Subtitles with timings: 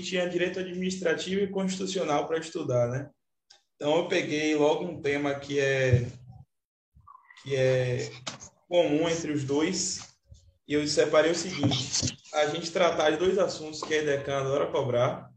[0.00, 3.10] tinha direito administrativo e constitucional para estudar, né?
[3.76, 6.06] Então eu peguei logo um tema que é
[7.42, 8.10] que é
[8.68, 10.16] comum entre os dois
[10.66, 14.70] e eu separei o seguinte: a gente tratar de dois assuntos que a EDECAN adora
[14.70, 15.30] cobrar,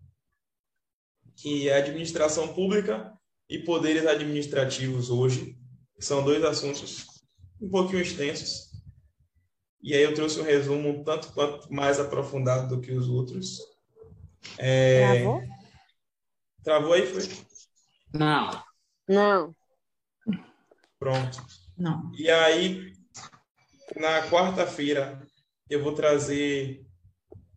[1.36, 3.12] que é administração pública
[3.50, 5.58] e poderes administrativos hoje.
[6.00, 7.06] São dois assuntos
[7.62, 8.72] um pouquinho extensos.
[9.82, 13.75] E aí eu trouxe um resumo tanto quanto mais aprofundado do que os outros.
[14.58, 15.22] É...
[15.22, 15.42] Travou?
[16.64, 17.46] Travou aí, foi?
[18.14, 18.64] Não.
[19.08, 19.56] Não.
[21.00, 21.46] Pronto.
[21.78, 22.12] Não.
[22.18, 22.94] E aí,
[23.96, 25.22] na quarta-feira,
[25.70, 26.86] eu vou trazer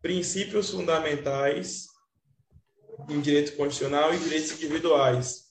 [0.02, 1.87] princípios fundamentais
[3.09, 5.45] em direito constitucional e direitos individuais,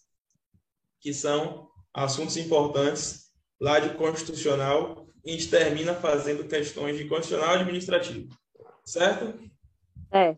[1.00, 7.56] que são assuntos importantes lá de constitucional e a gente termina fazendo questões de constitucional
[7.56, 8.30] e administrativo.
[8.86, 9.40] Certo?
[10.12, 10.38] É.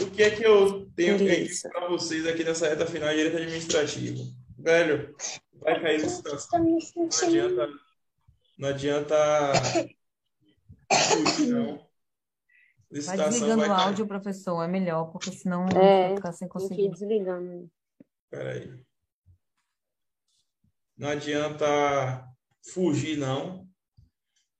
[0.00, 3.36] O que é que eu tenho que para vocês aqui nessa reta final de direito
[3.36, 4.24] administrativo?
[4.58, 5.14] Velho,
[5.54, 6.62] vai cair licitação.
[6.62, 6.78] Não
[7.22, 7.68] adianta.
[8.58, 9.52] Não adianta.
[11.48, 11.86] não.
[12.88, 16.48] Licitação vai desligando vai o áudio, professor, é melhor, porque senão é, vai ficar sem
[16.48, 16.88] conseguir.
[16.90, 17.68] Desligando.
[18.30, 18.72] Peraí.
[20.96, 22.24] Não adianta
[22.72, 23.68] fugir, não,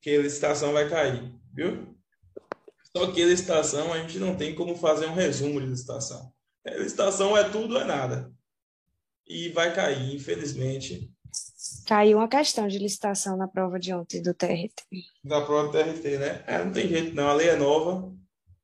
[0.02, 1.95] que a licitação vai cair, viu?
[2.96, 6.32] Só que a licitação, a gente não tem como fazer um resumo de licitação.
[6.66, 8.32] A é, licitação é tudo ou é nada.
[9.26, 11.12] E vai cair, infelizmente.
[11.86, 14.82] Caiu uma questão de licitação na prova de ontem do TRT.
[15.22, 16.42] Da prova do TRT, né?
[16.46, 18.10] É, não tem jeito não, a lei é nova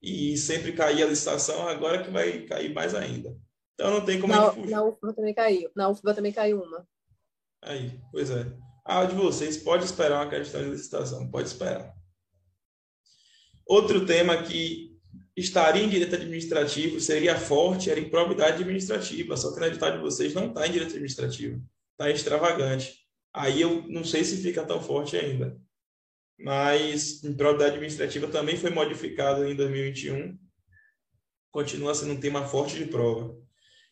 [0.00, 3.36] e sempre caía a licitação, agora que vai cair mais ainda.
[3.74, 4.70] Então não tem como na, a gente fugir.
[4.70, 5.70] Na UFBA também caiu.
[5.77, 6.89] Na UFBA também caiu uma.
[7.61, 8.50] Aí, pois é.
[8.83, 11.94] A de vocês pode esperar uma questão de licitação, pode esperar.
[13.73, 14.95] Outro tema que
[15.34, 20.34] estaria em direito administrativo seria forte, era improbidade administrativa, só que na edital de vocês
[20.34, 21.59] não está em direito administrativo,
[21.92, 22.95] está extravagante.
[23.33, 25.58] Aí eu não sei se fica tão forte ainda.
[26.39, 30.39] Mas improbidade administrativa também foi modificado em 2021,
[31.51, 33.35] continua sendo um tema forte de prova.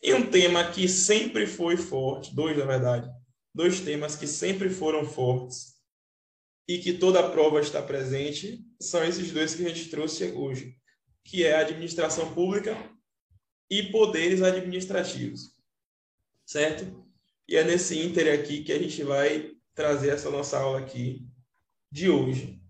[0.02, 3.10] E um tema que sempre foi forte, dois na verdade,
[3.54, 5.79] dois temas que sempre foram fortes
[6.70, 10.76] e que toda a prova está presente, são esses dois que a gente trouxe hoje,
[11.24, 12.76] que é a administração pública
[13.68, 15.50] e poderes administrativos.
[16.46, 17.04] Certo?
[17.48, 21.26] E é nesse ínter aqui que a gente vai trazer essa nossa aula aqui
[21.90, 22.62] de hoje.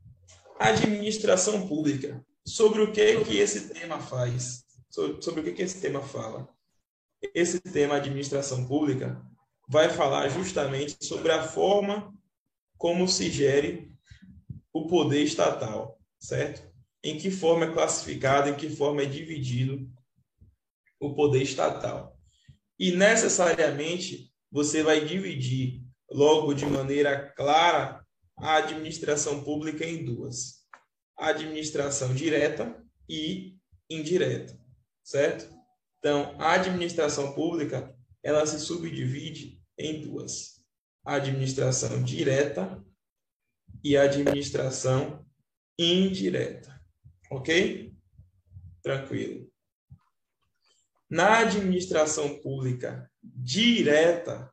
[0.59, 2.25] Administração pública.
[2.47, 4.65] Sobre o que que esse tema faz?
[4.89, 6.49] Sobre o que que esse tema fala?
[7.35, 9.21] Esse tema administração pública
[9.69, 12.15] vai falar justamente sobre a forma
[12.79, 13.90] como se gere
[14.73, 16.71] o poder estatal, certo?
[17.03, 19.91] Em que forma é classificado, em que forma é dividido
[21.01, 22.19] o poder estatal.
[22.79, 28.05] E necessariamente você vai dividir logo de maneira clara
[28.37, 30.67] a administração pública em duas:
[31.17, 33.57] a administração direta e
[33.89, 34.59] indireta,
[35.03, 35.55] certo?
[35.99, 40.65] Então, a administração pública ela se subdivide em duas:
[41.05, 42.83] a administração direta
[43.83, 45.25] e administração
[45.79, 46.81] indireta.
[47.31, 47.95] Ok?
[48.83, 49.51] Tranquilo.
[51.09, 54.53] Na administração pública direta,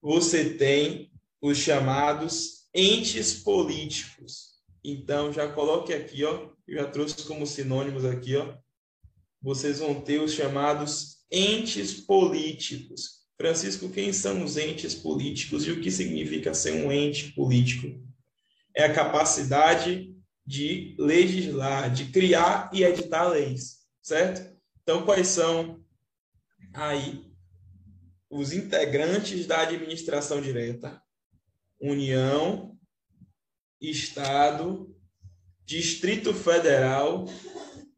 [0.00, 4.60] você tem os chamados entes políticos.
[4.84, 8.56] Então, já coloque aqui, ó, eu já trouxe como sinônimos aqui, ó.
[9.42, 13.25] Vocês vão ter os chamados entes políticos.
[13.36, 17.86] Francisco, quem são os entes políticos e o que significa ser um ente político?
[18.74, 20.14] É a capacidade
[20.44, 24.56] de legislar, de criar e editar leis, certo?
[24.82, 25.84] Então, quais são
[26.72, 27.26] aí
[28.30, 31.02] os integrantes da administração direta?
[31.80, 32.78] União,
[33.80, 34.96] Estado,
[35.64, 37.26] Distrito Federal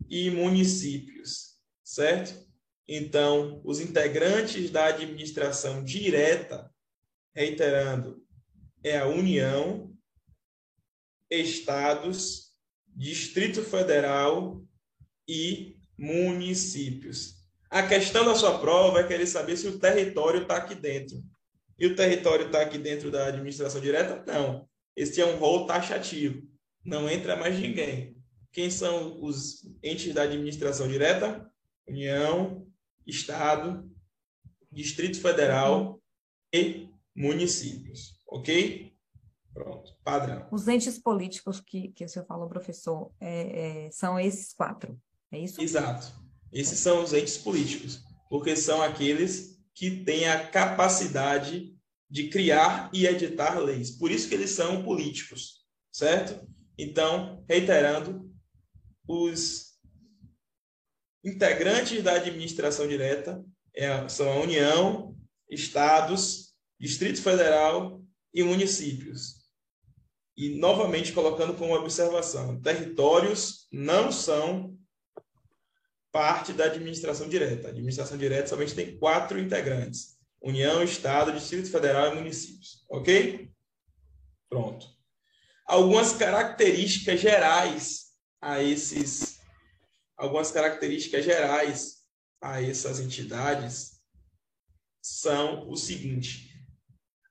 [0.09, 2.48] e municípios, certo?
[2.89, 6.73] Então, os integrantes da administração direta,
[7.35, 8.25] reiterando,
[8.83, 9.95] é a União,
[11.31, 12.49] estados,
[12.87, 14.65] Distrito Federal
[15.29, 17.37] e municípios.
[17.71, 21.23] A questão da sua prova é querer saber se o território está aqui dentro.
[21.79, 24.25] E o território está aqui dentro da administração direta?
[24.27, 24.67] Não.
[24.97, 26.43] Esse é um rol taxativo.
[26.85, 28.17] Não entra mais ninguém.
[28.51, 31.47] Quem são os entes da administração direta?
[31.87, 32.68] União,
[33.09, 33.91] Estado,
[34.71, 36.01] Distrito Federal
[36.53, 38.21] e municípios.
[38.29, 38.95] Ok?
[39.53, 40.47] Pronto, padrão.
[40.53, 45.01] Os entes políticos que, que o senhor falou, professor, é, é, são esses quatro.
[45.33, 45.61] É isso?
[45.61, 46.13] Exato.
[46.53, 51.75] Esses são os entes políticos, porque são aqueles que têm a capacidade
[52.11, 53.91] de criar e editar leis.
[53.91, 56.47] Por isso que eles são políticos, certo?
[56.77, 58.31] Então, reiterando,
[59.07, 59.68] os
[61.25, 63.45] integrantes da administração direta
[63.75, 65.17] é, são a União,
[65.51, 69.39] estados, Distrito Federal e municípios.
[70.37, 74.79] E, novamente, colocando como observação: territórios não são
[76.13, 77.69] parte da administração direta.
[77.69, 82.85] A administração direta somente tem quatro integrantes: União, Estado, Distrito Federal e municípios.
[82.89, 83.51] Ok?
[84.49, 84.87] Pronto.
[85.67, 88.07] Algumas características gerais
[88.41, 89.38] a esses,
[90.19, 91.99] algumas características gerais
[92.43, 94.03] a essas entidades
[95.01, 96.61] são o seguinte: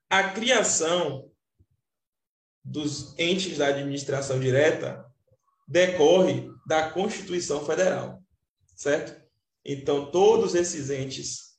[0.10, 1.30] a criação
[2.64, 5.06] dos entes da administração direta
[5.68, 8.22] decorre da Constituição Federal,
[8.76, 9.22] certo?
[9.64, 11.58] Então, todos esses entes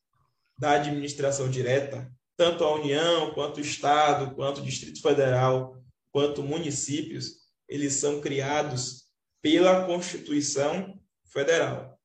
[0.58, 5.76] da administração direta, tanto a União, quanto o Estado, quanto o Distrito Federal,
[6.10, 9.04] quanto municípios, eles são criados
[9.42, 10.98] pela Constituição
[11.28, 11.98] Federal,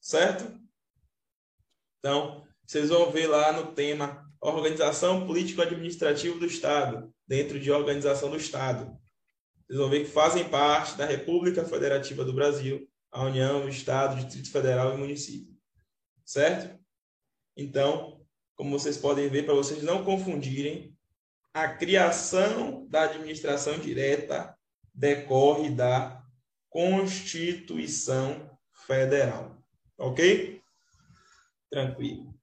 [0.00, 0.60] certo?
[1.98, 8.36] Então, vocês vão ver lá no tema Organização Político-Administrativa do Estado, dentro de Organização do
[8.36, 8.98] Estado.
[9.66, 14.14] Vocês vão ver que fazem parte da República Federativa do Brasil, a União, o Estado,
[14.14, 15.54] o Distrito Federal e município.
[16.24, 16.78] Certo?
[17.56, 18.22] Então,
[18.54, 20.94] como vocês podem ver, para vocês não confundirem,
[21.54, 24.56] a criação da administração direta
[24.92, 26.22] decorre da
[26.68, 28.53] Constituição
[28.86, 29.56] Federal.
[29.98, 30.60] Ok?
[31.70, 32.34] Tranquilo.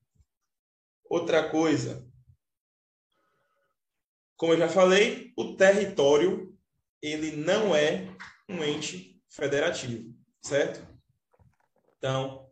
[1.10, 2.08] Outra coisa,
[4.38, 6.58] como eu já falei, o território
[7.02, 8.08] ele não é
[8.48, 10.88] um ente federativo, certo?
[11.98, 12.50] Então,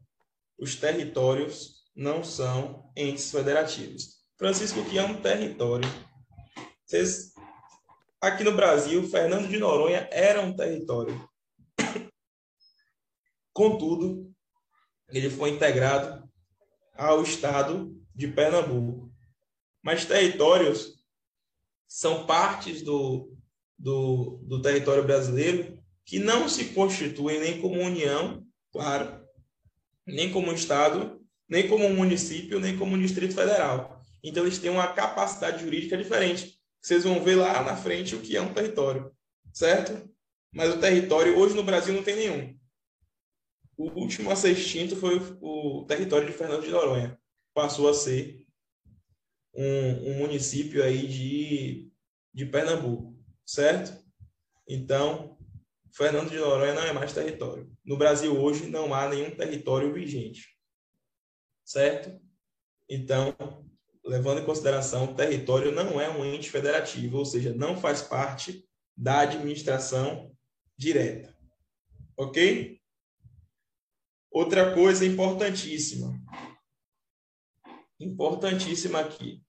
[0.57, 4.19] os territórios não são entes federativos.
[4.37, 5.87] Francisco, o que é um território?
[6.85, 7.33] Vocês,
[8.21, 11.28] aqui no Brasil, Fernando de Noronha era um território.
[13.59, 14.33] Contudo,
[15.09, 16.23] ele foi integrado
[16.95, 19.11] ao estado de Pernambuco.
[19.83, 20.93] Mas territórios
[21.85, 23.35] são partes do,
[23.77, 28.41] do, do território brasileiro que não se constituem nem como União,
[28.71, 29.27] claro,
[30.07, 34.01] nem como Estado, nem como município, nem como Distrito Federal.
[34.23, 36.57] Então, eles têm uma capacidade jurídica diferente.
[36.81, 39.11] Vocês vão ver lá na frente o que é um território,
[39.51, 40.09] certo?
[40.49, 42.58] Mas o território, hoje no Brasil, não tem nenhum.
[43.79, 47.17] O último a ser extinto foi o, território de Fernando de Noronha
[47.53, 48.45] passou a ser
[49.55, 51.89] um, um município aí de,
[52.33, 53.97] de Pernambuco, certo?
[54.67, 55.37] Então,
[55.93, 57.71] Fernando de Noronha não é mais território.
[57.85, 60.49] No Brasil hoje não há nenhum território vigente,
[61.63, 62.21] certo?
[62.89, 63.33] Então,
[64.03, 68.67] levando em consideração, o território não é um ente federativo, ou seja, não faz parte
[68.95, 70.35] da administração
[70.77, 71.33] direta.
[72.17, 72.78] Ok?
[74.39, 76.17] Outra coisa importantíssima
[77.99, 79.43] importantíssima aqui.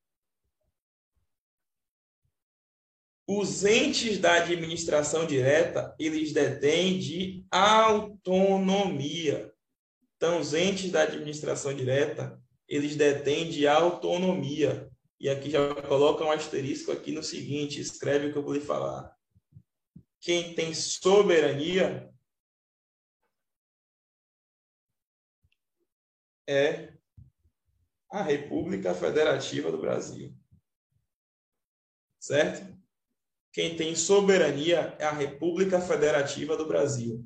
[3.28, 8.34] Os entes da administração direta, eles detêm de autonomia.
[10.16, 14.90] Então, os entes da administração direta, eles detêm de autonomia.
[15.20, 18.60] E aqui já coloca um asterisco aqui no seguinte, escreve o que eu vou lhe
[18.60, 19.14] falar.
[20.20, 22.12] Quem tem soberania
[26.50, 26.92] é
[28.10, 30.34] a República Federativa do Brasil.
[32.18, 32.76] Certo?
[33.52, 37.24] Quem tem soberania é a República Federativa do Brasil.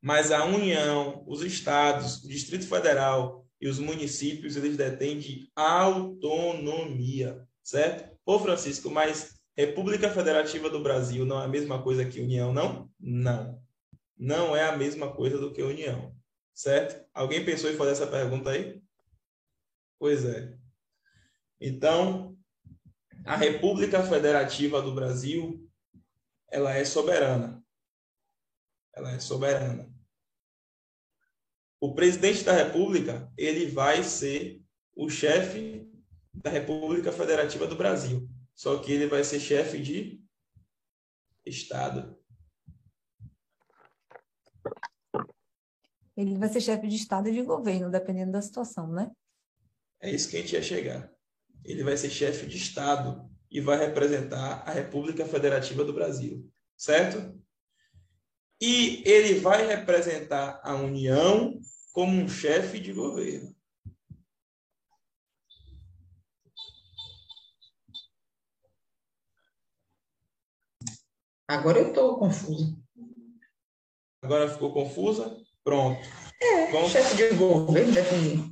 [0.00, 7.46] Mas a União, os estados, o Distrito Federal e os municípios, eles detêm de autonomia,
[7.62, 8.16] certo?
[8.24, 12.88] Ô Francisco, mas República Federativa do Brasil não é a mesma coisa que União, não?
[12.98, 13.60] Não.
[14.16, 16.14] Não é a mesma coisa do que União,
[16.54, 17.08] certo?
[17.14, 18.82] Alguém pensou em fazer essa pergunta aí?
[19.98, 20.56] Pois é.
[21.60, 22.36] Então,
[23.24, 25.68] a República Federativa do Brasil,
[26.50, 27.62] ela é soberana.
[28.94, 29.92] Ela é soberana.
[31.78, 34.62] O presidente da República, ele vai ser
[34.94, 35.90] o chefe
[36.34, 38.28] da República Federativa do Brasil.
[38.54, 40.22] Só que ele vai ser chefe de
[41.46, 42.19] Estado.
[46.16, 49.10] Ele vai ser chefe de Estado e de governo, dependendo da situação, né?
[50.00, 51.10] É isso que a gente ia chegar.
[51.64, 57.40] Ele vai ser chefe de Estado e vai representar a República Federativa do Brasil, certo?
[58.60, 61.58] e ele vai representar a União
[61.92, 63.56] como um chefe de governo.
[71.48, 72.76] Agora eu estou confusa.
[74.22, 75.36] Agora ficou confusa?
[75.64, 76.00] Pronto.
[76.42, 76.90] É, Vamos...
[76.90, 78.50] chefe de governo, chefe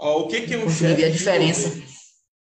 [0.00, 1.70] Ó, o que, que é um chefe a diferença.
[1.70, 1.92] de governo?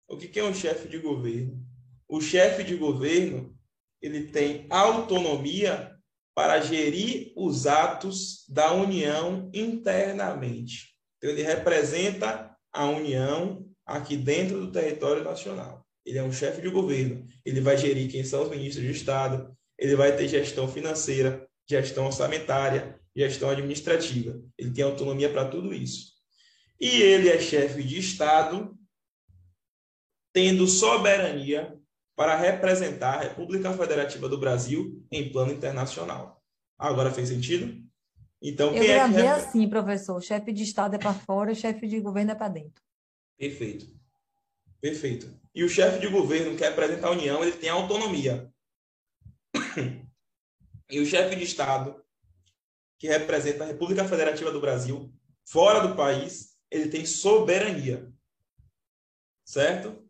[0.09, 1.67] O que, que é um chefe de governo?
[2.09, 3.57] O chefe de governo
[4.01, 5.93] ele tem autonomia
[6.35, 10.95] para gerir os atos da União internamente.
[11.17, 15.87] Então, ele representa a União aqui dentro do território nacional.
[16.05, 17.27] Ele é um chefe de governo.
[17.45, 22.07] Ele vai gerir quem são os ministros de Estado, ele vai ter gestão financeira, gestão
[22.07, 24.41] orçamentária, gestão administrativa.
[24.59, 26.13] Ele tem autonomia para tudo isso.
[26.79, 28.77] E ele é chefe de Estado,
[30.33, 31.81] tendo soberania
[32.15, 36.43] para representar a República Federativa do Brasil em plano internacional.
[36.79, 37.83] Agora fez sentido?
[38.43, 39.27] Então, Eu quem é que...
[39.27, 40.17] assim, professor.
[40.17, 42.83] O chefe de Estado é para fora, o chefe de governo é para dentro.
[43.39, 43.87] Perfeito.
[44.81, 45.35] Perfeito.
[45.55, 48.51] E o chefe de governo que representa a União, ele tem autonomia.
[50.89, 52.01] E o chefe de Estado,
[52.99, 55.13] que representa a República Federativa do Brasil,
[55.45, 58.13] fora do país, ele tem soberania.
[59.45, 60.07] Certo?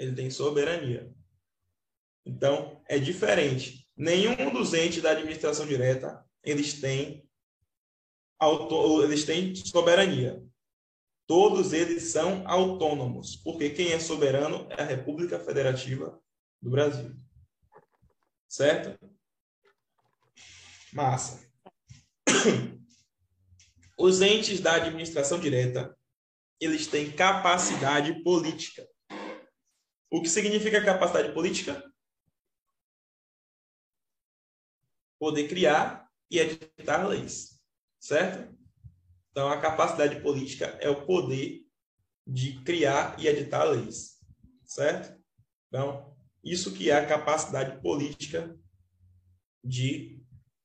[0.00, 1.14] ele tem soberania.
[2.24, 3.86] Então, é diferente.
[3.94, 7.28] Nenhum dos entes da administração direta, eles têm,
[8.38, 10.42] auto, eles têm soberania.
[11.26, 16.18] Todos eles são autônomos, porque quem é soberano é a República Federativa
[16.62, 17.14] do Brasil.
[18.48, 18.98] Certo?
[20.92, 21.48] Massa.
[23.98, 25.96] Os entes da administração direta,
[26.58, 28.86] eles têm capacidade política.
[30.10, 31.84] O que significa capacidade política?
[35.18, 37.62] Poder criar e editar leis,
[38.00, 38.56] certo?
[39.30, 41.64] Então, a capacidade política é o poder
[42.26, 44.18] de criar e editar leis,
[44.64, 45.20] certo?
[45.68, 48.58] Então, isso que é a capacidade política
[49.62, 50.19] de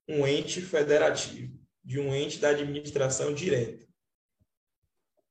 [0.07, 3.85] um ente federativo, de um ente da administração direta.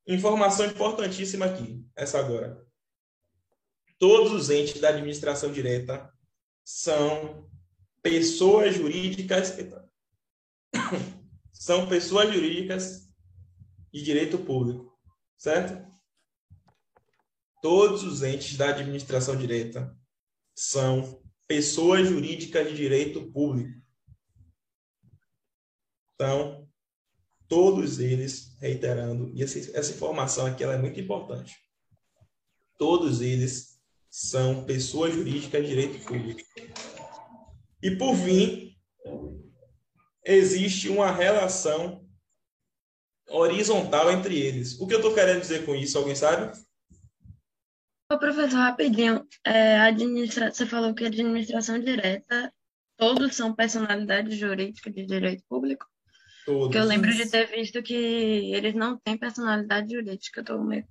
[0.06, 2.64] Informação importantíssima aqui, essa agora
[3.98, 6.12] todos os entes da administração direta
[6.64, 7.50] são
[8.02, 9.56] pessoas jurídicas
[11.52, 13.08] são pessoas jurídicas
[13.92, 14.94] de direito público,
[15.38, 15.90] certo?
[17.62, 19.96] Todos os entes da administração direta
[20.54, 23.80] são pessoas jurídicas de direito público.
[26.14, 26.68] Então,
[27.48, 31.54] todos eles, reiterando, e essa, informação aqui ela é muito importante.
[32.78, 36.40] Todos eles são pessoas jurídicas de direito público.
[37.82, 38.76] E, por fim,
[40.24, 42.08] existe uma relação
[43.28, 44.80] horizontal entre eles.
[44.80, 45.98] O que eu estou querendo dizer com isso?
[45.98, 46.56] Alguém sabe?
[48.10, 49.26] Ô, professor, rapidinho.
[49.44, 50.52] É, administra...
[50.52, 52.52] Você falou que administração direta,
[52.96, 55.86] todos são personalidades jurídicas de direito público?
[56.44, 56.66] Todos.
[56.66, 60.40] Porque eu lembro de ter visto que eles não têm personalidade jurídica.
[60.40, 60.86] Eu tô meio...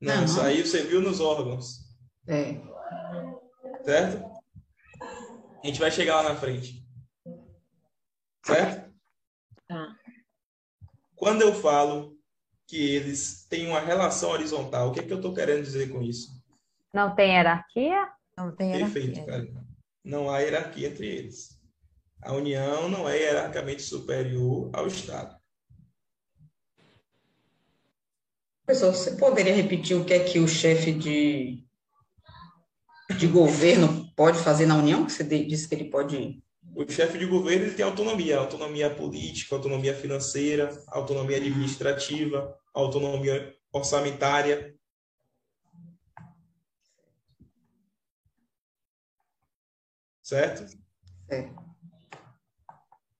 [0.00, 1.80] Não, não, isso aí você viu nos órgãos.
[2.26, 2.54] É.
[3.84, 4.24] Certo?
[5.62, 6.82] A gente vai chegar lá na frente.
[8.46, 8.90] Certo?
[9.68, 9.96] Tá.
[11.14, 12.16] Quando eu falo
[12.66, 16.00] que eles têm uma relação horizontal, o que, é que eu estou querendo dizer com
[16.00, 16.30] isso?
[16.94, 18.10] Não tem hierarquia?
[18.36, 19.02] Não tem hierarquia.
[19.02, 19.64] Perfeito, cara.
[20.02, 21.59] Não há hierarquia entre eles.
[22.22, 25.38] A União não é hierarquicamente superior ao Estado.
[28.66, 31.64] Professor, você poderia repetir o que é que o chefe de
[33.18, 35.04] de governo pode fazer na União?
[35.04, 36.42] Que você disse que ele pode.
[36.74, 44.74] O chefe de governo ele tem autonomia, autonomia política, autonomia financeira, autonomia administrativa, autonomia orçamentária.
[50.22, 50.64] Certo?
[51.28, 51.50] É.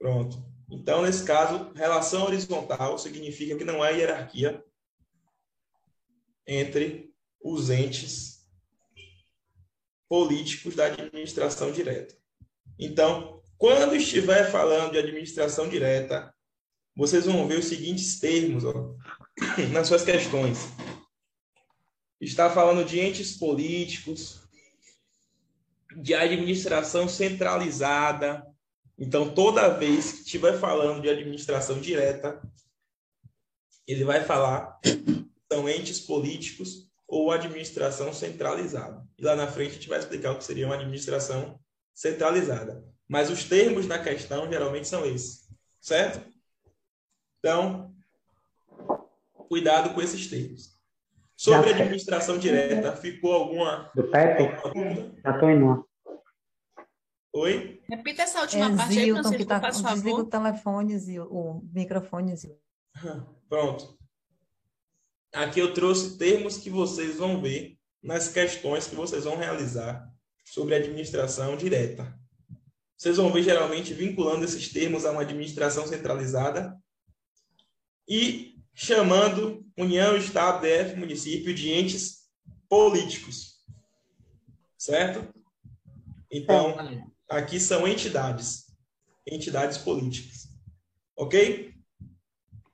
[0.00, 0.42] Pronto.
[0.70, 4.64] Então, nesse caso, relação horizontal significa que não há hierarquia
[6.46, 8.48] entre os entes
[10.08, 12.16] políticos da administração direta.
[12.78, 16.34] Então, quando estiver falando de administração direta,
[16.96, 18.96] vocês vão ver os seguintes termos ó,
[19.70, 20.58] nas suas questões.
[22.18, 24.40] Está falando de entes políticos,
[25.96, 28.49] de administração centralizada.
[29.00, 32.40] Então, toda vez que estiver falando de administração direta,
[33.86, 34.78] ele vai falar
[35.50, 39.02] são entes políticos ou administração centralizada.
[39.18, 41.58] E lá na frente a gente vai explicar o que seria uma administração
[41.92, 42.84] centralizada.
[43.08, 45.48] Mas os termos da questão geralmente são esses,
[45.80, 46.24] certo?
[47.38, 47.92] Então,
[49.48, 50.78] cuidado com esses termos.
[51.36, 53.90] Sobre administração direta, ficou alguma.
[53.94, 54.44] Do Pepe?
[55.24, 55.89] Já estou indo.
[57.32, 57.80] Oi?
[57.88, 59.94] Repita essa última É parte aí, Zilton Francisco, que tá, por favor.
[59.94, 62.58] desliga o telefone, Zil, o microfone, Zil.
[63.48, 63.98] Pronto.
[65.32, 70.10] Aqui eu trouxe termos que vocês vão ver nas questões que vocês vão realizar
[70.44, 72.18] sobre administração direta.
[72.96, 76.76] Vocês vão ver geralmente vinculando esses termos a uma administração centralizada
[78.08, 82.28] e chamando União, Estado, DF, município de entes
[82.68, 83.64] políticos.
[84.76, 85.32] Certo?
[86.30, 86.76] Então,
[87.30, 88.66] aqui são entidades.
[89.26, 90.48] Entidades políticas.
[91.16, 91.72] Ok?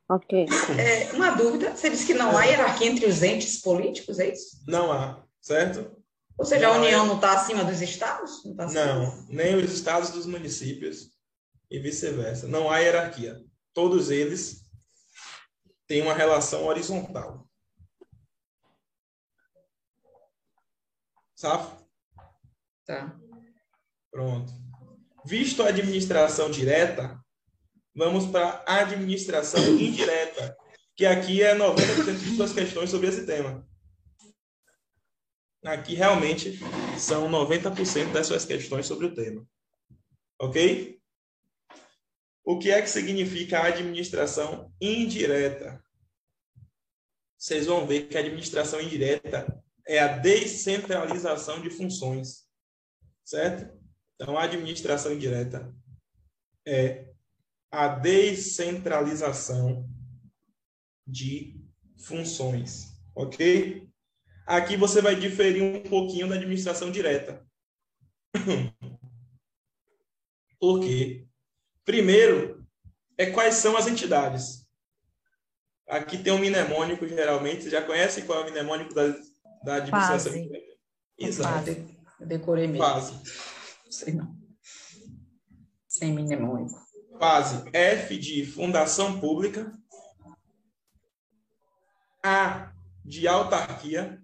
[0.08, 0.46] Ok.
[0.78, 4.62] É, uma dúvida, você disse que não há hierarquia entre os entes políticos, é isso?
[4.66, 5.94] Não há, certo?
[6.38, 8.44] Ou seja, a União não está acima dos estados?
[8.44, 11.10] Não, tá acima Não, nem os estados dos municípios
[11.70, 12.46] e vice-versa.
[12.46, 13.42] Não há hierarquia.
[13.74, 14.64] Todos eles
[15.86, 17.46] têm uma relação horizontal.
[21.34, 21.84] Safo?
[22.86, 23.18] Tá.
[24.16, 24.50] Pronto.
[25.26, 27.22] Visto a administração direta,
[27.94, 30.56] vamos para a administração indireta,
[30.96, 33.68] que aqui é 90% de suas questões sobre esse tema.
[35.62, 36.58] Aqui realmente
[36.98, 39.46] são 90% das suas questões sobre o tema.
[40.40, 40.98] Ok?
[42.42, 45.84] O que é que significa a administração indireta?
[47.36, 52.46] Vocês vão ver que a administração indireta é a descentralização de funções.
[53.22, 53.76] Certo?
[54.16, 55.72] Então, a administração indireta
[56.66, 57.12] é
[57.70, 59.88] a descentralização
[61.06, 61.60] de
[61.98, 62.96] funções.
[63.14, 63.86] Ok?
[64.46, 67.44] Aqui você vai diferir um pouquinho da administração direta.
[70.58, 71.26] Por quê?
[71.84, 72.66] Primeiro,
[73.18, 74.66] é quais são as entidades.
[75.88, 77.64] Aqui tem um mnemônico, geralmente.
[77.64, 79.08] Você já conhece qual é o mnemônico da,
[79.62, 80.62] da administração Fase.
[81.18, 81.70] Exato.
[82.20, 82.84] Eu decorei mesmo.
[82.84, 83.14] Fase.
[83.90, 84.36] Sei não.
[85.88, 86.78] Sem mnemônico.
[87.18, 89.72] Fase F de fundação pública,
[92.22, 92.72] A
[93.04, 94.22] de autarquia,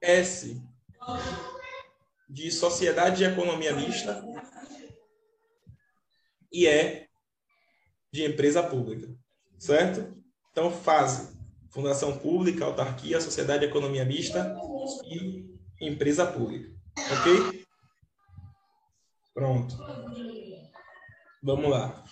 [0.00, 0.62] S
[2.28, 4.22] de sociedade de economia mista
[6.52, 7.08] e E
[8.12, 9.12] de empresa pública,
[9.58, 10.14] certo?
[10.50, 11.34] Então, fase
[11.70, 14.56] fundação pública, autarquia, sociedade de economia mista
[15.04, 17.66] e empresa pública, ok?
[19.34, 19.76] Pronto.
[21.42, 22.04] Vamos lá.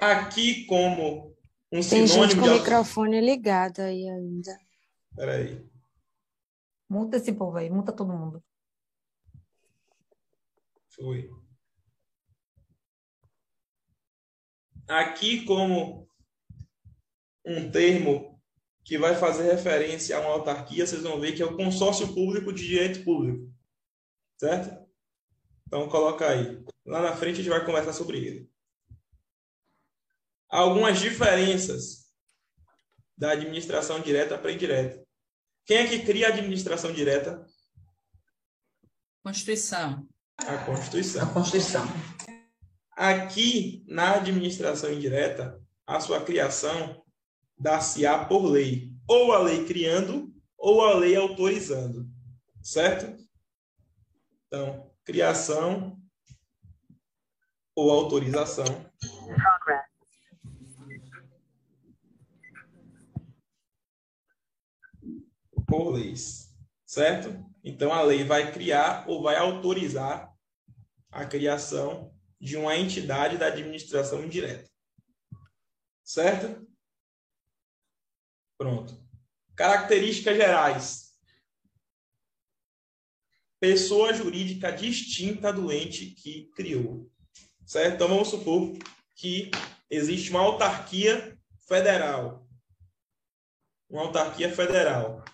[0.00, 1.36] Aqui como
[1.70, 4.58] um Tem gente sinônimo com de o microfone ligado aí ainda.
[5.14, 5.70] Peraí.
[6.88, 8.42] Multa esse povo aí, multa todo mundo.
[10.90, 11.30] Foi.
[14.88, 16.08] Aqui como
[17.44, 18.31] um termo
[18.84, 22.52] que vai fazer referência a uma autarquia, vocês vão ver que é o consórcio público
[22.52, 23.52] de direito público.
[24.38, 24.86] Certo?
[25.66, 26.62] Então coloca aí.
[26.84, 28.50] Lá na frente a gente vai conversar sobre ele.
[30.48, 32.12] Algumas diferenças
[33.16, 35.02] da administração direta para indireta.
[35.64, 37.46] Quem é que cria a administração direta?
[39.22, 40.06] Constituição.
[40.36, 41.22] A Constituição.
[41.22, 41.86] A Constituição.
[42.96, 47.02] Aqui, na administração indireta, a sua criação
[47.58, 48.92] dá-se-á por lei.
[49.08, 52.08] Ou a lei criando, ou a lei autorizando.
[52.62, 53.20] Certo?
[54.46, 56.00] Então, criação
[57.74, 58.64] ou autorização.
[65.66, 66.54] Por leis.
[66.84, 67.44] Certo?
[67.64, 70.32] Então, a lei vai criar ou vai autorizar
[71.10, 74.68] a criação de uma entidade da administração indireta.
[76.04, 76.66] Certo?
[78.62, 78.96] Pronto.
[79.56, 81.12] Características gerais.
[83.58, 87.10] Pessoa jurídica distinta do ente que criou.
[87.66, 87.94] Certo?
[87.94, 88.72] Então vamos supor
[89.16, 89.50] que
[89.90, 92.46] existe uma autarquia federal.
[93.90, 95.24] Uma autarquia federal.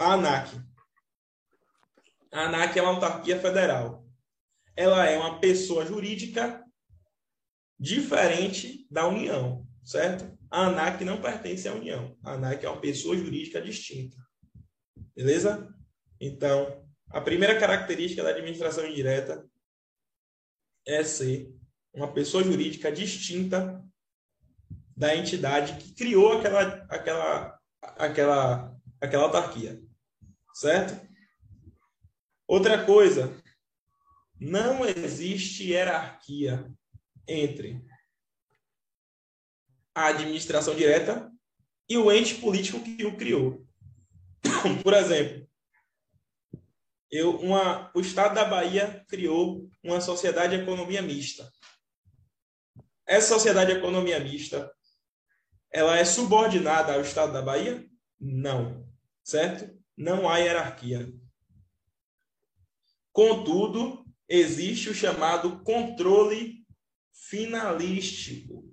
[0.00, 0.50] A ANAC.
[2.32, 4.06] A ANAC é uma autarquia federal
[4.76, 6.62] ela é uma pessoa jurídica
[7.78, 10.36] diferente da União, certo?
[10.50, 12.18] A ANAC não pertence à União.
[12.24, 14.16] A ANAC é uma pessoa jurídica distinta.
[15.14, 15.72] Beleza?
[16.20, 19.48] Então, a primeira característica da administração indireta
[20.84, 21.54] é ser
[21.94, 23.82] uma pessoa jurídica distinta
[24.96, 29.80] da entidade que criou aquela, aquela, aquela, aquela autarquia.
[30.52, 31.06] Certo?
[32.46, 33.40] Outra coisa
[34.40, 36.70] não existe hierarquia
[37.28, 37.85] entre
[39.96, 41.32] a administração direta
[41.88, 43.66] e o ente político que o criou.
[44.82, 45.48] Por exemplo,
[47.10, 51.50] eu, uma, o Estado da Bahia criou uma sociedade de economia mista.
[53.06, 54.70] Essa sociedade de economia mista,
[55.72, 57.82] ela é subordinada ao Estado da Bahia?
[58.20, 58.86] Não,
[59.24, 59.74] certo?
[59.96, 61.10] Não há hierarquia.
[63.12, 66.66] Contudo, existe o chamado controle
[67.14, 68.65] finalístico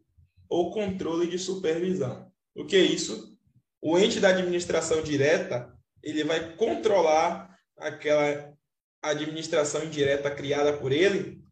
[0.50, 2.32] ou controle de supervisão.
[2.56, 3.38] O que é isso?
[3.82, 8.54] O ente da administração direta, ele vai controlar aquela
[9.02, 11.44] administração indireta criada por ele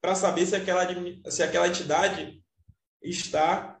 [0.00, 0.86] para saber se aquela,
[1.30, 2.42] se aquela entidade
[3.02, 3.78] está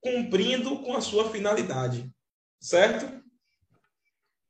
[0.00, 2.12] cumprindo com a sua finalidade,
[2.60, 3.22] certo?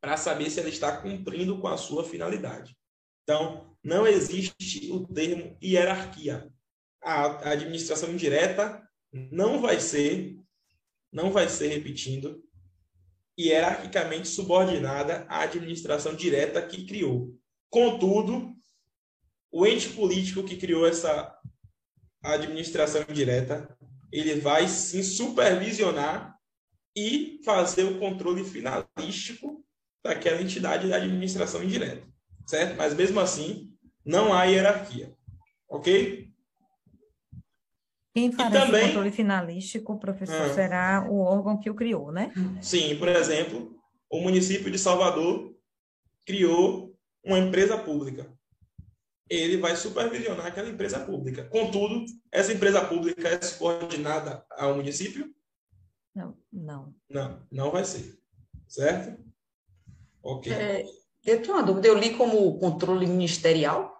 [0.01, 2.77] Para saber se ela está cumprindo com a sua finalidade.
[3.23, 6.53] Então, não existe o termo hierarquia.
[7.03, 8.84] A administração indireta
[9.31, 10.37] não vai ser,
[11.13, 12.43] não vai ser repetindo,
[13.39, 17.33] hierarquicamente subordinada à administração direta que criou.
[17.71, 18.53] Contudo,
[19.53, 21.33] o ente político que criou essa
[22.23, 23.77] administração indireta,
[24.11, 26.37] ele vai sim supervisionar
[26.97, 29.65] e fazer o controle finalístico
[30.03, 32.07] daquela entidade da administração indireta,
[32.47, 32.77] certo?
[32.77, 33.73] Mas mesmo assim,
[34.05, 35.17] não há hierarquia,
[35.69, 36.34] ok?
[38.15, 42.33] Quem fará também, esse controle finalístico, professor, ah, será o órgão que o criou, né?
[42.63, 43.77] Sim, por exemplo,
[44.09, 45.53] o município de Salvador
[46.25, 48.33] criou uma empresa pública.
[49.29, 51.45] Ele vai supervisionar aquela empresa pública.
[51.49, 55.35] Contudo, essa empresa pública é subordinada ao município?
[56.15, 56.95] Não, não.
[57.11, 58.17] Não, não vai ser.
[58.69, 59.21] Certo?
[60.23, 60.53] Ok.
[60.53, 60.85] É,
[61.25, 61.89] eu tenho uma dúvida.
[61.89, 63.93] Eu li como controle ministerial?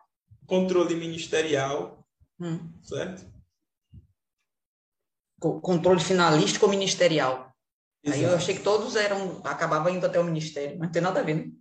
[0.47, 2.07] Controle ministerial,
[2.39, 2.61] hum.
[2.81, 3.34] certo?
[5.41, 7.55] Controle finalístico ou ministerial.
[8.03, 8.19] Exato.
[8.19, 11.21] Aí eu achei que todos eram, acabava indo até o ministério, mas não tem nada
[11.21, 11.53] a ver, né?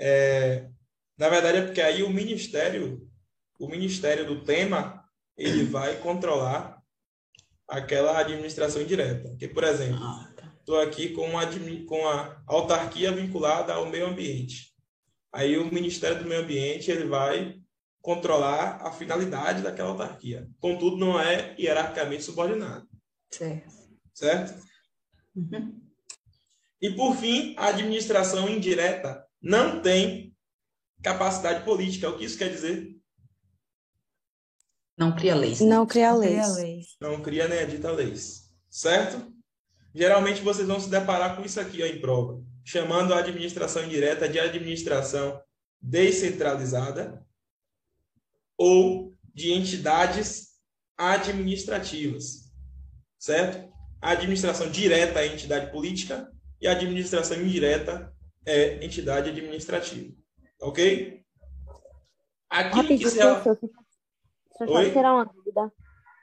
[0.00, 0.68] É,
[1.18, 3.08] na verdade é porque aí o ministério,
[3.58, 5.04] o ministério do tema,
[5.36, 6.80] ele vai controlar
[7.68, 9.28] aquela administração indireta.
[9.30, 10.00] Porque, por exemplo,
[10.60, 10.88] estou ah, tá.
[10.88, 11.46] aqui com, uma,
[11.86, 14.72] com a autarquia vinculada ao meio ambiente.
[15.32, 17.61] Aí o Ministério do Meio Ambiente ele vai
[18.02, 20.48] controlar a finalidade daquela autarquia.
[20.58, 22.86] Contudo, não é hierarquicamente subordinado.
[23.30, 23.72] Certo.
[24.12, 24.60] Certo?
[25.34, 25.80] Uhum.
[26.80, 30.36] E, por fim, a administração indireta não tem
[31.00, 32.10] capacidade política.
[32.10, 32.90] O que isso quer dizer?
[34.98, 35.60] Não cria leis.
[35.60, 36.96] Não cria leis.
[37.00, 38.50] Não cria nem edita leis.
[38.68, 39.32] Certo?
[39.94, 44.28] Geralmente vocês vão se deparar com isso aqui ó, em prova, chamando a administração indireta
[44.28, 45.40] de administração
[45.80, 47.24] descentralizada
[48.56, 50.52] ou de entidades
[50.96, 52.52] administrativas,
[53.18, 53.72] certo?
[54.00, 58.14] A administração direta é entidade política e a administração indireta
[58.46, 60.12] é entidade administrativa,
[60.60, 61.24] ok?
[62.50, 63.18] Aqui que se...
[63.18, 63.58] Professor,
[64.66, 65.72] Deixa eu tirar uma dúvida.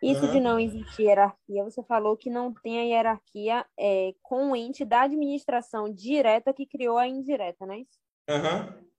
[0.01, 0.31] Isso uhum.
[0.31, 4.85] de não existir hierarquia, você falou que não tem a hierarquia é, com o ente
[4.85, 7.99] da administração direta que criou a indireta, não é isso?
[8.29, 8.67] Aham.
[8.67, 8.89] Uhum.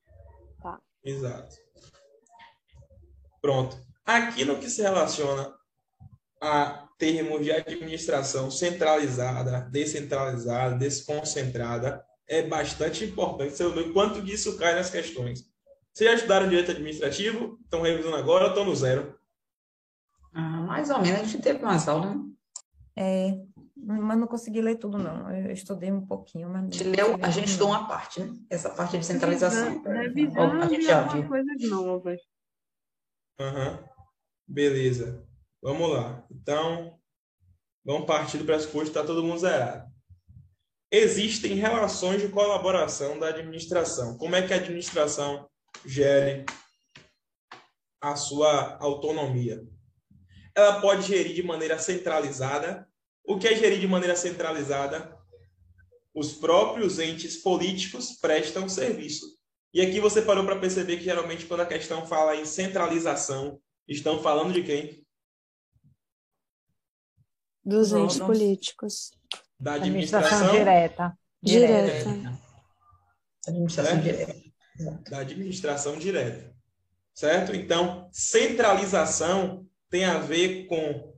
[0.62, 0.80] Tá.
[1.02, 1.56] Exato.
[3.40, 3.76] Pronto.
[4.04, 5.54] Aqui no que se relaciona
[6.40, 14.74] a termos de administração centralizada, descentralizada, desconcentrada, é bastante importante você ver quanto disso cai
[14.74, 15.44] nas questões.
[15.92, 17.58] Vocês já estudaram direito administrativo?
[17.64, 19.18] Estão revisando agora ou estão no zero?
[20.32, 22.22] Ah, mais ou menos, a gente teve umas aulas, né?
[22.96, 23.40] É,
[23.76, 25.30] mas não consegui ler tudo, não.
[25.34, 26.66] Eu estudei um pouquinho, mas...
[26.66, 28.32] A gente, leu, a gente estudou uma parte, né?
[28.48, 29.82] Essa parte de centralização.
[29.82, 31.26] Revisando, a gente já viu.
[31.26, 32.20] coisas novas.
[33.40, 33.82] Uhum.
[34.46, 35.26] Beleza.
[35.62, 36.26] Vamos lá.
[36.30, 37.00] Então,
[37.82, 39.90] vamos partir do pressuposto que está todo mundo zerado.
[40.92, 44.18] Existem relações de colaboração da administração.
[44.18, 45.48] Como é que a administração
[45.86, 46.44] gere
[48.02, 49.66] a sua autonomia?
[50.54, 52.86] Ela pode gerir de maneira centralizada.
[53.24, 55.16] O que é gerir de maneira centralizada?
[56.14, 59.39] Os próprios entes políticos prestam serviço
[59.72, 64.22] e aqui você parou para perceber que geralmente quando a questão fala em centralização, estão
[64.22, 65.06] falando de quem?
[67.64, 69.12] Dos entes políticos.
[69.58, 71.18] Da administração, direta.
[71.42, 72.40] Direta.
[73.46, 74.02] Administração certo?
[74.02, 75.10] direta.
[75.10, 76.56] Da administração direta.
[77.14, 77.54] Certo?
[77.54, 81.14] Então, centralização tem a ver com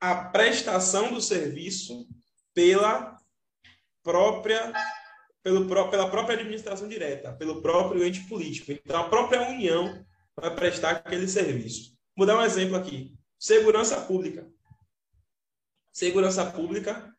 [0.00, 2.08] a prestação do serviço
[2.54, 3.16] pela
[4.02, 4.72] própria
[5.42, 8.72] pelo, pela própria administração direta, pelo próprio ente político.
[8.72, 10.04] Então, a própria União
[10.36, 11.96] vai prestar aquele serviço.
[12.16, 13.14] Vou dar um exemplo aqui.
[13.38, 14.48] Segurança pública.
[15.92, 17.14] Segurança pública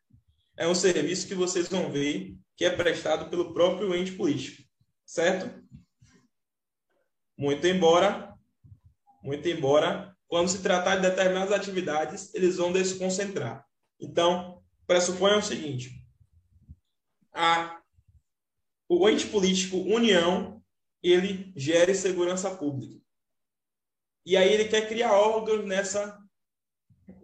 [0.56, 4.62] é um serviço que vocês vão ver que é prestado pelo próprio ente político,
[5.04, 5.62] certo?
[7.36, 8.32] Muito embora,
[9.22, 13.66] muito embora, quando se tratar de determinadas atividades, eles vão desconcentrar.
[13.98, 16.06] Então, pressuponha o seguinte:
[17.32, 17.81] a,
[19.00, 20.62] o ente político União,
[21.02, 23.00] ele gere segurança pública.
[24.24, 26.16] E aí ele quer criar órgãos nessa,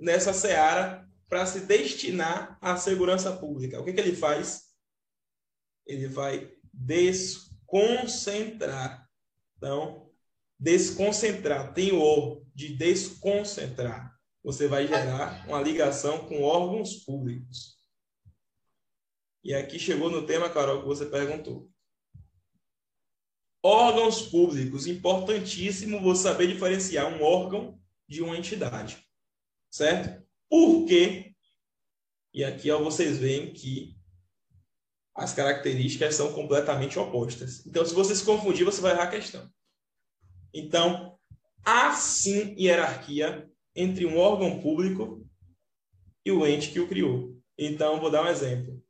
[0.01, 3.81] nessa seara para se destinar à segurança pública.
[3.81, 4.65] O que, que ele faz?
[5.87, 9.09] Ele vai desconcentrar.
[9.57, 10.11] Então,
[10.59, 14.17] desconcentrar tem o O de desconcentrar.
[14.43, 17.78] Você vai gerar uma ligação com órgãos públicos.
[19.49, 21.73] E aqui chegou no tema, Carol, que você perguntou.
[23.65, 29.03] Órgãos públicos, importantíssimo você saber diferenciar um órgão de uma entidade.
[29.71, 30.23] Certo?
[30.51, 31.35] Por quê?
[32.35, 33.97] E aqui ó, vocês veem que
[35.15, 37.65] as características são completamente opostas.
[37.65, 39.51] Então, se você se confundir, você vai errar a questão.
[40.53, 41.19] Então,
[41.65, 45.27] há sim hierarquia entre um órgão público
[46.23, 47.35] e o ente que o criou.
[47.57, 48.87] Então, vou dar um exemplo.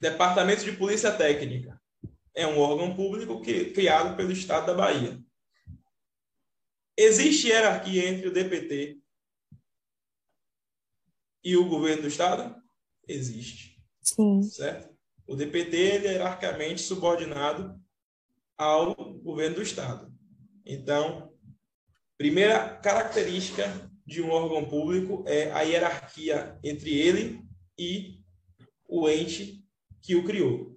[0.00, 1.80] Departamento de Polícia Técnica
[2.34, 5.20] é um órgão público que, criado pelo Estado da Bahia.
[6.96, 9.00] Existe hierarquia entre o DPT
[11.44, 12.54] e o governo do Estado?
[13.06, 13.80] Existe.
[14.00, 14.42] Sim.
[14.42, 14.96] Certo?
[15.26, 17.80] O DPT é hierarquicamente subordinado
[18.56, 20.12] ao governo do Estado.
[20.64, 21.32] Então,
[22.16, 23.64] primeira característica
[24.06, 27.42] de um órgão público é a hierarquia entre ele
[27.76, 28.20] e
[28.88, 29.64] o ente
[30.08, 30.74] que o criou.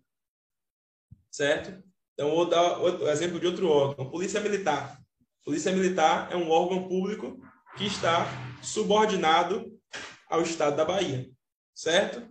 [1.32, 1.82] Certo?
[2.14, 4.12] Então, vou dar o exemplo de outro órgão.
[4.12, 5.02] Polícia Militar.
[5.46, 7.40] Polícia Militar é um órgão público
[7.78, 8.26] que está
[8.62, 9.80] subordinado
[10.28, 11.32] ao Estado da Bahia.
[11.74, 12.30] Certo?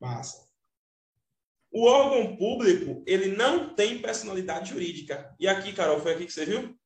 [0.00, 0.48] Massa.
[1.72, 5.34] O órgão público, ele não tem personalidade jurídica.
[5.40, 6.78] E aqui, Carol, foi aqui que você viu?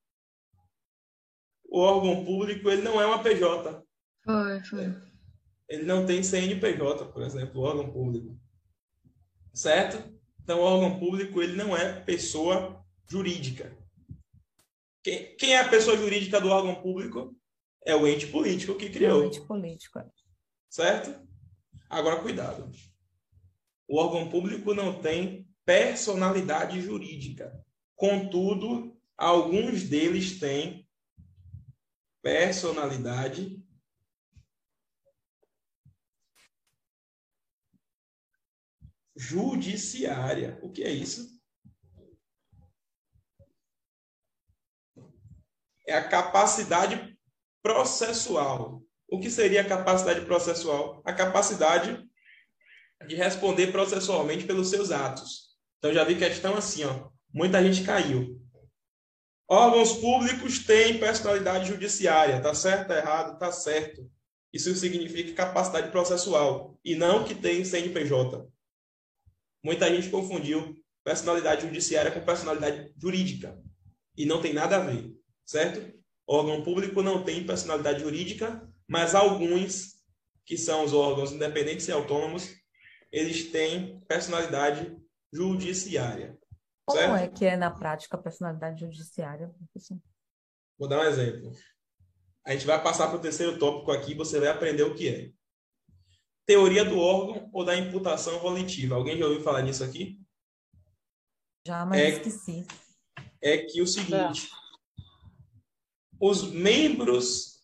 [1.66, 3.84] O órgão público, ele não é uma PJ.
[4.24, 4.96] Foi, foi.
[5.68, 8.45] Ele não tem CNPJ, por exemplo, o órgão público
[9.56, 10.14] certo?
[10.42, 13.76] Então, o órgão público ele não é pessoa jurídica.
[15.02, 17.34] Quem, quem é a pessoa jurídica do órgão público?
[17.84, 19.22] É o ente político que criou.
[19.22, 19.98] É o ente político.
[19.98, 20.06] É.
[20.68, 21.26] Certo?
[21.88, 22.70] Agora, cuidado.
[23.88, 27.64] O órgão público não tem personalidade jurídica.
[27.94, 30.86] Contudo, alguns deles têm
[32.22, 33.64] personalidade
[39.16, 40.58] judiciária.
[40.62, 41.34] O que é isso?
[45.86, 47.16] É a capacidade
[47.62, 48.82] processual.
[49.08, 51.00] O que seria a capacidade processual?
[51.04, 52.04] A capacidade
[53.06, 55.56] de responder processualmente pelos seus atos.
[55.78, 57.08] Então já vi questão assim, ó.
[57.32, 58.40] Muita gente caiu.
[59.48, 64.10] Órgãos públicos têm personalidade judiciária, tá certo, tá errado, tá certo.
[64.52, 68.48] Isso significa capacidade processual e não que tem CNPJ.
[69.66, 73.60] Muita gente confundiu personalidade judiciária com personalidade jurídica.
[74.16, 75.12] E não tem nada a ver,
[75.44, 75.92] certo?
[76.24, 79.94] órgão público não tem personalidade jurídica, mas alguns,
[80.44, 82.54] que são os órgãos independentes e autônomos,
[83.10, 84.96] eles têm personalidade
[85.32, 86.38] judiciária.
[86.84, 87.16] Como certo?
[87.16, 89.98] é que é na prática a personalidade judiciária, professor?
[90.78, 91.50] Vou dar um exemplo.
[92.44, 95.30] A gente vai passar para o terceiro tópico aqui, você vai aprender o que é
[96.46, 98.94] teoria do órgão ou da imputação volitiva.
[98.94, 100.20] Alguém já ouviu falar nisso aqui?
[101.66, 102.66] Já, mas é, esqueci.
[103.42, 104.48] É que o seguinte:
[106.20, 107.56] os membros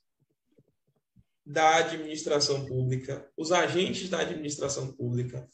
[1.47, 5.49] da administração pública, os agentes da administração pública,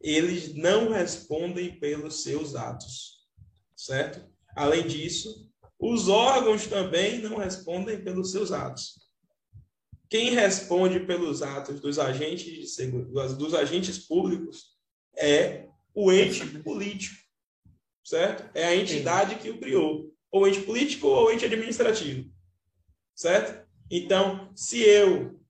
[0.00, 3.26] eles não respondem pelos seus atos,
[3.76, 4.28] certo?
[4.54, 9.03] Além disso, os órgãos também não respondem pelos seus atos.
[10.08, 14.76] Quem responde pelos atos dos agentes de segurança, dos agentes públicos
[15.16, 17.16] é o ente político,
[18.04, 18.50] certo?
[18.54, 22.30] É a entidade que o criou, ou ente político ou ente administrativo,
[23.14, 23.64] certo?
[23.90, 25.40] Então, se eu,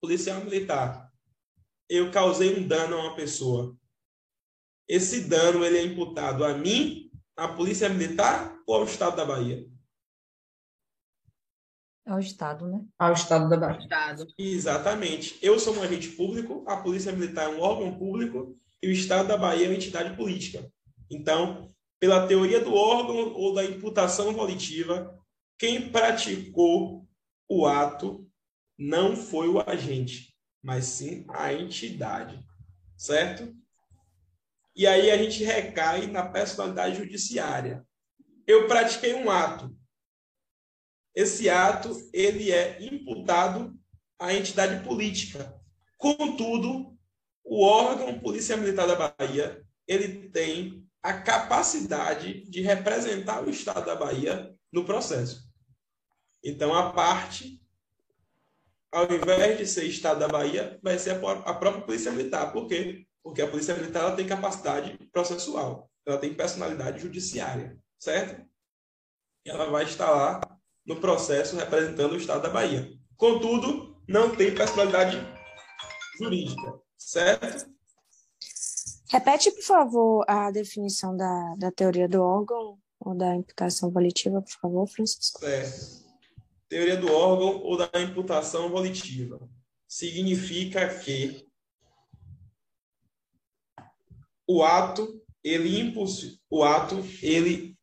[0.00, 1.10] policial militar,
[1.88, 3.76] eu causei um dano a uma pessoa,
[4.86, 9.66] esse dano ele é imputado a mim, à polícia militar ou ao Estado da Bahia?
[12.10, 12.84] Ao Estado, né?
[12.98, 13.78] Ao Estado da Bahia.
[14.36, 15.38] Exatamente.
[15.40, 19.28] Eu sou um agente público, a Polícia Militar é um órgão público e o Estado
[19.28, 20.68] da Bahia é uma entidade política.
[21.08, 25.16] Então, pela teoria do órgão ou da imputação volitiva,
[25.56, 27.06] quem praticou
[27.48, 28.28] o ato
[28.76, 32.44] não foi o agente, mas sim a entidade,
[32.96, 33.54] certo?
[34.74, 37.86] E aí a gente recai na personalidade judiciária.
[38.48, 39.78] Eu pratiquei um ato.
[41.14, 43.74] Esse ato ele é imputado
[44.18, 45.54] à entidade política.
[45.98, 46.96] Contudo,
[47.44, 53.96] o órgão Polícia Militar da Bahia ele tem a capacidade de representar o Estado da
[53.96, 55.50] Bahia no processo.
[56.44, 57.60] Então, a parte,
[58.92, 62.52] ao invés de ser Estado da Bahia, vai ser a própria Polícia Militar.
[62.52, 63.06] Por quê?
[63.22, 68.48] Porque a Polícia Militar ela tem capacidade processual, ela tem personalidade judiciária, certo?
[69.44, 70.40] Ela vai estar lá
[70.86, 72.90] no processo representando o Estado da Bahia.
[73.16, 75.18] Contudo, não tem personalidade
[76.18, 77.70] jurídica, certo?
[79.08, 84.52] Repete, por favor, a definição da, da teoria do órgão ou da imputação volitiva, por
[84.52, 85.40] favor, Francisco.
[85.40, 86.08] Certo.
[86.68, 89.40] Teoria do órgão ou da imputação volitiva
[89.88, 91.44] significa que
[94.46, 97.76] o ato ele impulso, o ato ele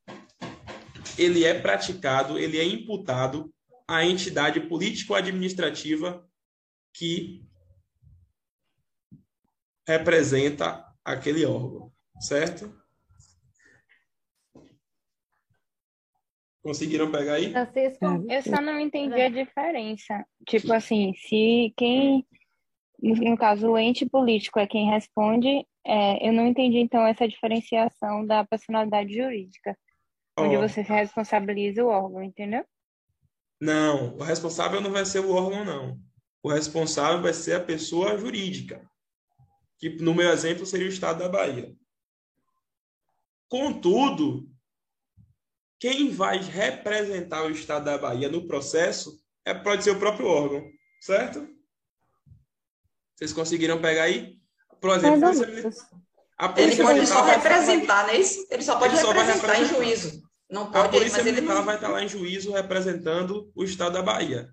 [1.18, 3.54] ele é praticado, ele é imputado
[3.88, 6.28] à entidade político-administrativa
[6.94, 7.44] que
[9.88, 12.76] representa aquele órgão, certo?
[16.62, 17.52] Conseguiram pegar aí?
[17.52, 20.26] Francisco, eu só não entendi a diferença.
[20.46, 22.28] Tipo assim, se quem,
[23.02, 28.26] no caso, o ente político é quem responde, é, eu não entendi então essa diferenciação
[28.26, 29.78] da personalidade jurídica.
[30.38, 32.66] Onde você se responsabiliza o órgão, entendeu?
[33.60, 36.00] Não, o responsável não vai ser o órgão, não.
[36.44, 38.88] O responsável vai ser a pessoa jurídica
[39.78, 41.76] que no meu exemplo seria o estado da Bahia.
[43.48, 44.50] Contudo,
[45.80, 50.64] quem vai representar o estado da Bahia no processo é, pode ser o próprio órgão,
[51.00, 51.48] certo?
[53.16, 54.38] Vocês conseguiram pegar aí?
[54.82, 55.88] Por exemplo, a polícia,
[56.38, 58.16] a polícia ele pode só representar, né?
[58.16, 60.27] Ele só pode ele só representar, representar em juízo.
[60.50, 61.66] Não pode, a polícia militar não...
[61.66, 64.50] vai estar lá em juízo representando o estado da Bahia.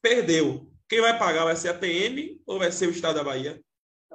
[0.00, 0.70] Perdeu.
[0.88, 3.60] Quem vai pagar vai ser a PM ou vai ser o estado da Bahia?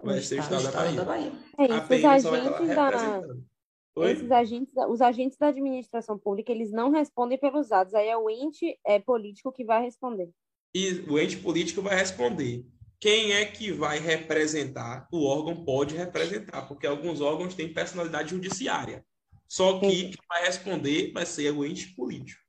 [0.03, 0.95] vai ser o estado, da Bahia.
[0.95, 1.31] Da Bahia.
[1.57, 4.11] É, isso, os agentes da...
[4.11, 7.93] Esses agentes, os agentes da administração pública, eles não respondem pelos dados.
[7.93, 10.29] Aí é o ente é, político que vai responder.
[10.73, 12.65] E o ente político vai responder.
[12.99, 15.07] Quem é que vai representar?
[15.11, 19.05] O órgão pode representar, porque alguns órgãos têm personalidade judiciária.
[19.47, 20.09] Só que Sim.
[20.11, 22.43] quem vai responder vai ser o ente político.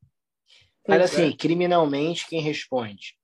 [0.89, 3.17] Mas assim, criminalmente, quem responde?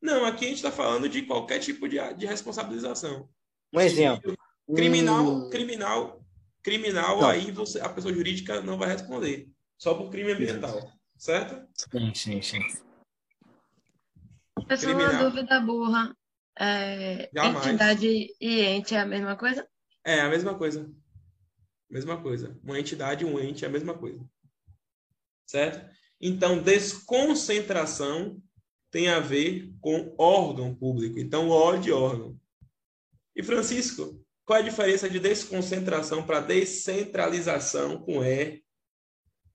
[0.00, 3.28] Não, aqui a gente está falando de qualquer tipo de, de responsabilização.
[3.72, 4.36] Um exemplo.
[4.74, 5.50] Criminal, hum...
[5.50, 6.24] criminal,
[6.62, 7.28] criminal, não.
[7.28, 9.48] aí você, a pessoa jurídica não vai responder.
[9.76, 10.92] Só por crime ambiental.
[11.16, 11.66] Certo?
[11.74, 12.60] Sim, sim, sim.
[14.66, 16.14] Pessoal, uma dúvida burra.
[16.60, 19.66] É, entidade e ente é a mesma coisa?
[20.04, 20.90] É a mesma coisa.
[21.88, 22.58] Mesma coisa.
[22.62, 24.22] Uma entidade um ente é a mesma coisa.
[25.46, 25.88] Certo?
[26.20, 28.42] Então, desconcentração
[28.90, 31.18] tem a ver com órgão público.
[31.18, 32.38] Então, o O de órgão.
[33.34, 38.62] E, Francisco, qual é a diferença de desconcentração para descentralização com E?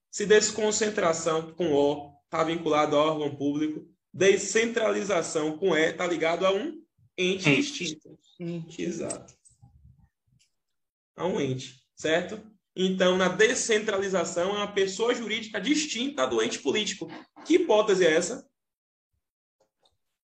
[0.10, 6.54] Se desconcentração com O está vinculado a órgão público, descentralização com E está ligado a
[6.54, 6.82] um
[7.18, 8.18] ente distinto.
[8.78, 9.36] Exato.
[11.16, 12.42] A um ente, certo?
[12.76, 17.08] Então, na descentralização, é uma pessoa jurídica distinta do ente político.
[17.46, 18.46] Que hipótese é essa?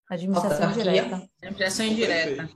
[0.09, 1.29] Administração indireta.
[1.41, 2.49] Administração indireta.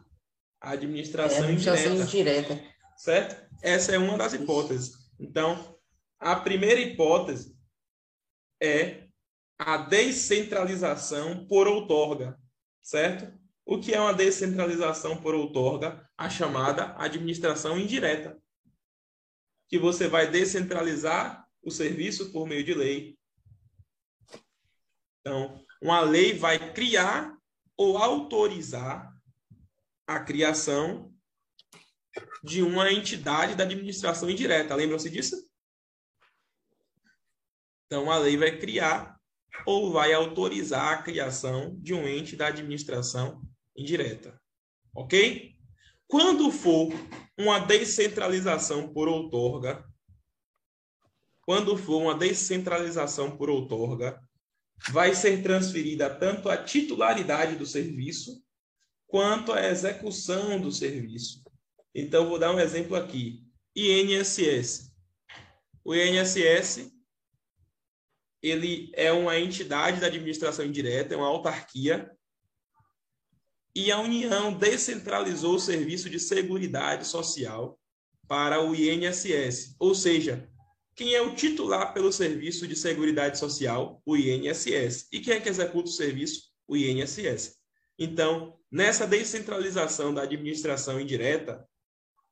[0.59, 2.53] Administração, é, administração indireta.
[2.53, 2.73] indireta.
[2.97, 3.49] Certo?
[3.61, 4.91] Essa é uma das hipóteses.
[5.17, 5.77] Então,
[6.19, 7.55] a primeira hipótese
[8.61, 9.07] é
[9.57, 12.37] a descentralização por outorga,
[12.81, 13.31] certo?
[13.65, 16.09] O que é uma descentralização por outorga?
[16.17, 18.42] A chamada administração indireta.
[19.73, 23.17] Que você vai descentralizar o serviço por meio de lei.
[25.19, 27.35] Então, uma lei vai criar
[27.75, 29.11] ou autorizar
[30.05, 31.11] a criação
[32.43, 34.75] de uma entidade da administração indireta.
[34.75, 35.43] Lembram-se disso?
[37.87, 39.19] Então, a lei vai criar
[39.65, 43.41] ou vai autorizar a criação de um ente da administração
[43.75, 44.39] indireta.
[44.93, 45.52] Ok?
[46.13, 46.93] Quando for
[47.35, 49.83] uma descentralização por outorga,
[51.41, 54.21] quando for uma descentralização por outorga,
[54.91, 58.45] vai ser transferida tanto a titularidade do serviço
[59.07, 61.43] quanto a execução do serviço.
[61.95, 63.43] Então, vou dar um exemplo aqui.
[63.75, 64.93] INSS.
[65.83, 66.93] O INSS
[68.39, 72.15] ele é uma entidade da administração indireta, é uma autarquia,
[73.75, 77.79] e a União descentralizou o serviço de seguridade social
[78.27, 80.49] para o INSS, ou seja,
[80.95, 84.01] quem é o titular pelo serviço de seguridade social?
[84.05, 85.07] O INSS.
[85.11, 86.51] E quem é que executa o serviço?
[86.67, 87.55] O INSS.
[87.97, 91.67] Então, nessa descentralização da administração indireta,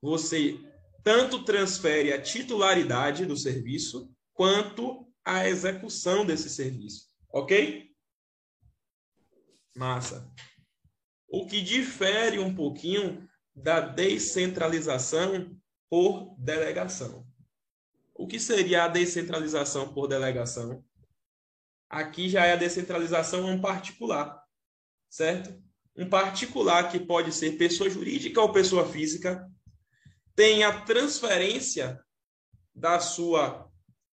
[0.02, 0.60] você
[1.04, 7.08] tanto transfere a titularidade do serviço quanto a execução desse serviço.
[7.34, 7.90] Ok?
[9.76, 10.32] Massa.
[11.32, 15.56] O que difere um pouquinho da descentralização
[15.90, 17.26] por delegação.
[18.14, 20.84] O que seria a descentralização por delegação?
[21.90, 24.42] Aqui já é a descentralização em um particular,
[25.10, 25.62] certo?
[25.98, 29.46] Um particular que pode ser pessoa jurídica ou pessoa física
[30.36, 32.00] tem a transferência
[32.74, 33.70] da sua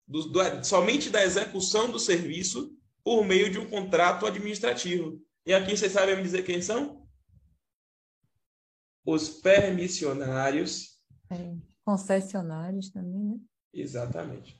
[0.08, 5.22] do, do, somente da execução do serviço por meio de um contrato administrativo.
[5.46, 7.05] E aqui vocês sabem me dizer quem são?
[9.06, 11.00] Os permissionários.
[11.30, 13.40] É, concessionários também, né?
[13.72, 14.60] Exatamente.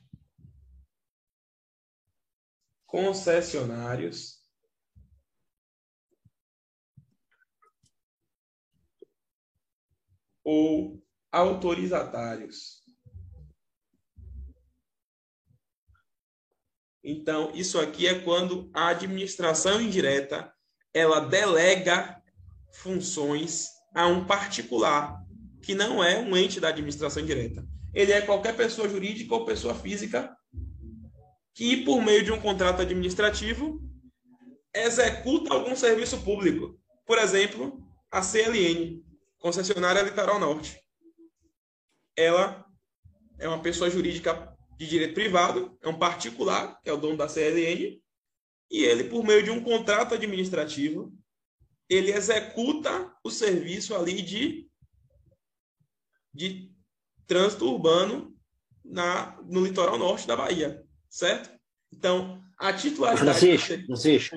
[2.86, 4.40] Concessionários.
[10.44, 12.84] Ou autorizatários.
[17.02, 20.52] Então, isso aqui é quando a administração indireta
[20.92, 22.22] ela delega
[22.72, 25.24] funções a um particular,
[25.62, 27.66] que não é um ente da administração indireta.
[27.94, 30.36] Ele é qualquer pessoa jurídica ou pessoa física
[31.54, 33.80] que, por meio de um contrato administrativo,
[34.74, 36.78] executa algum serviço público.
[37.06, 39.02] Por exemplo, a CLN,
[39.38, 40.78] concessionária Litoral Norte.
[42.14, 42.66] Ela
[43.38, 47.30] é uma pessoa jurídica de direito privado, é um particular, que é o dono da
[47.30, 47.98] CLN,
[48.70, 51.10] e ele, por meio de um contrato administrativo,
[51.88, 54.68] ele executa o serviço ali de,
[56.34, 56.72] de
[57.26, 58.36] trânsito urbano
[58.84, 61.50] na, no litoral norte da Bahia, certo?
[61.92, 63.38] Então, a titularidade...
[63.38, 64.36] Francisco, Francisco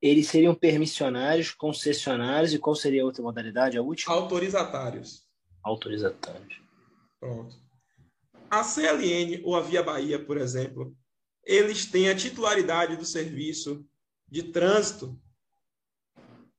[0.00, 4.14] eles seriam permissionários, concessionários, e qual seria a outra modalidade, a última?
[4.14, 5.26] Autorizatários.
[5.62, 6.60] Autorizatários.
[7.18, 7.56] Pronto.
[8.50, 10.96] A CLN ou a Via Bahia, por exemplo,
[11.44, 13.84] eles têm a titularidade do serviço
[14.28, 15.20] de trânsito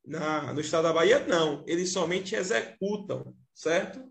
[0.08, 1.26] na, no estado da Bahia?
[1.28, 4.02] Não, eles somente executam, certo?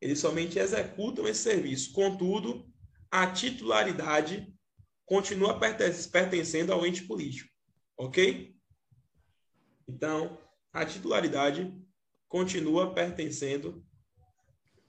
[0.00, 1.92] Eles somente executam esse serviço.
[1.92, 2.68] Contudo,
[3.10, 4.52] a titularidade
[5.06, 7.48] continua pertencendo ao ente político,
[7.96, 8.54] ok?
[9.88, 10.36] Então,
[10.72, 11.72] a titularidade
[12.28, 13.84] continua pertencendo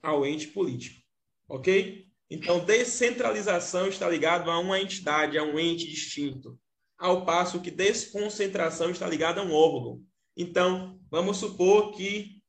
[0.01, 0.99] ao ente político,
[1.47, 2.08] ok?
[2.30, 6.60] Então, descentralização está ligado a uma entidade, a um ente distinto,
[6.97, 10.03] ao passo que desconcentração está ligada a um órgão.
[10.38, 12.43] Então, vamos supor que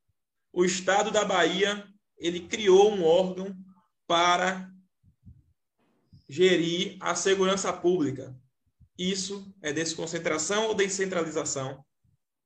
[0.53, 3.57] o Estado da Bahia ele criou um órgão
[4.07, 4.71] para
[6.29, 8.39] gerir a segurança pública.
[8.99, 11.83] Isso é desconcentração ou descentralização?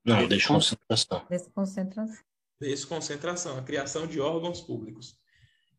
[0.05, 1.25] Não, desconcentração.
[1.29, 2.23] Desconcentração.
[2.61, 5.19] Desconcentração, a criação de órgãos públicos.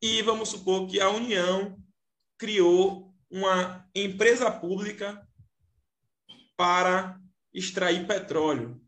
[0.02, 1.78] E vamos supor que a União
[2.36, 5.26] criou uma empresa pública
[6.54, 7.18] para
[7.54, 8.84] extrair petróleo.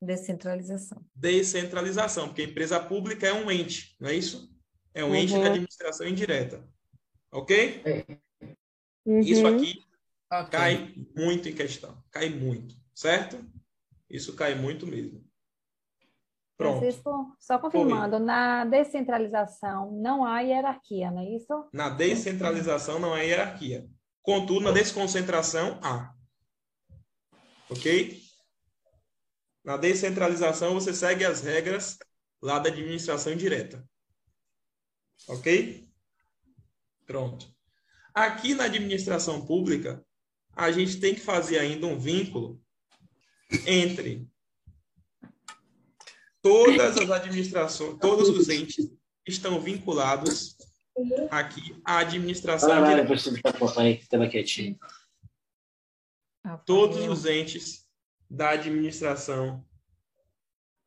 [0.00, 1.04] Descentralização.
[1.14, 4.54] Descentralização, porque a empresa pública é um ente, não é isso?
[4.92, 5.14] É um uhum.
[5.14, 6.66] ente de administração indireta.
[7.32, 7.82] Ok?
[9.06, 9.20] Uhum.
[9.20, 9.78] Isso aqui
[10.30, 10.50] okay.
[10.50, 12.02] cai muito em questão.
[12.10, 13.38] Cai muito, certo?
[14.08, 15.24] Isso cai muito mesmo.
[16.56, 16.78] Pronto.
[16.78, 18.22] Francisco, só confirmando, Oi.
[18.22, 21.68] na descentralização não há hierarquia, não é isso?
[21.72, 23.86] Na descentralização não há hierarquia.
[24.22, 26.14] Contudo, na desconcentração há.
[27.68, 28.25] Ok?
[29.66, 31.98] Na descentralização você segue as regras
[32.40, 33.84] lá da administração indireta.
[35.26, 35.84] Ok?
[37.04, 37.52] Pronto.
[38.14, 40.06] Aqui na administração pública,
[40.54, 42.62] a gente tem que fazer ainda um vínculo
[43.66, 44.30] entre
[46.40, 48.88] todas as administrações, todos os entes
[49.26, 50.56] estão vinculados
[51.28, 53.02] aqui à administração ah, direta.
[54.28, 54.78] quietinho.
[56.64, 57.85] Todos os entes
[58.28, 59.64] da administração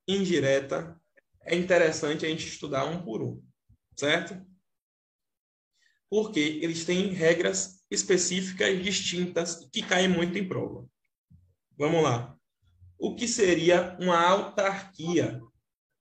[0.08, 1.00] indireta
[1.42, 3.42] é interessante a gente estudar um por um,
[3.96, 4.40] certo?
[6.10, 10.88] Porque eles têm regras específicas distintas que caem muito em prova.
[11.78, 12.36] Vamos lá.
[12.98, 15.42] O que seria uma autarquia?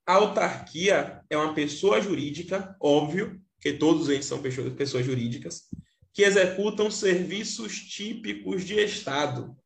[0.04, 5.68] Autarquia é uma pessoa jurídica, óbvio, que todos eles são pessoas jurídicas,
[6.12, 9.56] que executam serviços típicos de Estado.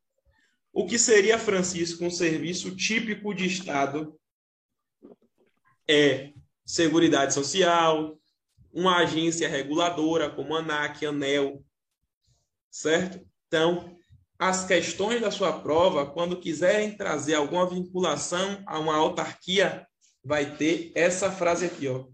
[0.72, 4.18] O que seria, Francisco, um serviço típico de Estado?
[5.86, 6.32] É
[6.64, 8.18] Seguridade Social,
[8.72, 11.62] uma agência reguladora como ANAC, ANEL,
[12.70, 13.20] certo?
[13.46, 13.98] Então,
[14.38, 19.86] as questões da sua prova, quando quiserem trazer alguma vinculação a uma autarquia,
[20.24, 22.06] vai ter essa frase aqui, ó.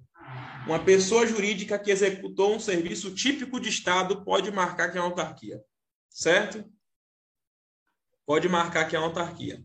[0.66, 5.08] Uma pessoa jurídica que executou um serviço típico de Estado pode marcar que é uma
[5.10, 5.62] autarquia,
[6.10, 6.64] certo?
[8.28, 9.64] Pode marcar que é uma autarquia.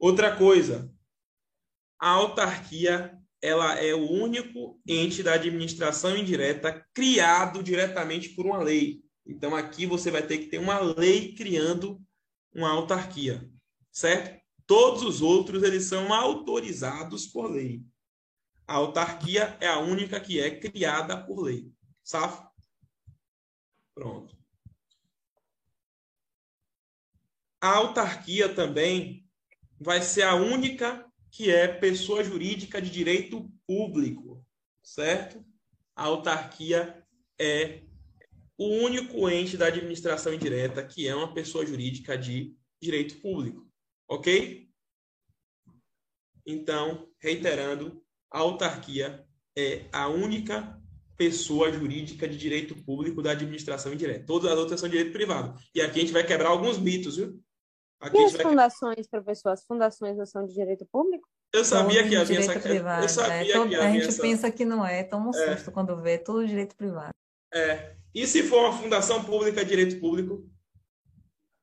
[0.00, 0.92] Outra coisa,
[1.96, 9.04] a autarquia ela é o único ente da administração indireta criado diretamente por uma lei.
[9.24, 12.02] Então, aqui você vai ter que ter uma lei criando
[12.52, 13.48] uma autarquia,
[13.92, 14.44] certo?
[14.66, 17.80] Todos os outros, eles são autorizados por lei.
[18.66, 21.72] A autarquia é a única que é criada por lei.
[22.02, 22.50] Safo?
[23.94, 24.39] Pronto.
[27.60, 29.26] A autarquia também
[29.78, 34.44] vai ser a única que é pessoa jurídica de direito público,
[34.82, 35.44] certo?
[35.94, 37.04] A autarquia
[37.38, 37.82] é
[38.58, 43.66] o único ente da administração indireta que é uma pessoa jurídica de direito público.
[44.08, 44.68] Ok?
[46.46, 49.24] Então, reiterando, a autarquia
[49.56, 50.78] é a única
[51.16, 54.24] pessoa jurídica de direito público da administração indireta.
[54.24, 55.58] Todas as outras são direito privado.
[55.74, 57.38] E aqui a gente vai quebrar alguns mitos, viu?
[58.00, 58.42] Aqui e as vai...
[58.42, 59.50] fundações, professor?
[59.50, 61.28] As fundações não são de direito público?
[61.52, 62.58] Eu sabia que havia essa...
[62.58, 64.22] Privado, eu sabia é, todo, que havia A gente essa...
[64.22, 65.56] pensa que não é, toma um é.
[65.56, 67.12] susto quando vê, tudo direito privado.
[67.52, 70.48] É, e se for uma fundação pública, direito público,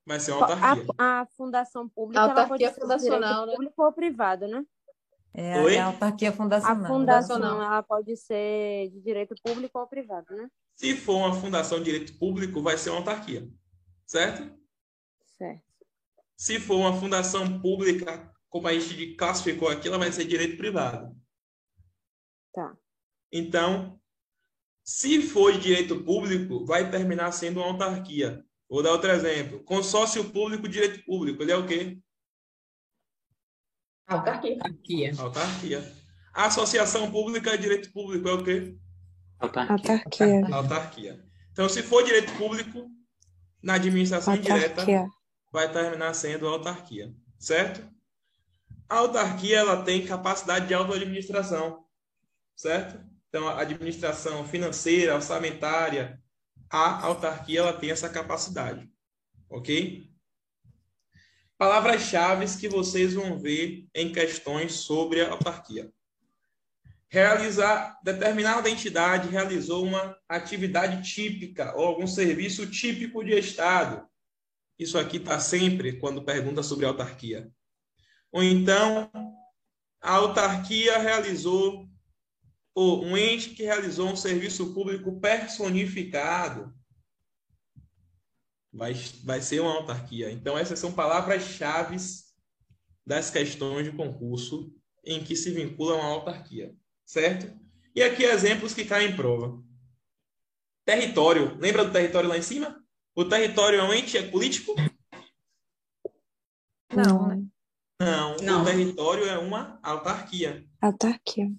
[0.06, 0.86] vai ser uma autarquia.
[0.98, 3.54] A, a fundação pública a autarquia ela pode ser fundacional, né?
[3.54, 4.66] público ou privado, né?
[5.34, 5.78] É, Oi?
[5.78, 6.86] a autarquia fundacional.
[6.86, 10.50] A fundação ela pode ser de direito público ou privado, né?
[10.76, 13.48] Se for uma fundação de direito público, vai ser uma autarquia.
[14.06, 14.52] Certo?
[15.38, 15.67] Certo.
[16.38, 21.16] Se for uma fundação pública, como a gente classificou aqui, ela vai ser direito privado.
[22.54, 22.78] Tá.
[23.32, 24.00] Então,
[24.84, 28.46] se for de direito público, vai terminar sendo uma autarquia.
[28.70, 29.64] Vou dar outro exemplo.
[29.64, 31.42] Consórcio público, direito público.
[31.42, 32.00] Ele é o quê?
[34.06, 35.12] Autarquia.
[35.18, 35.94] Autarquia.
[36.34, 38.78] Associação pública, direito público é o quê?
[39.40, 39.96] Autarquia.
[39.96, 40.56] Autarquia.
[40.56, 41.26] Autarquia.
[41.52, 42.88] Então, se for direito público,
[43.62, 44.68] na administração autarquia.
[44.68, 45.10] indireta,
[45.52, 47.14] vai terminar sendo autarquia.
[47.40, 47.88] Certo?
[48.90, 51.86] A autarquia ela tem capacidade de autoadministração.
[52.56, 53.00] Certo?
[53.30, 56.22] Então, a administração financeira, orçamentária,
[56.70, 58.90] a autarquia ela tem essa capacidade.
[59.50, 60.10] Ok?
[61.58, 65.92] Palavras-chave que vocês vão ver em questões sobre a autarquia.
[67.10, 74.08] Realizar determinada entidade realizou uma atividade típica ou algum serviço típico de Estado.
[74.78, 77.52] Isso aqui está sempre quando pergunta sobre autarquia.
[78.32, 79.10] Ou então,
[80.02, 81.88] a autarquia realizou
[82.76, 86.72] ou um ente que realizou um serviço público personificado
[88.72, 90.32] vai, vai ser uma autarquia.
[90.32, 91.98] Então, essas são palavras-chave
[93.04, 94.72] das questões de concurso
[95.04, 97.52] em que se vincula uma autarquia, certo?
[97.96, 99.60] E aqui exemplos que caem em prova.
[100.86, 101.58] Território.
[101.60, 102.80] Lembra do território lá em cima?
[103.18, 104.76] O território é um ente é político?
[106.94, 107.44] Não, né?
[108.00, 110.64] Não, Não, o território é uma autarquia.
[110.80, 111.52] Autarquia.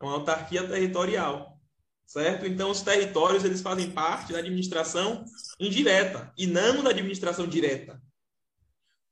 [0.00, 1.60] É uma autarquia territorial,
[2.06, 2.46] certo?
[2.46, 5.22] Então, os territórios eles fazem parte da administração
[5.60, 8.02] indireta e não da administração direta.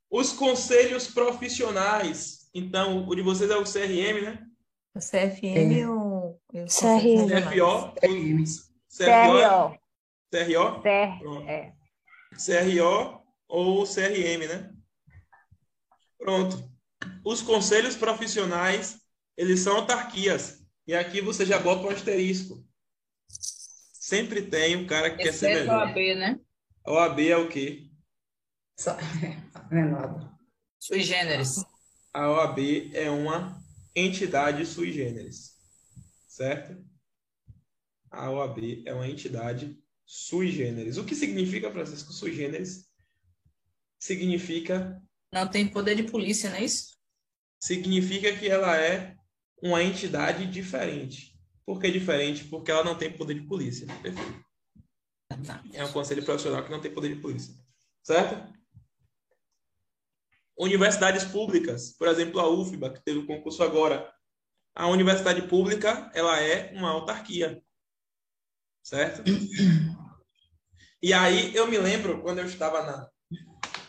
[0.09, 2.49] Os conselhos profissionais.
[2.55, 4.47] Então, o de vocês é o CRM, né?
[4.95, 7.29] O CFM ou o CRM?
[8.89, 9.07] CFO?
[9.07, 9.79] CRO.
[10.31, 10.81] CRO?
[10.81, 11.47] CRO?
[11.47, 11.80] É.
[12.37, 14.73] CRO ou CRM, né?
[16.19, 16.71] Pronto.
[17.25, 19.01] Os conselhos profissionais,
[19.37, 20.63] eles são autarquias.
[20.87, 22.65] E aqui você já bota um asterisco.
[23.29, 25.83] Sempre tem um cara que Exceto quer ser melhor.
[25.83, 26.41] a OAB, né?
[26.85, 27.91] A OAB é o quê?
[28.79, 28.97] Só...
[29.71, 30.37] Menor.
[30.81, 31.65] Sui generis.
[32.13, 33.63] A OAB é uma
[33.95, 35.57] entidade sui generis.
[36.27, 36.85] Certo?
[38.11, 39.80] A OAB é uma entidade
[40.13, 40.99] sui generis.
[40.99, 42.91] O que significa, Francisco, sui generis?
[43.97, 45.01] Significa...
[45.33, 46.97] Não tem poder de polícia, não é isso?
[47.63, 49.15] Significa que ela é
[49.63, 51.39] uma entidade diferente.
[51.65, 52.45] Por que diferente?
[52.45, 53.87] Porque ela não tem poder de polícia.
[54.03, 54.45] Perfeito.
[55.73, 57.55] É um conselho profissional que não tem poder de polícia.
[58.03, 58.53] Certo?
[60.59, 64.13] universidades públicas, por exemplo, a UFBA, que teve o concurso agora.
[64.75, 67.63] A universidade pública, ela é uma autarquia.
[68.83, 69.23] Certo?
[71.03, 73.11] E aí eu me lembro, quando eu estava na,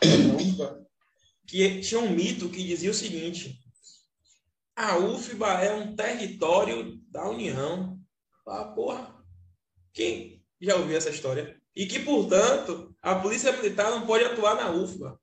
[0.02, 0.86] na UFBA,
[1.46, 3.60] que tinha um mito que dizia o seguinte:
[4.74, 8.00] a UFBA é um território da União.
[8.46, 9.22] Ah, porra.
[9.92, 11.60] Quem já ouviu essa história?
[11.76, 15.20] E que, portanto, a Polícia Militar não pode atuar na UFBA.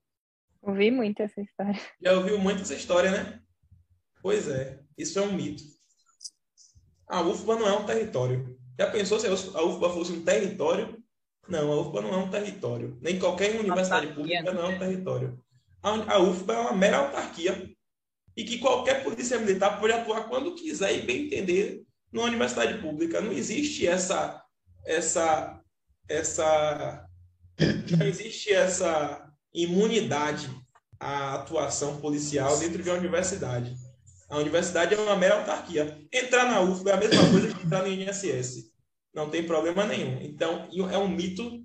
[0.62, 1.80] Ouvi muito essa história.
[2.00, 3.42] Já ouviu muito essa história, né?
[4.22, 5.62] Pois é, isso é um mito.
[7.08, 8.59] A UFBA não é um território.
[8.80, 10.96] Já pensou se a UFBA fosse um território?
[11.46, 12.96] Não, a UFBA não é um território.
[13.02, 15.38] Nem qualquer universidade pública não é um território.
[15.82, 17.70] A UFBA é uma mera autarquia
[18.34, 23.20] e que qualquer polícia militar pode atuar quando quiser e bem entender numa universidade pública.
[23.20, 24.42] Não existe essa
[24.86, 25.60] essa
[26.08, 27.06] essa
[27.98, 30.48] não existe essa imunidade
[30.98, 33.76] à atuação policial dentro de uma universidade.
[34.30, 36.00] A universidade é uma mera autarquia.
[36.10, 38.69] Entrar na UFBA é a mesma coisa que entrar no INSS.
[39.14, 40.20] Não tem problema nenhum.
[40.22, 41.64] Então, é um mito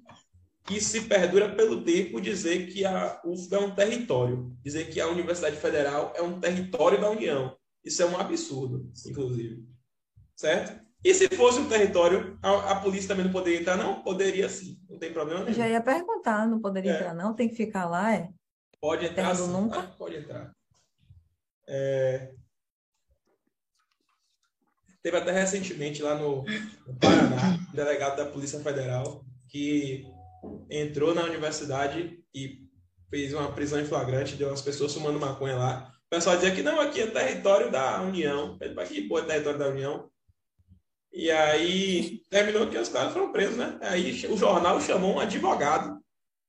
[0.66, 5.08] que se perdura pelo tempo dizer que a UFBA é um território, dizer que a
[5.08, 7.56] Universidade Federal é um território da União.
[7.84, 9.64] Isso é um absurdo, inclusive.
[10.36, 10.84] Certo?
[11.04, 14.02] E se fosse um território, a, a polícia também não poderia entrar, não?
[14.02, 15.52] Poderia sim, não tem problema nenhum.
[15.52, 16.96] Eu já ia perguntar, não poderia é.
[16.96, 17.36] entrar, não?
[17.36, 18.30] Tem que ficar lá, é?
[18.82, 19.84] Pode entrar, sim, nunca?
[20.00, 20.52] pode entrar.
[21.68, 22.34] É...
[25.06, 26.44] Teve até recentemente lá no,
[26.88, 30.04] no Paraná, um delegado da Polícia Federal, que
[30.68, 32.62] entrou na universidade e
[33.08, 35.94] fez uma prisão em flagrante de umas pessoas fumando maconha lá.
[36.08, 38.58] O pessoal dizia que não, aqui é território da União.
[38.60, 40.10] Ele vai aqui, pô, é território da União.
[41.14, 43.78] E aí terminou que os caras foram presos, né?
[43.82, 46.00] Aí o jornal chamou um advogado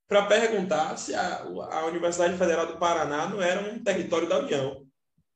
[0.07, 4.86] para perguntar se a, a Universidade Federal do Paraná não era um território da União.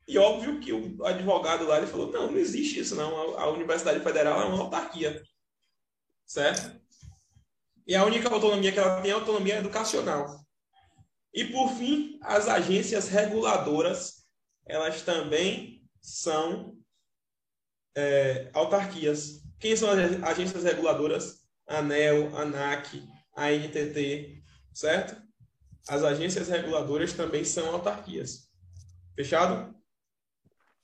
[0.08, 3.38] E óbvio que o advogado lá ele falou: não, não existe isso, não.
[3.38, 5.22] A, Universidade Federal é uma autarquia.
[6.26, 6.80] Certo?
[7.86, 10.40] E a única autonomia que ela tem é a autonomia educacional.
[11.34, 14.26] E, por fim, as agências reguladoras,
[14.66, 16.78] elas também são
[17.96, 19.42] é, autarquias.
[19.60, 21.42] Quem são as agências reguladoras?
[21.68, 23.02] ANEL, ANAC,
[23.36, 24.44] ANTT,
[24.74, 25.22] certo?
[25.88, 28.50] As agências reguladoras também são autarquias.
[29.16, 29.74] Fechado?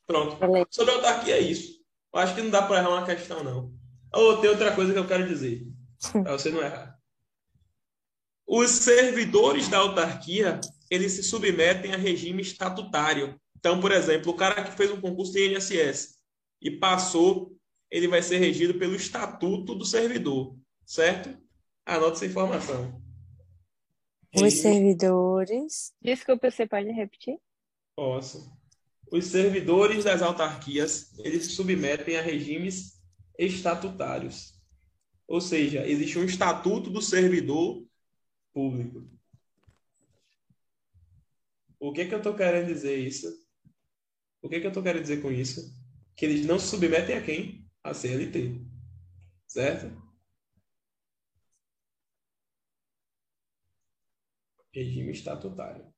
[0.08, 0.38] Pronto.
[0.72, 1.78] Sobre a autarquia é isso.
[2.14, 3.74] Eu acho que não dá para errar uma questão, não.
[4.14, 5.68] Ou tem outra coisa que eu quero dizer,
[6.24, 6.98] para você não errar.
[8.48, 13.40] Os servidores da autarquia, eles se submetem a regime estatutário.
[13.58, 16.16] Então, por exemplo, o cara que fez um concurso de INSS
[16.62, 17.54] e passou,
[17.92, 20.56] ele vai ser regido pelo estatuto do servidor,
[20.86, 21.38] certo?
[21.86, 23.02] Anota essa informação.
[24.34, 25.94] Os servidores.
[26.02, 27.38] Desculpa, você pode repetir?
[27.96, 28.57] Posso.
[29.12, 33.02] Os servidores das autarquias, eles se submetem a regimes
[33.38, 34.54] estatutários.
[35.28, 37.86] Ou seja, existe um estatuto do servidor
[38.54, 39.10] público.
[41.80, 43.28] O que, que eu estou querendo dizer isso?
[44.42, 45.74] O que, que eu estou querendo dizer com isso?
[46.16, 47.70] Que eles não se submetem a quem?
[47.84, 48.62] A CLT.
[49.48, 50.08] Certo?
[54.74, 55.94] Regime estatutário.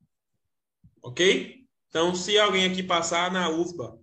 [1.02, 1.59] Ok?
[1.90, 4.00] Então, se alguém aqui passar na UFBA,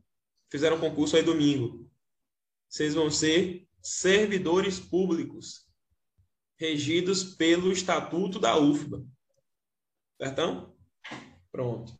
[0.50, 1.88] fizeram um concurso aí domingo,
[2.68, 5.66] vocês vão ser servidores públicos
[6.58, 9.04] regidos pelo Estatuto da UFBA.
[10.20, 10.74] Certão?
[11.52, 11.96] Pronto.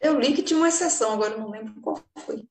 [0.00, 2.46] Eu li que tinha uma exceção, agora não lembro qual foi.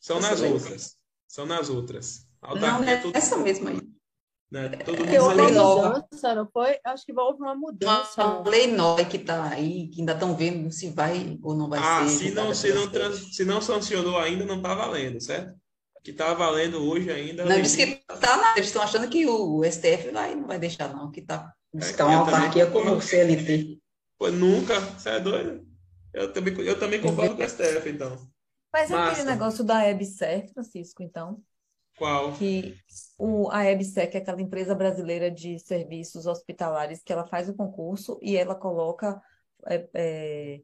[0.00, 0.96] São nas outras.
[1.28, 2.26] São nas outras.
[2.42, 3.16] Não, é tudo...
[3.16, 3.91] essa mesma aí.
[4.52, 4.68] Né?
[4.84, 6.78] Todo mundo houve uma mudança, não foi?
[6.84, 8.22] Acho que houve uma mudança.
[8.22, 11.80] Uma lei nova que está aí, que ainda estão vendo se vai ou não vai
[11.82, 12.26] ah, ser.
[12.26, 15.54] Se não, se, não trans, se não sancionou ainda, não está valendo, certo?
[16.04, 17.44] que está valendo hoje ainda.
[17.44, 21.10] Não, diz que tá, eles estão achando que o STF vai, não vai deixar, não,
[21.12, 23.78] que está é, tá uma autarquia como o CLT.
[24.18, 25.64] Pô, nunca, você é doido?
[26.12, 28.18] Eu também, eu também concordo com o STF, então.
[28.72, 31.40] Mas é aquele negócio da EBSER, Francisco, então.
[32.02, 32.32] Qual?
[32.32, 32.76] Que
[33.16, 37.54] o, a EBSER, que é aquela empresa brasileira de serviços hospitalares, que ela faz o
[37.54, 39.22] concurso e ela coloca
[39.68, 40.60] é, é,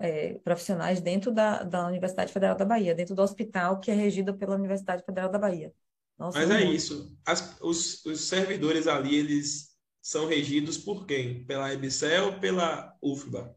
[0.00, 4.34] é, profissionais dentro da, da Universidade Federal da Bahia, dentro do hospital que é regido
[4.34, 5.70] pela Universidade Federal da Bahia.
[6.18, 7.14] Nossa, Mas é isso.
[7.26, 11.44] As, os, os servidores ali, eles são regidos por quem?
[11.44, 13.54] Pela EBSEL ou pela UFBA?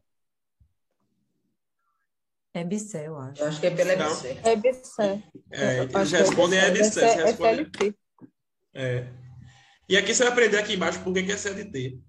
[2.60, 3.42] EBSEL, eu acho.
[3.42, 4.38] Eu acho que é pela EBSEL.
[4.42, 5.22] É EBSEL.
[5.50, 7.04] É, eles respondem a EBSEL.
[7.04, 7.94] É, respondem...
[8.74, 9.08] é.
[9.88, 12.00] E aqui você vai aprender aqui embaixo por que é CLT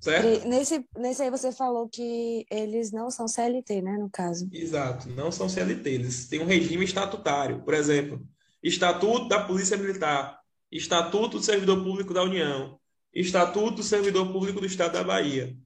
[0.00, 0.26] Certo?
[0.26, 4.48] E nesse, nesse aí você falou que eles não são CLT, né, no caso.
[4.52, 7.62] Exato, não são CLT, eles têm um regime estatutário.
[7.64, 8.24] Por exemplo,
[8.62, 10.38] Estatuto da Polícia Militar,
[10.70, 12.78] Estatuto do Servidor Público da União,
[13.12, 15.56] Estatuto do Servidor Público do Estado da Bahia.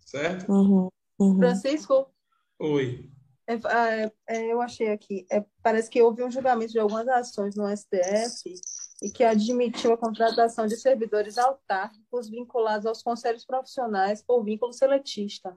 [0.00, 0.50] Certo?
[0.50, 1.36] Uhum, uhum.
[1.36, 2.10] Francisco?
[2.58, 3.10] Oi.
[3.46, 7.54] É, é, é, eu achei aqui, é, parece que houve um julgamento de algumas ações
[7.54, 8.54] no STF
[9.02, 15.56] e que admitiu a contratação de servidores autárquicos vinculados aos conselhos profissionais por vínculo seletista.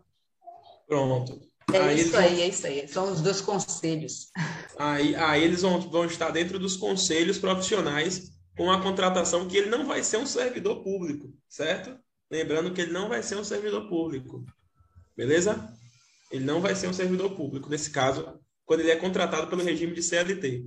[0.88, 1.42] Pronto.
[1.74, 2.44] É aí isso aí, vão...
[2.44, 2.88] é isso aí.
[2.88, 4.32] São os dois conselhos.
[4.78, 9.70] Aí, aí eles vão, vão estar dentro dos conselhos profissionais com a contratação que ele
[9.70, 11.98] não vai ser um servidor público, certo?
[12.30, 14.44] Lembrando que ele não vai ser um servidor público.
[15.16, 15.74] Beleza?
[16.32, 19.94] Ele não vai ser um servidor público, nesse caso, quando ele é contratado pelo regime
[19.94, 20.66] de CLT.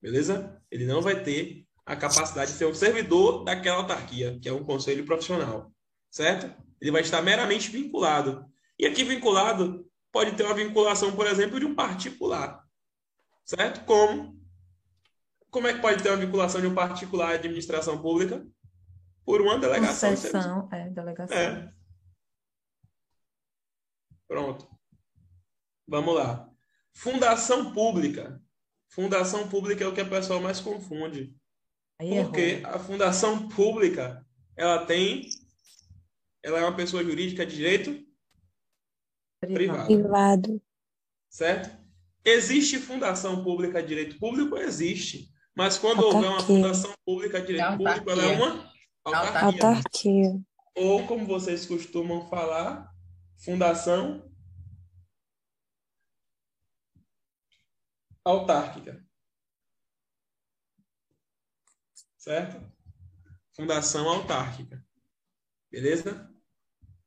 [0.00, 0.60] Beleza?
[0.70, 4.64] Ele não vai ter a capacidade de ser um servidor daquela autarquia, que é um
[4.64, 5.72] conselho profissional,
[6.10, 6.54] certo?
[6.80, 8.44] Ele vai estar meramente vinculado.
[8.78, 12.62] E aqui vinculado pode ter uma vinculação, por exemplo, de um particular,
[13.44, 13.84] certo?
[13.84, 14.38] Como
[15.50, 18.46] como é que pode ter uma vinculação de um particular à administração pública?
[19.24, 20.10] Por uma delegação.
[20.10, 21.36] Concessão, é, delegação.
[21.36, 21.72] É.
[24.28, 24.68] Pronto.
[25.90, 26.48] Vamos lá.
[26.92, 28.40] Fundação pública.
[28.90, 31.34] Fundação pública é o que a pessoa mais confunde.
[32.00, 34.24] Aí Porque a fundação pública,
[34.56, 35.28] ela tem,
[36.44, 38.06] ela é uma pessoa jurídica de direito
[39.40, 39.86] privado.
[39.86, 40.62] privado.
[41.28, 41.76] Certo?
[42.24, 44.56] Existe fundação pública de direito público?
[44.56, 45.28] Existe.
[45.56, 46.18] Mas quando autarquia.
[46.18, 47.96] houver uma fundação pública de direito autarquia.
[47.96, 48.72] público, ela é uma
[49.04, 49.66] autarquia.
[49.66, 50.40] autarquia.
[50.76, 52.88] Ou, como vocês costumam falar,
[53.44, 54.29] fundação
[58.24, 59.04] autárquica.
[62.20, 62.62] certo?
[63.52, 64.84] Fundação autárquica.
[65.70, 66.30] Beleza?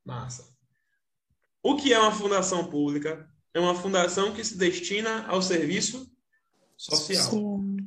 [0.04, 0.54] Massa.
[1.62, 3.32] O que é uma fundação pública?
[3.54, 6.12] É uma fundação que se destina ao serviço
[6.76, 7.30] social.
[7.30, 7.78] Sim.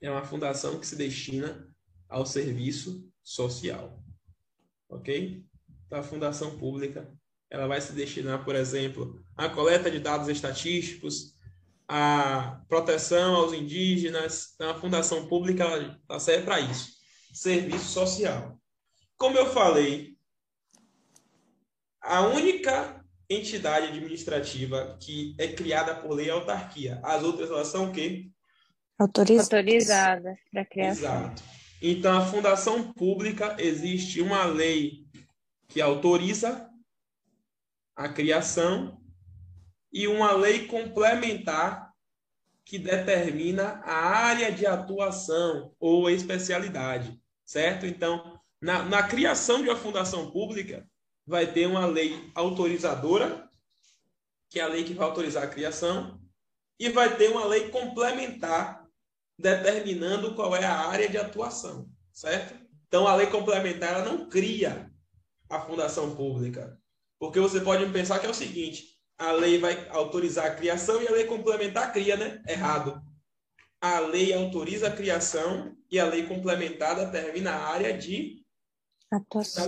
[0.00, 1.74] É uma fundação que se destina
[2.08, 4.02] ao serviço social.
[4.88, 5.44] Ok?
[5.86, 7.12] Então, a fundação pública
[7.50, 11.35] ela vai se destinar, por exemplo, à coleta de dados estatísticos,
[11.88, 14.52] a proteção aos indígenas.
[14.54, 16.96] Então, a fundação pública ela, serve para isso,
[17.32, 18.58] serviço social.
[19.16, 20.16] Como eu falei,
[22.00, 27.00] a única entidade administrativa que é criada por lei é a autarquia.
[27.02, 28.30] As outras elas são o quê?
[28.98, 29.52] Autorizadas.
[29.52, 31.14] Autorizadas para criação.
[31.16, 31.42] Exato.
[31.82, 35.06] Então, a fundação pública existe uma lei
[35.68, 36.70] que autoriza
[37.94, 39.00] a criação
[39.96, 41.90] e uma lei complementar
[42.66, 47.86] que determina a área de atuação ou especialidade, certo?
[47.86, 50.86] Então, na, na criação de uma fundação pública,
[51.26, 53.48] vai ter uma lei autorizadora,
[54.50, 56.20] que é a lei que vai autorizar a criação,
[56.78, 58.86] e vai ter uma lei complementar
[59.38, 62.54] determinando qual é a área de atuação, certo?
[62.86, 64.92] Então, a lei complementar ela não cria
[65.48, 66.78] a fundação pública,
[67.18, 71.08] porque você pode pensar que é o seguinte: a lei vai autorizar a criação e
[71.08, 72.42] a lei complementar cria, né?
[72.46, 73.02] Errado.
[73.80, 78.44] A lei autoriza a criação e a lei complementar determina a área de
[79.10, 79.64] atuação.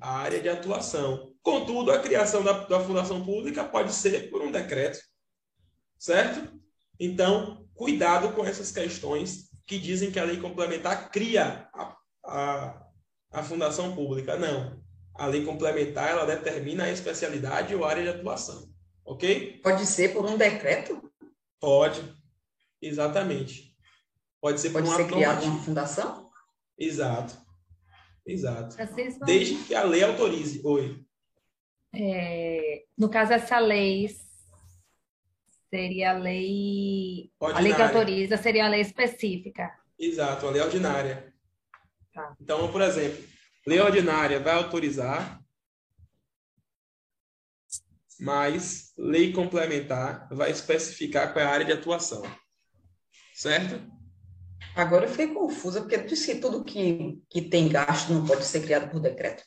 [0.00, 1.32] a área de atuação.
[1.42, 5.00] Contudo, a criação da, da fundação pública pode ser por um decreto,
[5.98, 6.60] certo?
[6.98, 12.86] Então, cuidado com essas questões que dizem que a lei complementar cria a, a,
[13.32, 14.36] a fundação pública.
[14.36, 14.80] Não.
[15.14, 18.71] A lei complementar ela determina a especialidade ou área de atuação.
[19.04, 19.60] Ok?
[19.62, 21.10] Pode ser por um decreto?
[21.60, 22.02] Pode.
[22.80, 23.76] Exatamente.
[24.40, 26.30] Pode ser Pode por ser criada uma fundação?
[26.78, 27.40] Exato.
[28.26, 28.76] Exato.
[29.24, 30.60] Desde que a lei autorize.
[30.64, 31.04] Oi.
[31.94, 34.08] É, no caso, essa lei
[35.68, 37.30] seria a lei.
[37.38, 37.58] Ordinária.
[37.58, 39.72] A lei que autoriza seria a lei específica.
[39.98, 41.32] Exato, a lei ordinária.
[42.12, 42.34] Tá.
[42.40, 43.22] Então, por exemplo,
[43.66, 45.41] lei ordinária vai autorizar
[48.22, 52.22] mas lei complementar vai especificar qual é a área de atuação.
[53.34, 53.82] Certo?
[54.76, 58.44] Agora eu fiquei confusa, porque tu disse que tudo que, que tem gasto não pode
[58.44, 59.42] ser criado por decreto.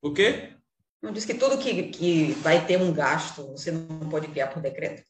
[0.00, 0.54] O quê?
[1.02, 4.62] Não disse que tudo que, que vai ter um gasto você não pode criar por
[4.62, 5.02] decreto?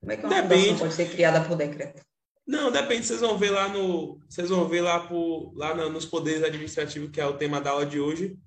[0.00, 0.78] Como é que uma depende.
[0.78, 2.02] pode ser criada por decreto?
[2.46, 3.06] Não, depende.
[3.06, 7.20] Vocês vão ver lá no, vocês vão ver lá por, lá nos poderes administrativos que
[7.20, 8.38] é o tema da aula de hoje,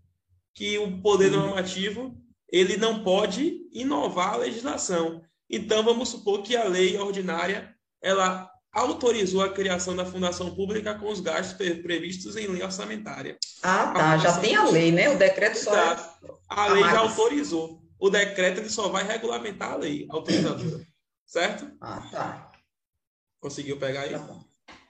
[0.55, 1.41] que o poder uhum.
[1.41, 2.22] normativo
[2.53, 5.23] ele não pode inovar a legislação.
[5.49, 11.09] Então, vamos supor que a lei ordinária ela autorizou a criação da fundação pública com
[11.09, 13.39] os gastos previstos em lei orçamentária.
[13.63, 14.17] Ah, tá.
[14.19, 15.09] Já tem a lei, né?
[15.09, 15.75] O decreto só.
[15.75, 15.97] É
[16.47, 17.81] a lei já autorizou.
[17.99, 20.85] O decreto ele só vai regulamentar a lei autorizadora.
[21.25, 21.71] certo?
[21.81, 22.51] Ah, tá.
[23.39, 24.11] Conseguiu pegar aí?
[24.11, 24.39] Tá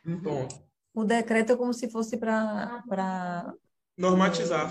[0.06, 0.22] uhum.
[0.22, 0.56] Pronto.
[0.94, 3.54] O decreto é como se fosse para.
[3.98, 4.70] Normatizar.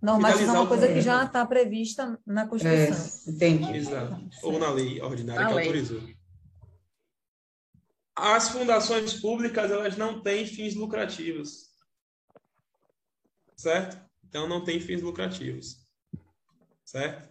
[0.00, 2.96] Normatizar uma coisa que já está prevista na Constituição.
[3.26, 3.76] É, entendi.
[3.76, 4.28] Exato.
[4.42, 5.66] Ou na lei ordinária a que lei.
[5.66, 6.00] autorizou.
[8.16, 11.70] As fundações públicas, elas não têm fins lucrativos.
[13.56, 14.00] Certo?
[14.24, 15.86] Então, não tem fins lucrativos.
[16.84, 17.28] Certo?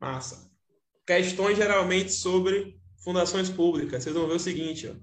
[0.00, 0.50] Massa.
[1.06, 4.02] Questões geralmente sobre fundações públicas.
[4.02, 4.94] Vocês vão ver o seguinte, ó.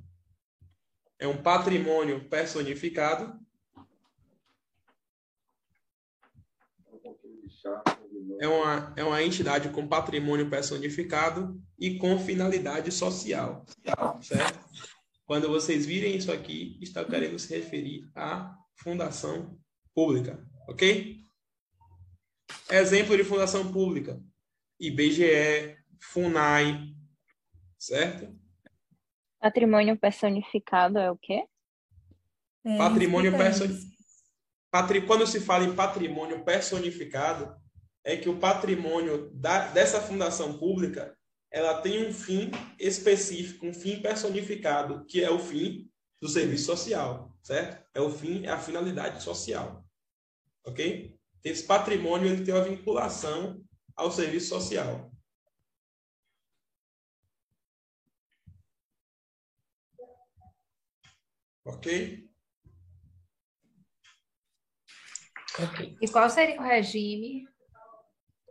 [1.20, 3.40] É um patrimônio personificado.
[8.40, 13.66] É uma, é uma entidade com patrimônio personificado e com finalidade social.
[14.22, 14.60] Certo?
[15.26, 19.58] Quando vocês virem isso aqui, está querendo se referir à fundação
[19.94, 20.46] pública.
[20.68, 21.24] Ok?
[22.70, 24.22] Exemplo de fundação pública.
[24.80, 26.94] IBGE, FUNAI,
[27.78, 28.38] certo?
[29.40, 31.46] Patrimônio personificado é o quê?
[32.66, 33.93] É, patrimônio personificado.
[35.06, 37.56] Quando se fala em patrimônio personificado,
[38.04, 39.68] é que o patrimônio da...
[39.68, 41.16] dessa fundação pública
[41.52, 42.50] ela tem um fim
[42.80, 45.88] específico, um fim personificado, que é o fim
[46.20, 47.86] do serviço social, certo?
[47.94, 49.86] É o fim, é a finalidade social,
[50.66, 51.16] ok?
[51.44, 53.64] Esse patrimônio ele tem uma vinculação
[53.96, 55.12] ao serviço social.
[61.64, 62.33] Ok?
[65.60, 65.98] Ok.
[66.02, 67.48] E qual seria o regime?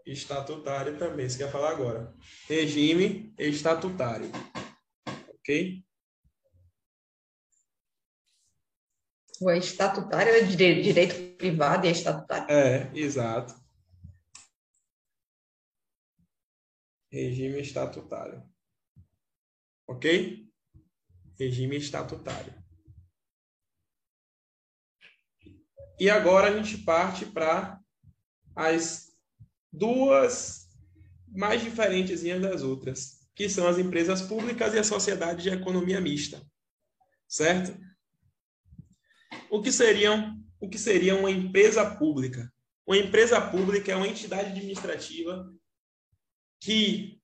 [0.07, 2.15] Estatutário também, você quer falar agora.
[2.49, 4.31] Regime estatutário.
[5.29, 5.85] Ok?
[9.41, 12.47] O estatutário é direito privado e é estatutário.
[12.49, 13.55] É, exato.
[17.11, 18.43] Regime estatutário.
[19.89, 20.49] Ok?
[21.39, 22.62] Regime estatutário.
[25.99, 27.79] E agora a gente parte para
[28.55, 29.13] as
[29.73, 30.69] duas
[31.29, 36.43] mais diferentes das outras, que são as empresas públicas e a sociedade de economia mista.
[37.29, 37.79] Certo?
[39.51, 42.53] O que seriam, o que seria uma empresa pública?
[42.87, 45.51] Uma empresa pública é uma entidade administrativa
[46.61, 47.21] que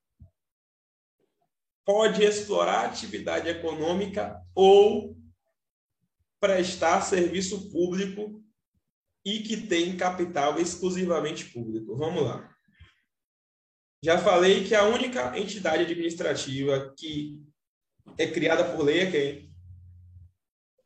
[1.85, 5.17] pode explorar atividade econômica ou
[6.41, 8.43] prestar serviço público
[9.25, 11.97] e que tem capital exclusivamente público.
[11.97, 12.49] Vamos lá.
[14.03, 17.43] Já falei que a única entidade administrativa que
[18.17, 19.53] é criada por lei é quem?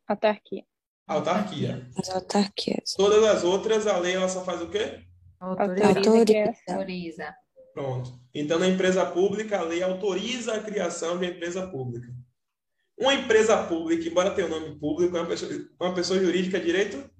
[0.07, 0.65] Autarquia.
[1.07, 1.87] Autarquia.
[1.97, 2.93] As autarquias.
[2.95, 5.05] Todas as outras, a lei ela só faz o quê?
[5.39, 5.87] Autoriza.
[6.69, 7.35] Autoriza.
[7.73, 8.19] Pronto.
[8.33, 12.07] Então, na empresa pública, a lei autoriza a criação de uma empresa pública.
[12.97, 16.59] Uma empresa pública, embora tenha o um nome público, é uma pessoa, uma pessoa jurídica
[16.59, 17.12] de direito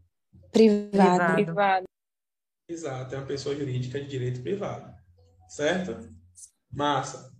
[0.54, 1.34] privado.
[1.34, 1.86] privado.
[2.70, 4.94] Exato, é uma pessoa jurídica de direito privado.
[5.50, 6.10] Certo?
[6.72, 7.34] Massa.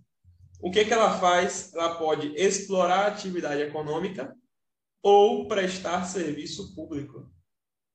[0.60, 1.72] O que, que ela faz?
[1.74, 4.34] Ela pode explorar a atividade econômica
[5.02, 7.30] ou prestar serviço público.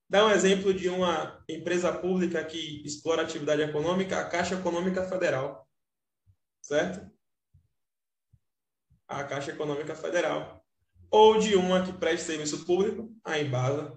[0.10, 5.68] Dá um exemplo de uma empresa pública que explora atividade econômica, a Caixa Econômica Federal.
[6.62, 7.10] Certo?
[9.08, 10.66] A Caixa Econômica Federal.
[11.12, 13.96] Ou de uma que presta serviço público, a Embasa.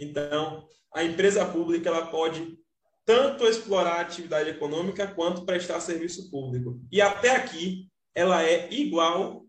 [0.00, 2.58] Então, a empresa pública ela pode
[3.04, 6.80] tanto explorar a atividade econômica quanto prestar serviço público.
[6.92, 9.46] E até aqui, ela é igual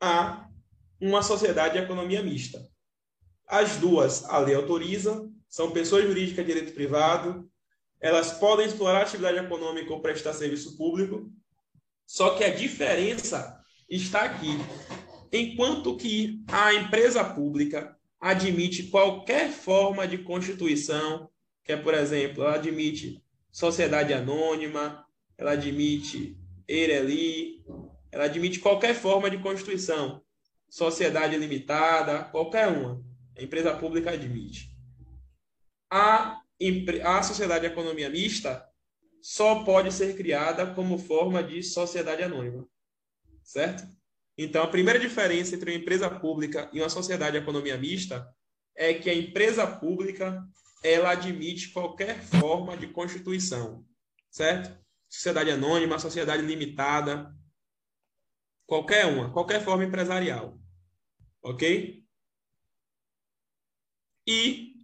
[0.00, 0.48] a
[1.00, 2.66] uma sociedade de economia mista.
[3.46, 7.48] As duas, a lei autoriza, são pessoas jurídicas de direito privado,
[8.00, 11.30] elas podem explorar atividade econômica ou prestar serviço público,
[12.06, 14.50] só que a diferença está aqui.
[15.32, 21.28] Enquanto que a empresa pública admite qualquer forma de constituição,
[21.62, 23.22] que é, por exemplo, ela admite
[23.52, 25.06] sociedade anônima,
[25.36, 26.34] ela admite
[26.66, 27.62] ERELI,
[28.10, 30.22] ela admite qualquer forma de constituição,
[30.70, 33.04] sociedade limitada, qualquer uma.
[33.36, 34.74] A empresa pública admite.
[35.90, 36.40] A,
[37.04, 38.66] a sociedade de economia mista
[39.20, 42.66] só pode ser criada como forma de sociedade anônima.
[43.42, 43.86] Certo?
[44.36, 48.28] Então, a primeira diferença entre uma empresa pública e uma sociedade de economia mista
[48.74, 50.44] é que a empresa pública
[50.82, 53.86] ela admite qualquer forma de constituição,
[54.30, 54.76] certo?
[55.08, 57.34] Sociedade anônima, sociedade limitada.
[58.66, 60.58] Qualquer uma, qualquer forma empresarial.
[61.42, 62.04] Ok?
[64.26, 64.74] E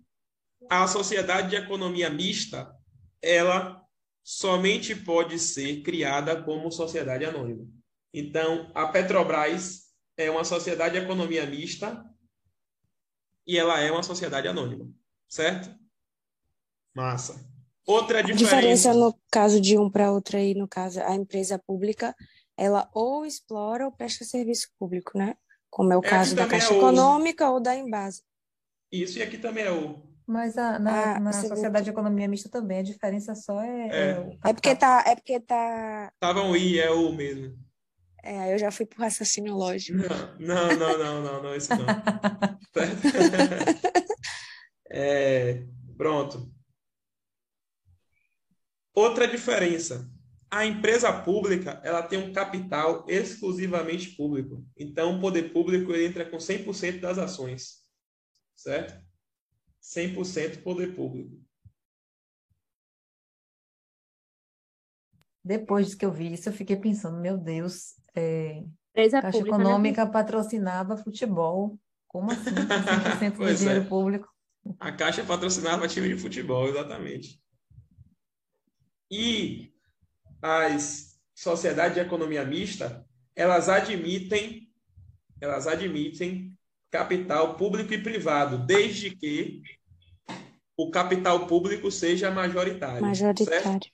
[0.71, 2.73] a sociedade de economia mista,
[3.21, 3.85] ela
[4.23, 7.67] somente pode ser criada como sociedade anônima.
[8.13, 12.05] Então, a Petrobras é uma sociedade de economia mista
[13.47, 14.89] e ela é uma sociedade anônima,
[15.29, 15.75] certo?
[16.95, 17.49] Massa.
[17.87, 18.57] Outra diferença.
[18.57, 22.15] A diferença no caso de um para outro aí, no caso, a empresa pública,
[22.57, 25.37] ela ou explora ou presta serviço público, né?
[25.71, 28.23] Como é o é caso da Caixa é Econômica ou da Embasa.
[28.93, 30.03] Isso, e aqui também é o.
[30.27, 33.89] Mas a, na, ah, na sociedade de economia mista também, a diferença só é.
[33.89, 35.05] É, é, é porque tá.
[35.07, 36.13] É porque tá.
[36.21, 37.57] Tava um I, é o mesmo.
[38.23, 39.99] É, eu já fui pro raciocínio lógico.
[40.39, 41.87] Não, não, não, não, não, não, isso não.
[44.91, 45.65] é,
[45.97, 46.53] pronto.
[48.95, 50.11] Outra diferença.
[50.51, 54.67] A empresa pública, ela tem um capital exclusivamente público.
[54.77, 57.85] Então, o poder público ele entra com 100% das ações.
[58.57, 59.01] Certo?
[59.81, 61.41] 100% poder público.
[65.43, 68.63] Depois que eu vi isso, eu fiquei pensando, meu Deus, é,
[68.95, 69.65] Caixa pública, né?
[69.65, 70.11] Econômica né?
[70.11, 71.79] patrocinava futebol.
[72.07, 72.51] Como assim?
[73.21, 73.85] 100% do dinheiro é.
[73.85, 74.29] público.
[74.79, 77.41] A Caixa patrocinava time de futebol, exatamente.
[79.11, 79.73] E
[80.43, 83.05] as sociedades de economia mista,
[83.35, 84.69] elas admitem,
[85.41, 86.57] elas admitem
[86.91, 89.63] capital público e privado, desde que
[90.77, 93.03] o capital público seja majoritário.
[93.03, 93.63] Majoritário.
[93.63, 93.89] Certo?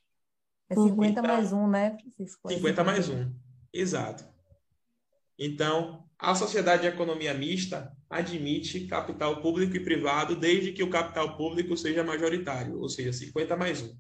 [0.69, 2.49] É 50 então, mais um, né, Francisco?
[2.49, 3.33] 50 mais um,
[3.81, 4.25] exato.
[5.39, 11.37] Então, a sociedade de economia mista admite capital público e privado desde que o capital
[11.37, 13.97] público seja majoritário, ou seja, 50 mais um.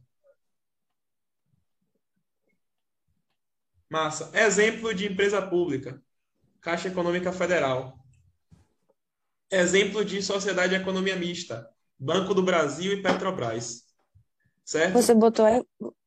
[3.88, 4.30] Massa.
[4.34, 6.02] Exemplo de empresa pública.
[6.60, 7.98] Caixa Econômica Federal.
[9.50, 11.68] Exemplo de sociedade de economia mista.
[11.98, 13.84] Banco do Brasil e Petrobras.
[14.64, 14.94] Certo?
[14.94, 15.46] Você botou,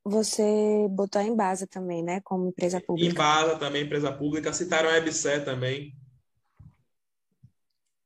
[0.10, 2.20] você botou em base também, né?
[2.22, 3.12] Como empresa pública.
[3.12, 4.51] Em base também, empresa pública.
[4.51, 5.95] Citaram a EBSE também.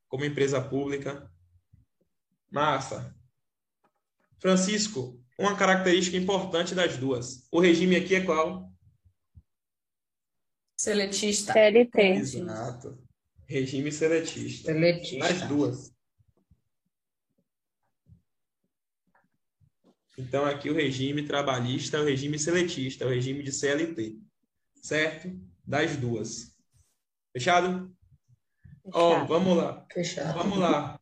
[0.08, 1.32] Como empresa pública.
[2.52, 3.16] Massa.
[4.40, 7.48] Francisco, uma característica importante das duas.
[7.52, 8.70] O regime aqui é qual?
[10.78, 11.54] Seletista.
[11.54, 12.02] CLT.
[12.02, 13.02] Exato.
[13.48, 14.72] Regime seletista.
[14.72, 15.26] Seletista.
[15.26, 15.94] As duas.
[20.18, 24.20] Então, aqui o regime trabalhista é o regime seletista, é o regime de CLT.
[24.82, 25.32] Certo?
[25.66, 26.56] Das duas.
[27.32, 27.92] Fechado?
[28.92, 29.86] Ó, oh, vamos lá.
[29.92, 30.38] Fechado.
[30.38, 31.00] Vamos lá.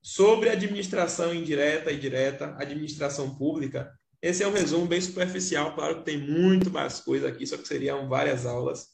[0.00, 6.04] Sobre administração indireta e direta, administração pública, esse é um resumo bem superficial, claro que
[6.04, 8.88] tem muito mais coisa aqui, só que seriam várias aulas.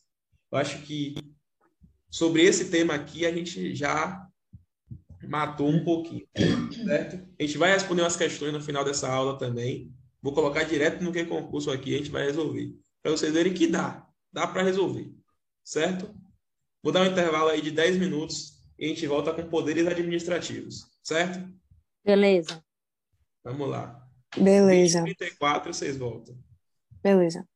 [0.53, 1.15] Eu acho que
[2.11, 4.27] sobre esse tema aqui a gente já
[5.29, 6.27] matou um pouquinho,
[6.87, 7.17] certo?
[7.39, 9.93] A gente vai responder umas questões no final dessa aula também.
[10.23, 12.75] Vou colocar direto no que concurso aqui, a gente vai resolver.
[13.03, 15.13] Para vocês verem que dá, dá para resolver,
[15.63, 16.15] certo?
[16.83, 20.87] Vou dar um intervalo aí de 10 minutos e a gente volta com poderes administrativos,
[21.03, 21.47] certo?
[22.05, 22.63] Beleza.
[23.43, 24.03] Vamos lá.
[24.37, 25.03] Beleza.
[25.03, 26.37] 34, vocês voltam.
[27.03, 27.47] Beleza.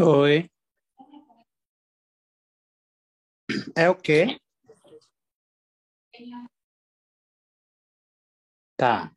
[0.00, 0.50] Oi.
[3.76, 4.38] É o quê?
[8.76, 9.12] Tá.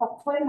[0.00, 0.40] Só foi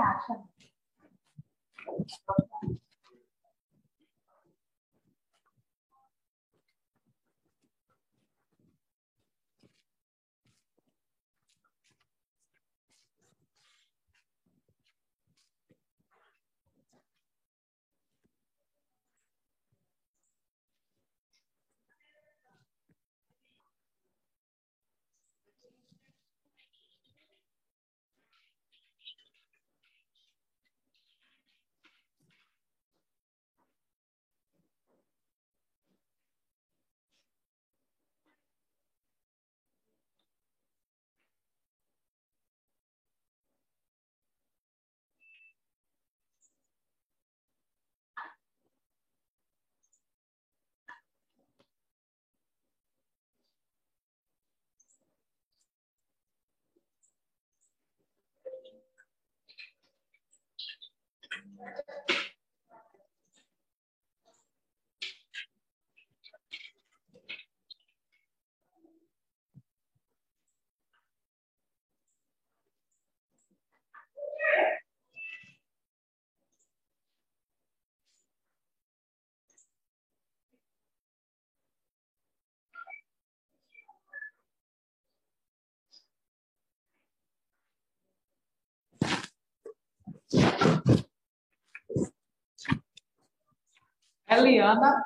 [94.31, 95.05] Eliana.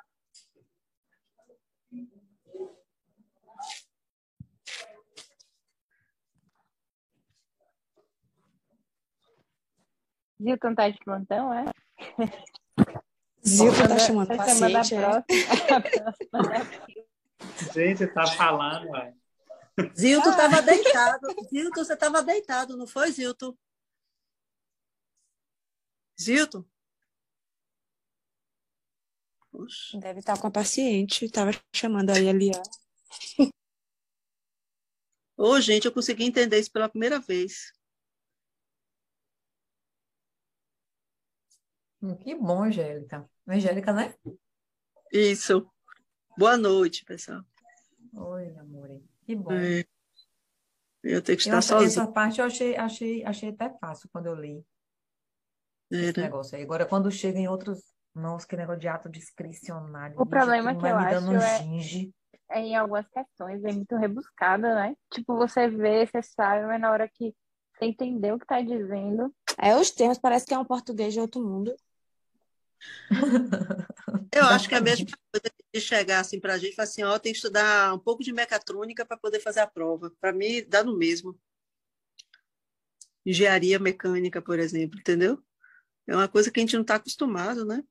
[10.42, 11.64] Zilton tá de plantão, é?
[13.44, 15.26] Zilton tá chamando tá paciente, chamando é?
[17.74, 19.14] Gente, tá falando, ué.
[19.98, 21.28] Zilton estava deitado.
[21.50, 23.54] Zilton, você estava deitado, não foi, Zilton?
[26.20, 26.64] Zilton?
[29.56, 29.98] Poxa.
[30.00, 32.62] Deve estar com a paciente, estava chamando aí a Liana.
[35.38, 37.72] Ô, oh, gente, eu consegui entender isso pela primeira vez.
[42.22, 43.30] Que bom, Angélica.
[43.48, 44.14] Angélica, né?
[45.12, 45.66] Isso.
[46.38, 47.42] Boa noite, pessoal.
[48.14, 49.02] Oi, amor.
[49.26, 49.54] Que bom.
[49.54, 49.86] É.
[51.02, 51.88] Eu tenho que estar eu, sozinha.
[51.88, 54.66] Essa parte eu achei, achei, achei até fácil quando eu li.
[55.90, 56.64] Esse negócio aí.
[56.64, 60.16] Agora, quando chega em outros nossa, que negócio de ato discricionário.
[60.20, 64.96] O problema que eu acho é, é, em algumas questões, é muito rebuscada, né?
[65.12, 67.36] Tipo, você vê, você sabe, mas na hora que
[67.78, 69.36] você entendeu o que tá dizendo.
[69.58, 71.76] É, os termos parece que é um português de outro mundo.
[74.32, 76.88] Eu acho que é a mesma coisa de chegar assim para a gente e falar
[76.88, 80.12] assim, ó, tem que estudar um pouco de mecatrônica para poder fazer a prova.
[80.22, 81.38] Para mim, dá no mesmo.
[83.26, 85.44] Engenharia mecânica, por exemplo, entendeu?
[86.08, 87.84] É uma coisa que a gente não está acostumado, né?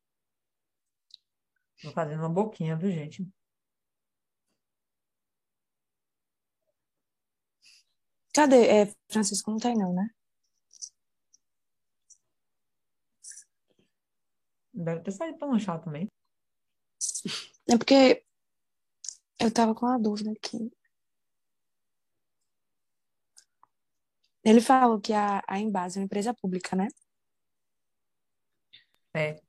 [1.82, 3.26] Tô fazendo uma boquinha, viu, gente?
[8.34, 8.66] Cadê?
[8.82, 10.08] É, Francisco não tem, não, né?
[14.72, 16.08] Deve ter saído para lanchar também.
[17.68, 18.24] É porque
[19.38, 20.70] eu tava com uma dúvida aqui.
[24.44, 26.88] Ele falou que a, a Embase é uma empresa pública, né?
[29.14, 29.40] É.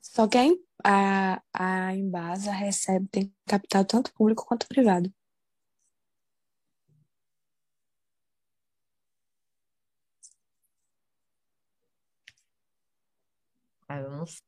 [0.00, 0.42] Só que a,
[0.84, 5.12] a, a Embasa recebe, tem capital tanto público quanto privado.
[13.88, 14.40] Ah, eu não sei.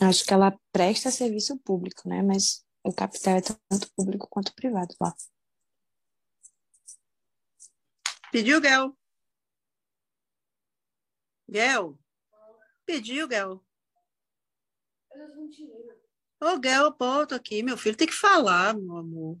[0.00, 2.22] Acho que ela presta serviço público, né?
[2.22, 5.14] Mas o capital é tanto público quanto privado lá.
[8.32, 8.94] Pediu, Gel?
[11.48, 11.98] Gel?
[12.84, 13.64] Pediu, Gel?
[16.40, 17.96] Ô, Gel, ponto aqui, meu filho.
[17.96, 19.38] Tem que falar, meu amor.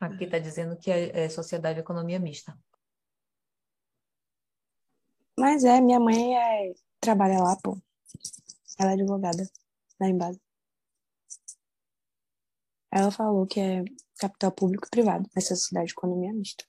[0.00, 2.58] Aqui está dizendo que é, é sociedade de economia mista.
[5.38, 7.78] Mas é, minha mãe é, trabalha lá, pô.
[8.78, 9.42] Ela é advogada
[10.00, 10.40] na Embasa.
[12.92, 13.84] Ela falou que é
[14.18, 16.64] capital público e privado, essa sociedade de economia mista.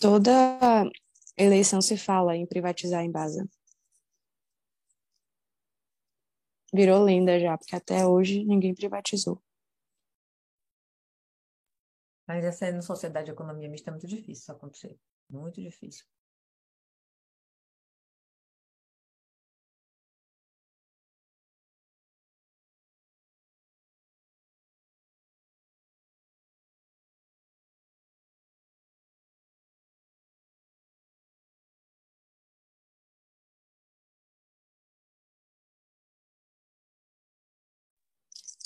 [0.00, 0.84] Toda
[1.36, 3.48] eleição se fala em privatizar a Embasa.
[6.72, 9.42] Virou lenda já, porque até hoje ninguém privatizou.
[12.26, 14.98] Mas essa aí no sociedade de economia mista é muito difícil isso acontecer.
[15.30, 16.04] Muito difícil.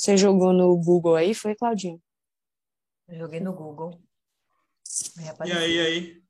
[0.00, 2.00] Você jogou no Google aí, foi, Claudinho?
[3.06, 4.00] Eu joguei no Google.
[5.44, 6.22] E aí, aí?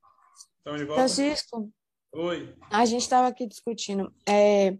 [0.57, 0.95] Estamos de volta?
[1.07, 1.71] Francisco,
[2.13, 2.53] Oi.
[2.69, 4.13] a gente estava aqui discutindo.
[4.27, 4.75] É,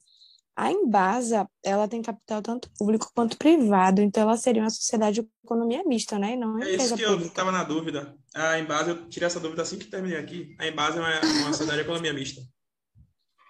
[0.57, 5.30] a Embasa, ela tem capital tanto público quanto privado, então ela seria uma sociedade de
[5.45, 6.34] economia mista, né?
[6.34, 7.30] E não É isso que eu pública.
[7.30, 8.13] estava na dúvida.
[8.35, 10.53] A Embase, eu tirei essa dúvida assim que terminei aqui.
[10.59, 12.41] A Embase é uma, uma sociedade de economia mista.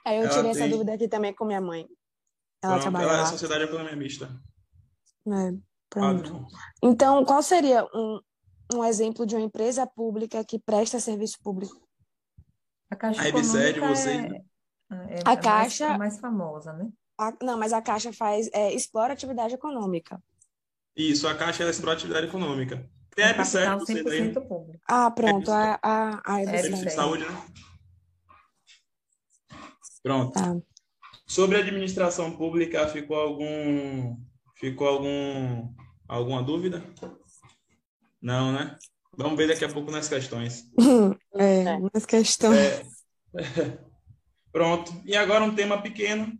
[0.05, 1.87] Aí eu Ela tirei essa tem- dúvida aqui também com minha mãe.
[2.63, 3.25] Ela Pronto, trabalha ela é lá.
[3.25, 4.29] sociedade de economia mista.
[5.27, 5.53] É,
[5.89, 6.47] pronto.
[6.81, 8.19] Então, qual seria um,
[8.73, 11.79] um exemplo de uma empresa pública que presta serviço público?
[12.89, 14.39] A Caixa A Econômica vocês, é, é,
[14.91, 16.89] A é mais, Caixa- é mais famosa, né?
[17.17, 20.21] A- não, mas a Caixa faz, é, explora atividade econômica.
[20.95, 22.89] Isso, a Caixa ela explora atividade econômica.
[23.15, 24.33] Tem a Com Ebsed, capital vocês aí.
[24.33, 24.83] 100% público.
[24.87, 26.89] Ah, pronto, a, a, a É, Ebsed.
[26.91, 27.45] saúde, né?
[30.03, 30.33] Pronto.
[30.33, 30.57] Tá.
[31.27, 34.17] Sobre a administração pública, ficou algum
[34.61, 35.73] ficou algum
[36.07, 36.83] alguma dúvida?
[38.21, 38.77] Não, né?
[39.17, 40.71] Vamos ver daqui a pouco nas questões.
[41.33, 41.63] É,
[41.93, 42.51] mas questão.
[44.51, 44.91] Pronto.
[45.05, 46.37] E agora um tema pequeno,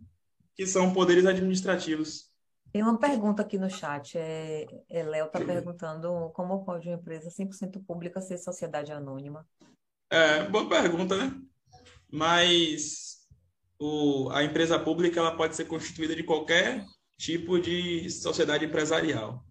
[0.54, 2.30] que são poderes administrativos.
[2.70, 4.18] Tem uma pergunta aqui no chat.
[4.18, 9.46] É, é, Léo está perguntando como pode uma empresa 100% pública ser sociedade anônima?
[10.10, 11.34] É, boa pergunta, né?
[12.12, 13.26] Mas
[13.78, 16.84] o, a empresa pública ela pode ser constituída de qualquer
[17.22, 19.44] tipo de sociedade empresarial.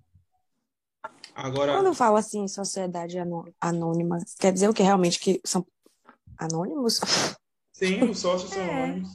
[1.36, 5.66] Agora, Quando fala assim, sociedade anô- anônima, quer dizer o que realmente que são
[6.38, 7.00] anônimos?
[7.72, 8.72] sim, os sócios são É.
[8.72, 9.10] anônimos.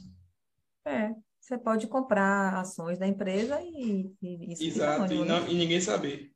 [0.85, 5.25] É, você pode comprar ações da empresa e, e isso Exato, e, né?
[5.25, 6.31] não- e ninguém saber.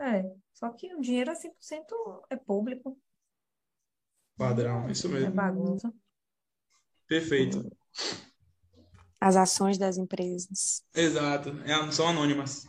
[0.00, 0.24] É,
[0.54, 1.94] só que o dinheiro é 100%
[2.30, 2.98] é público,
[4.38, 5.34] Padrão, isso é mesmo.
[5.34, 5.92] bagunça.
[7.08, 7.70] Perfeito.
[9.20, 10.82] As ações das empresas.
[10.94, 11.50] Exato.
[11.64, 12.66] É, são anônimas.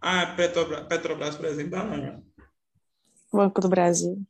[0.00, 2.22] Ah, Petrobras, Petrobras por exemplo, dá não.
[3.32, 4.22] Banco do Brasil.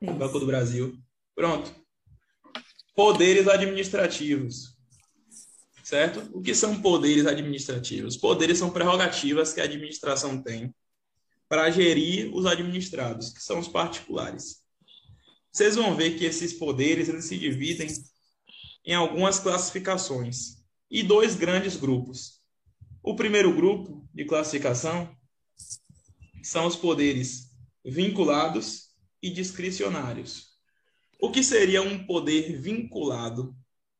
[0.00, 0.98] Banco do Brasil.
[1.34, 1.74] Pronto.
[2.94, 4.76] Poderes administrativos.
[5.82, 6.30] Certo?
[6.32, 8.16] O que são poderes administrativos?
[8.16, 10.74] Poderes são prerrogativas que a administração tem
[11.48, 14.62] para gerir os administrados, que são os particulares.
[15.52, 17.86] Vocês vão ver que esses poderes eles se dividem
[18.84, 20.63] em algumas classificações
[20.94, 22.40] e dois grandes grupos.
[23.02, 25.12] O primeiro grupo de classificação
[26.40, 27.50] são os poderes
[27.84, 28.90] vinculados
[29.20, 30.50] e discricionários.
[31.20, 33.56] O que seria um poder vinculado?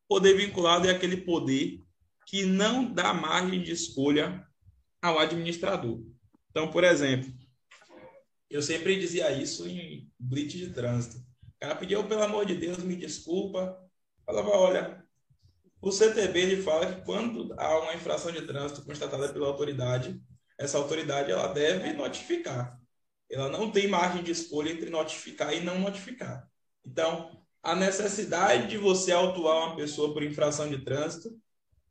[0.07, 1.81] Poder vinculado é aquele poder
[2.29, 4.47] que não dá margem de escolha
[5.03, 6.01] ao administrador.
[6.51, 7.29] Então, por exemplo,
[8.49, 11.17] eu sempre dizia isso em blitz de trânsito.
[11.17, 13.77] O cara pediu, pelo amor de Deus, me desculpa.
[14.25, 15.04] Falava, olha,
[15.89, 20.21] o CTB ele fala que quando há uma infração de trânsito constatada pela autoridade,
[20.59, 22.79] essa autoridade ela deve notificar.
[23.31, 26.49] Ela não tem margem de escolha entre notificar e não notificar.
[26.85, 31.31] Então, a necessidade de você autuar uma pessoa por infração de trânsito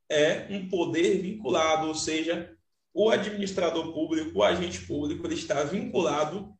[0.09, 2.55] é um poder vinculado, ou seja,
[2.93, 6.55] o administrador público, o agente público, ele está vinculado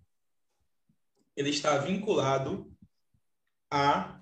[1.36, 2.72] ele está vinculado
[3.70, 4.20] à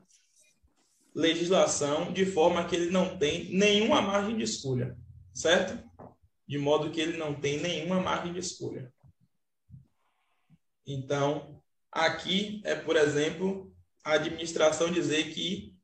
[1.14, 4.98] legislação de forma que ele não tem nenhuma margem de escolha,
[5.34, 5.82] certo?
[6.48, 8.94] De modo que ele não tem nenhuma margem de escolha.
[10.86, 11.62] Então,
[11.92, 13.74] aqui é, por exemplo,
[14.04, 15.76] a administração dizer que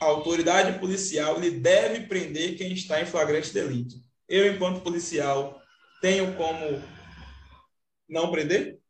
[0.00, 3.96] a autoridade policial ele deve prender quem está em flagrante delito.
[4.28, 5.60] Eu, enquanto policial,
[6.00, 6.82] tenho como
[8.08, 8.80] não prender?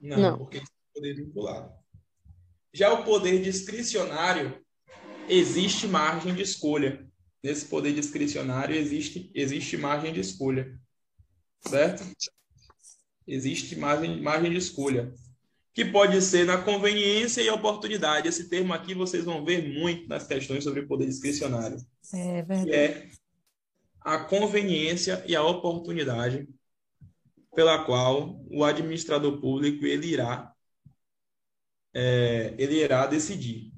[0.00, 0.38] Não, não.
[0.38, 0.62] porque é
[0.94, 1.72] poder vinculado.
[2.76, 4.62] Já o poder discricionário,
[5.30, 7.08] existe margem de escolha.
[7.42, 10.78] Nesse poder discricionário existe, existe margem de escolha.
[11.66, 12.04] Certo?
[13.26, 15.10] Existe margem, margem de escolha
[15.72, 18.28] que pode ser na conveniência e oportunidade.
[18.28, 21.78] Esse termo aqui vocês vão ver muito nas questões sobre poder discricionário.
[22.12, 22.70] É verdade.
[22.70, 23.08] Que é
[24.02, 26.46] a conveniência e a oportunidade
[27.54, 30.54] pela qual o administrador público ele irá
[31.98, 33.72] é, ele irá decidir.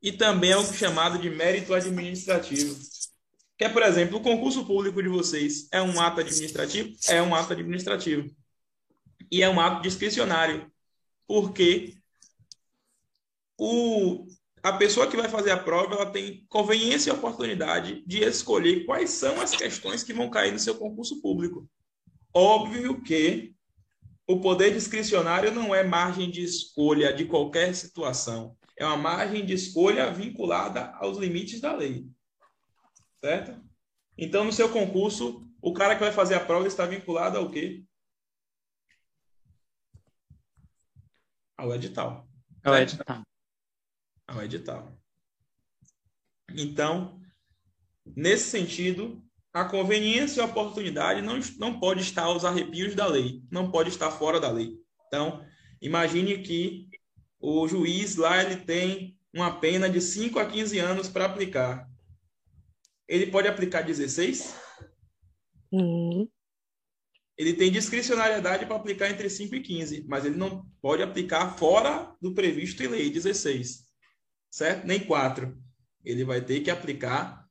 [0.00, 2.74] E também é o chamado de mérito administrativo.
[3.58, 6.96] Que é, por exemplo, o concurso público de vocês é um ato administrativo?
[7.06, 8.34] É um ato administrativo.
[9.30, 10.72] E é um ato discricionário
[11.26, 11.94] porque
[13.58, 14.26] o,
[14.62, 19.10] a pessoa que vai fazer a prova ela tem conveniência e oportunidade de escolher quais
[19.10, 21.68] são as questões que vão cair no seu concurso público.
[22.32, 23.53] Óbvio que
[24.26, 28.56] o poder discricionário não é margem de escolha de qualquer situação.
[28.76, 32.06] É uma margem de escolha vinculada aos limites da lei.
[33.22, 33.62] Certo?
[34.16, 37.84] Então, no seu concurso, o cara que vai fazer a prova está vinculado ao quê?
[41.56, 42.28] ao edital.
[42.62, 43.22] Ao edital.
[44.26, 44.98] Ao edital.
[46.50, 47.20] Então,
[48.04, 49.24] nesse sentido,
[49.54, 53.88] a conveniência e a oportunidade não, não pode estar aos arrepios da lei, não pode
[53.88, 54.76] estar fora da lei.
[55.06, 55.42] Então,
[55.80, 56.88] imagine que
[57.40, 61.88] o juiz lá ele tem uma pena de 5 a 15 anos para aplicar.
[63.08, 64.54] Ele pode aplicar 16?
[65.72, 66.28] Uhum
[67.36, 72.14] ele tem discricionariedade para aplicar entre 5 e 15, mas ele não pode aplicar fora
[72.20, 73.84] do previsto em lei 16,
[74.50, 74.86] certo?
[74.86, 75.56] Nem 4.
[76.04, 77.43] Ele vai ter que aplicar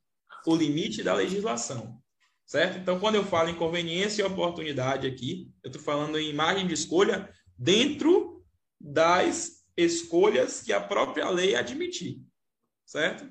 [0.52, 2.00] o limite da legislação,
[2.46, 2.78] certo?
[2.78, 6.74] Então, quando eu falo em conveniência e oportunidade aqui, eu estou falando em margem de
[6.74, 8.44] escolha dentro
[8.80, 12.22] das escolhas que a própria lei admitir,
[12.84, 13.28] certo?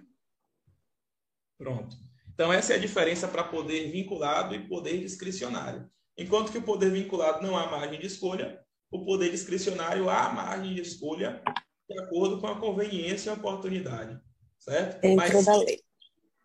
[1.58, 1.96] Pronto.
[2.34, 5.90] Então, essa é a diferença para poder vinculado e poder discricionário.
[6.18, 8.60] Enquanto que o poder vinculado não há margem de escolha,
[8.92, 11.44] o poder discricionário há margem de escolha
[11.88, 14.20] de acordo com a conveniência e a oportunidade.
[14.60, 15.02] Certo?
[15.02, 15.80] Dentro Mas, da lei.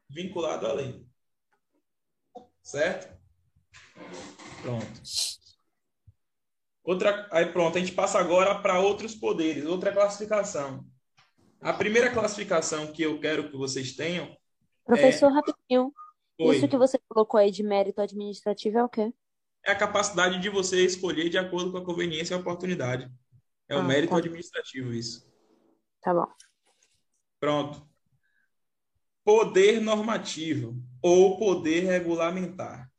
[0.09, 1.07] Vinculado à lei.
[2.63, 3.17] Certo?
[4.63, 4.87] Pronto.
[6.83, 10.87] Outra, aí pronto, a gente passa agora para outros poderes, outra classificação.
[11.61, 14.35] A primeira classificação que eu quero que vocês tenham.
[14.85, 15.35] Professor, é...
[15.35, 15.93] rapidinho.
[16.41, 16.57] Oi.
[16.57, 19.13] Isso que você colocou aí de mérito administrativo é o quê?
[19.65, 23.11] é a capacidade de você escolher de acordo com a conveniência e a oportunidade.
[23.69, 24.19] É o ah, mérito tá.
[24.19, 25.31] administrativo isso.
[26.01, 26.27] Tá bom.
[27.39, 27.88] Pronto.
[29.29, 32.91] Poder normativo ou poder regulamentar.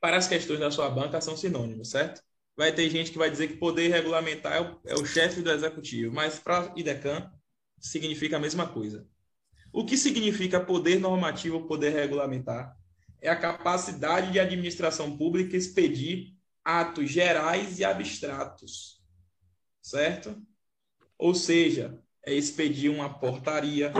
[0.00, 2.22] Para as questões da sua banca são sinônimos, certo?
[2.56, 5.50] Vai ter gente que vai dizer que poder regulamentar é o, é o chefe do
[5.50, 7.32] executivo, mas para IDECAN
[7.80, 9.04] significa a mesma coisa.
[9.72, 12.76] O que significa poder normativo ou poder regulamentar?
[13.20, 16.34] é a capacidade de administração pública expedir
[16.64, 19.02] atos gerais e abstratos,
[19.82, 20.40] certo?
[21.18, 23.92] Ou seja, é expedir uma portaria,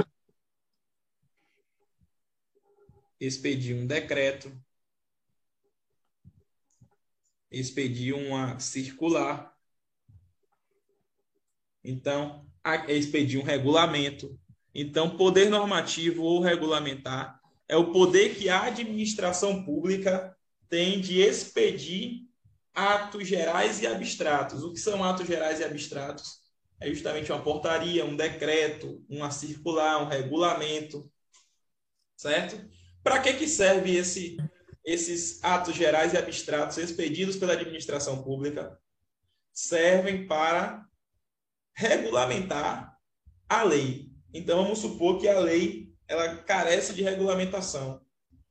[3.21, 4.53] expedir um decreto,
[7.51, 9.55] expedir uma circular.
[11.83, 12.47] Então,
[12.89, 14.39] expedir um regulamento.
[14.75, 20.37] Então, poder normativo ou regulamentar é o poder que a administração pública
[20.69, 22.27] tem de expedir
[22.75, 24.63] atos gerais e abstratos.
[24.63, 26.41] O que são atos gerais e abstratos?
[26.79, 31.11] É justamente uma portaria, um decreto, uma circular, um regulamento,
[32.17, 32.76] certo?
[33.07, 34.37] Para que, que serve esse,
[34.85, 38.77] esses atos gerais e abstratos expedidos pela administração pública?
[39.53, 40.85] Servem para
[41.73, 42.99] regulamentar
[43.49, 44.11] a lei.
[44.35, 48.05] Então, vamos supor que a lei ela carece de regulamentação.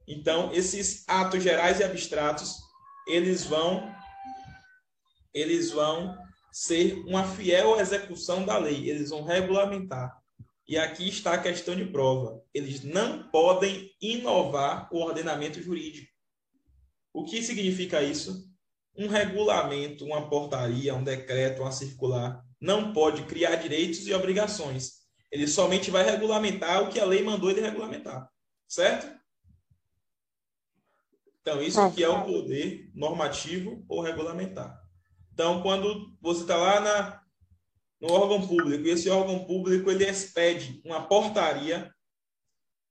[0.07, 2.55] Então, esses atos gerais e abstratos,
[3.09, 3.93] eles vão
[5.33, 6.17] eles vão
[6.49, 10.17] ser uma fiel execução da lei, eles vão regulamentar.
[10.67, 12.43] E aqui está a questão de prova.
[12.53, 16.11] Eles não podem inovar o ordenamento jurídico.
[17.13, 18.49] O que significa isso?
[18.97, 25.05] Um regulamento, uma portaria, um decreto, uma circular não pode criar direitos e obrigações.
[25.31, 28.29] Ele somente vai regulamentar o que a lei mandou ele regulamentar.
[28.67, 29.13] Certo?
[31.41, 34.81] Então, isso aqui é o poder normativo ou regulamentar.
[35.31, 37.21] Então, quando você está lá na,
[37.99, 41.93] no órgão público, e esse órgão público ele expede uma portaria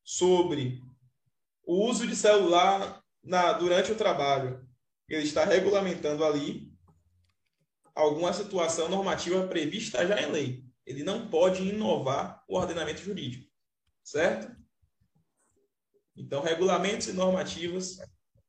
[0.03, 0.83] sobre
[1.65, 4.67] o uso de celular na, durante o trabalho,
[5.09, 6.73] ele está regulamentando ali
[7.95, 10.65] alguma situação normativa prevista já em lei.
[10.85, 13.51] Ele não pode inovar o ordenamento jurídico,
[14.03, 14.55] certo?
[16.17, 17.99] Então, regulamentos e normativas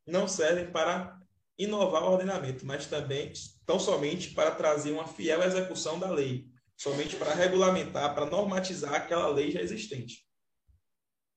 [0.05, 1.19] não servem para
[1.57, 3.31] inovar o ordenamento, mas também
[3.65, 9.27] tão somente para trazer uma fiel execução da lei, somente para regulamentar, para normatizar aquela
[9.29, 10.25] lei já existente.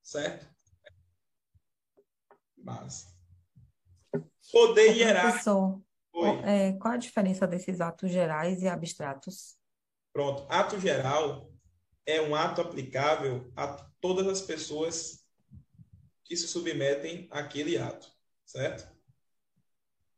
[0.02, 0.48] Certo?
[2.56, 3.06] Mas
[4.50, 5.84] poder hierárquico.
[6.44, 9.56] É, qual a diferença desses atos gerais e abstratos?
[10.12, 10.46] Pronto.
[10.48, 11.52] Ato geral
[12.04, 13.68] é um ato aplicável a
[14.00, 15.24] todas as pessoas
[16.24, 18.10] que se submetem àquele ato,
[18.44, 18.97] certo?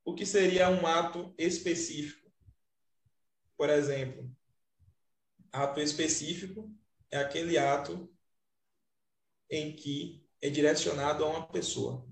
[0.05, 2.31] O que seria um ato específico.
[3.57, 4.31] Por exemplo,
[5.53, 6.73] ato específico
[7.11, 8.11] é aquele ato
[9.51, 12.09] em que é direcionado a uma pessoa.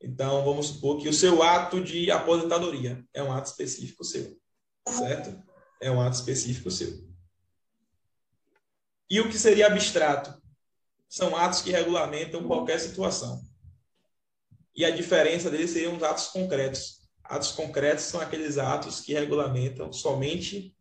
[0.00, 4.36] Então, vamos supor que o seu ato de aposentadoria é um ato específico seu,
[4.86, 5.40] certo?
[5.80, 7.08] É um ato específico seu.
[9.08, 10.42] E o que seria abstrato?
[11.08, 13.42] São atos que regulamentam qualquer situação.
[14.74, 17.02] E a diferença deles seriam os atos concretos.
[17.24, 20.74] Atos concretos são aqueles atos que regulamentam somente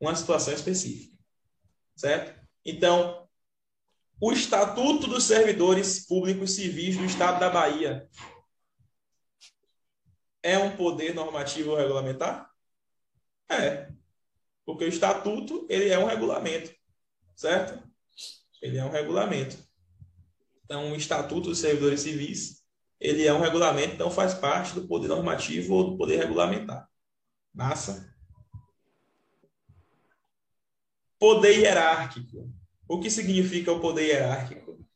[0.00, 1.16] uma situação específica.
[1.96, 2.40] Certo?
[2.64, 3.28] Então,
[4.20, 8.08] o Estatuto dos Servidores Públicos Civis do Estado da Bahia
[10.42, 12.50] é um poder normativo regulamentar?
[13.48, 13.88] É.
[14.64, 16.72] Porque o estatuto, ele é um regulamento,
[17.34, 17.82] certo?
[18.60, 19.56] Ele é um regulamento.
[20.64, 22.61] Então, o Estatuto dos Servidores Civis
[23.02, 26.88] ele é um regulamento, então faz parte do poder normativo ou do poder regulamentar.
[27.52, 28.14] Massa?
[31.18, 32.48] Poder hierárquico.
[32.88, 34.86] O que significa o poder hierárquico?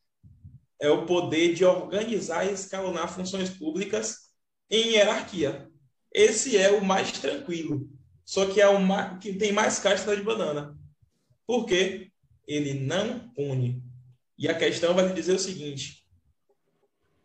[0.80, 4.30] É o poder de organizar e escalonar funções públicas
[4.70, 5.68] em hierarquia.
[6.12, 7.90] Esse é o mais tranquilo,
[8.24, 10.78] só que é o que tem mais casca de banana.
[11.44, 12.12] Por quê?
[12.46, 13.82] Ele não pune.
[14.38, 16.05] E a questão vai dizer o seguinte: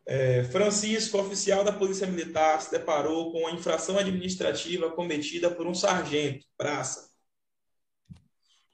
[0.05, 5.75] é, Francisco, oficial da Polícia Militar, se deparou com a infração administrativa cometida por um
[5.75, 7.09] sargento, praça,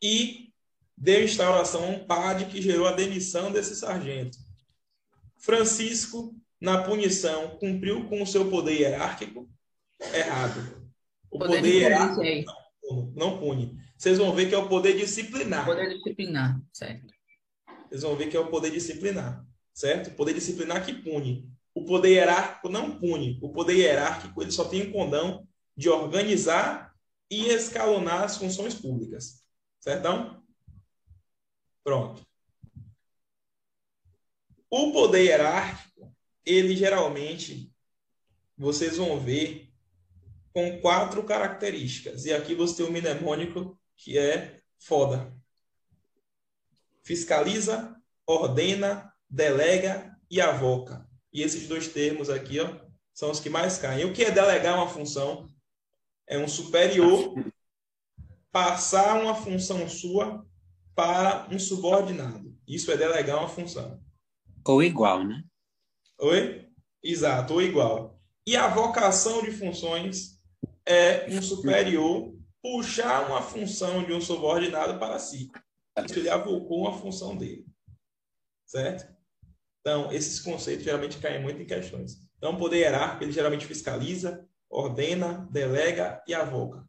[0.02, 0.52] e
[0.96, 4.38] deu instauração a um PAD que gerou a demissão desse sargento.
[5.38, 9.50] Francisco, na punição, cumpriu com o seu poder hierárquico?
[10.14, 10.90] Errado.
[11.30, 12.52] O poder, poder hierárquico
[12.84, 13.78] não, não pune.
[13.98, 15.66] Vocês vão ver que é o poder disciplinar.
[15.66, 17.14] Poder disciplinar, certo.
[17.90, 19.47] Vocês vão ver que é o poder disciplinar
[19.78, 20.08] certo?
[20.08, 21.48] O poder disciplinar que pune.
[21.72, 23.38] O poder hierárquico não pune.
[23.44, 26.96] O poder hierárquico ele só tem o condão de organizar
[27.30, 29.46] e escalonar as funções públicas.
[29.80, 30.44] Certão?
[31.84, 32.26] Pronto.
[34.68, 36.12] O poder hierárquico,
[36.44, 37.72] ele geralmente,
[38.58, 39.72] vocês vão ver
[40.52, 42.26] com quatro características.
[42.26, 45.32] E aqui você tem o mnemônico que é foda.
[47.04, 47.96] Fiscaliza,
[48.26, 51.08] ordena, delega e avoca.
[51.32, 52.74] E esses dois termos aqui, ó,
[53.14, 54.06] são os que mais caem.
[54.06, 55.48] O que é delegar uma função?
[56.28, 57.34] É um superior
[58.52, 60.46] passar uma função sua
[60.96, 62.58] para um subordinado.
[62.68, 64.02] Isso é delegar uma função.
[64.66, 65.44] Ou igual, né?
[66.20, 66.68] Oi?
[67.04, 68.20] Exato, ou igual.
[68.46, 70.40] E a vocação de funções
[70.86, 75.50] é um superior puxar uma função de um subordinado para si.
[76.06, 77.66] Isso ele avocou uma função dele.
[78.66, 79.17] Certo?
[79.88, 82.22] Então, esses conceitos geralmente caem muito em questões.
[82.38, 86.86] Então, o poder hierárquico, ele geralmente fiscaliza, ordena, delega e avoca.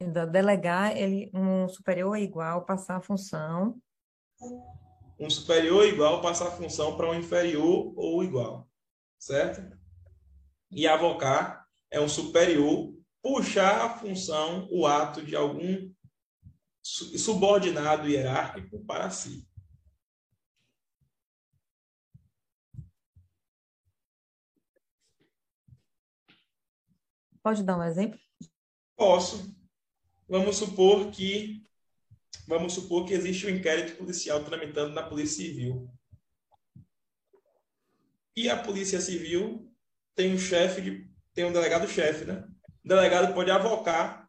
[0.00, 3.78] Então, delegar, ele, um superior é igual, passar a função.
[5.20, 8.66] Um superior é igual, passar a função para um inferior ou igual.
[9.18, 9.78] Certo?
[10.70, 15.92] E avocar é um superior puxar a função, o ato de algum
[16.82, 19.46] subordinado hierárquico para si.
[27.42, 28.18] Pode dar um exemplo?
[28.96, 29.54] Posso.
[30.28, 31.62] Vamos supor que
[32.46, 35.88] vamos supor que existe um inquérito policial tramitando na Polícia Civil.
[38.36, 39.70] E a Polícia Civil
[40.14, 42.46] tem um chefe tem um delegado chefe, né?
[42.84, 44.28] O delegado pode avocar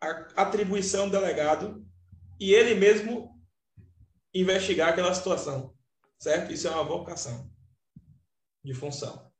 [0.00, 0.08] a
[0.42, 1.84] atribuição do delegado
[2.38, 3.38] e ele mesmo
[4.32, 5.74] investigar aquela situação,
[6.18, 6.52] certo?
[6.52, 7.50] Isso é uma avocação
[8.64, 9.30] de função.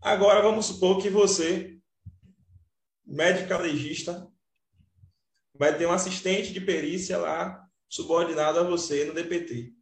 [0.00, 1.77] Agora vamos supor que você
[3.08, 4.30] médica legista,
[5.54, 9.72] vai ter um assistente de perícia lá subordinado a você no DPT.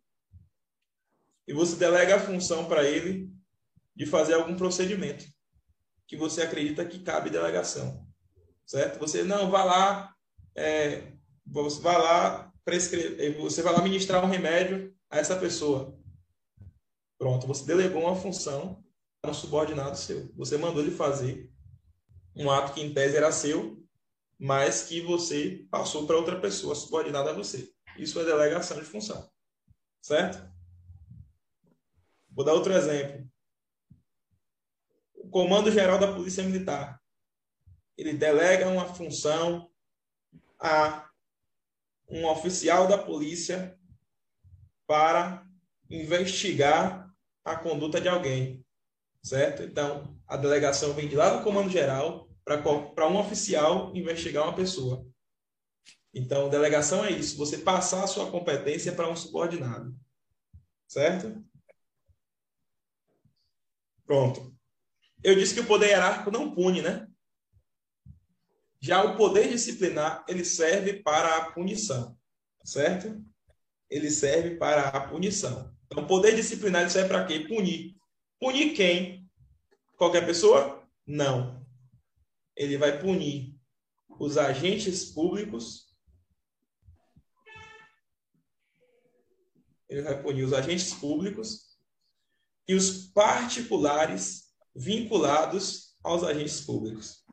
[1.48, 3.30] E você delega a função para ele
[3.94, 5.26] de fazer algum procedimento
[6.06, 8.06] que você acredita que cabe delegação.
[8.64, 8.98] Certo?
[9.00, 10.14] Você não vá lá,
[10.54, 11.12] é,
[11.44, 15.98] você vai lá prescrever, você vai lá ministrar um remédio a essa pessoa.
[17.18, 18.84] Pronto, você delegou uma função
[19.22, 20.32] a um subordinado seu.
[20.36, 21.50] Você mandou ele fazer
[22.36, 23.82] um ato que em tese era seu,
[24.38, 27.72] mas que você passou para outra pessoa subordinada a você.
[27.96, 29.30] Isso é delegação de função.
[30.02, 30.46] Certo?
[32.28, 33.26] Vou dar outro exemplo.
[35.14, 37.00] O Comando Geral da Polícia Militar.
[37.96, 39.70] Ele delega uma função
[40.60, 41.10] a
[42.08, 43.78] um oficial da polícia
[44.86, 45.46] para
[45.88, 47.10] investigar
[47.44, 48.65] a conduta de alguém.
[49.26, 49.64] Certo?
[49.64, 55.04] Então, a delegação vem de lá do Comando Geral para um oficial investigar uma pessoa.
[56.14, 59.98] Então, delegação é isso, você passar a sua competência para um subordinado.
[60.86, 61.44] Certo?
[64.06, 64.56] Pronto.
[65.24, 67.08] Eu disse que o poder hierárquico não pune, né?
[68.80, 72.16] Já o poder disciplinar, ele serve para a punição.
[72.64, 73.20] Certo?
[73.90, 75.76] Ele serve para a punição.
[75.86, 77.40] Então, o poder disciplinar ele serve para quê?
[77.40, 77.96] Punir.
[78.40, 79.30] Punir quem?
[79.96, 80.86] Qualquer pessoa?
[81.06, 81.66] Não
[82.56, 83.54] ele vai punir
[84.18, 85.94] os agentes públicos,
[89.88, 91.78] ele vai punir os agentes públicos
[92.66, 97.24] e os particulares vinculados aos agentes públicos.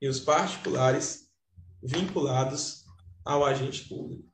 [0.00, 1.32] E os particulares
[1.80, 2.84] vinculados
[3.24, 4.31] ao agente público.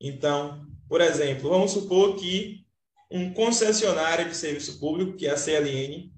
[0.00, 2.66] Então, por exemplo, vamos supor que
[3.10, 6.12] um concessionário de serviço público, que é a CLN,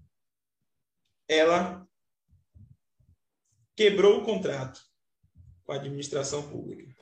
[1.28, 1.86] ela
[3.76, 4.80] quebrou o contrato
[5.64, 6.94] com a administração pública.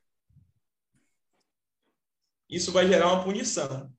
[2.48, 3.92] Isso vai gerar uma punição.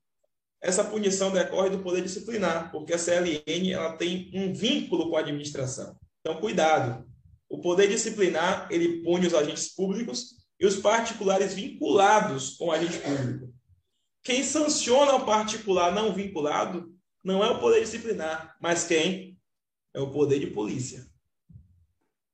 [0.60, 5.20] Essa punição decorre do poder disciplinar, porque a CLN ela tem um vínculo com a
[5.20, 5.98] administração.
[6.20, 7.08] Então, cuidado.
[7.48, 12.98] O poder disciplinar, ele pune os agentes públicos e os particulares vinculados com o agente
[12.98, 13.54] público.
[14.22, 19.38] Quem sanciona o particular não vinculado não é o poder disciplinar, mas quem?
[19.94, 21.06] É o poder de polícia.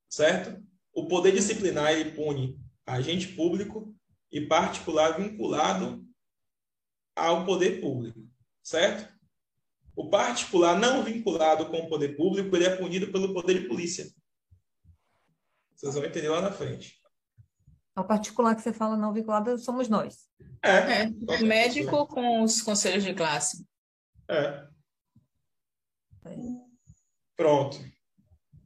[0.09, 0.61] Certo?
[0.93, 3.95] O poder disciplinar ele pune agente público
[4.33, 6.05] e particular vinculado
[7.15, 8.21] ao poder público.
[8.63, 9.15] Certo?
[9.95, 14.13] O particular não vinculado com o poder público, ele é punido pelo poder de polícia.
[15.75, 16.96] Vocês vão entender lá na frente.
[17.97, 20.29] O particular que você fala não vinculado somos nós.
[20.63, 23.67] É, é médico com os conselhos de classe.
[24.29, 24.67] É.
[27.35, 27.79] Pronto.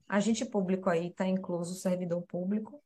[0.08, 2.82] Agente público aí está incluso servidor público.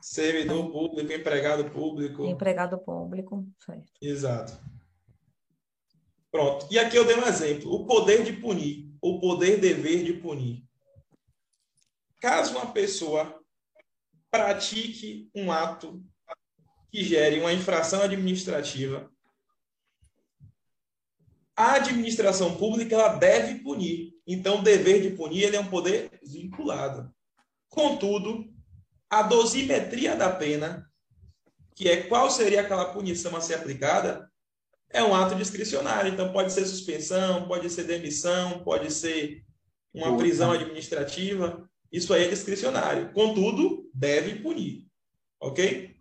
[0.00, 2.24] Servidor público, empregado público.
[2.24, 3.92] Empregado público, certo.
[4.02, 4.60] Exato.
[6.30, 6.66] Pronto.
[6.70, 7.72] E aqui eu dei um exemplo.
[7.72, 10.64] O poder de punir, o poder dever de punir.
[12.20, 13.43] Caso uma pessoa
[14.34, 16.02] pratique um ato
[16.90, 19.08] que gere uma infração administrativa,
[21.56, 24.12] a administração pública ela deve punir.
[24.26, 27.14] Então, o dever de punir ele é um poder vinculado.
[27.68, 28.52] Contudo,
[29.08, 30.90] a dosimetria da pena,
[31.76, 34.28] que é qual seria aquela punição a ser aplicada,
[34.90, 36.12] é um ato discricionário.
[36.12, 39.44] Então, pode ser suspensão, pode ser demissão, pode ser
[39.92, 41.70] uma prisão administrativa.
[41.94, 43.12] Isso aí é discricionário.
[43.12, 44.84] Contudo, deve punir.
[45.40, 45.94] Ok?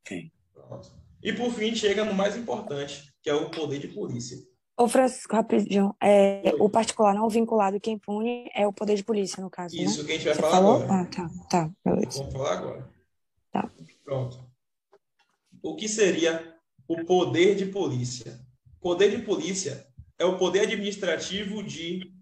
[0.00, 0.32] Ok.
[0.54, 0.90] Pronto.
[1.22, 4.38] E, por fim, chega no mais importante, que é o poder de polícia.
[4.78, 5.94] Ô, Francisco, rapidinho.
[6.02, 9.76] É, o particular não vinculado, quem pune é o poder de polícia, no caso.
[9.76, 10.06] Isso né?
[10.06, 10.82] que a gente vai Você falar falou?
[10.84, 11.02] agora.
[11.02, 12.18] Ah, tá, tá, beleza.
[12.20, 12.90] Vamos falar agora.
[13.52, 13.70] Tá.
[14.02, 14.50] Pronto.
[15.62, 16.56] O que seria
[16.88, 18.40] o poder de polícia?
[18.80, 19.86] Poder de polícia
[20.18, 22.16] é o poder administrativo de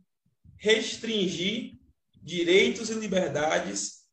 [0.59, 1.79] restringir
[2.23, 4.07] direitos e liberdades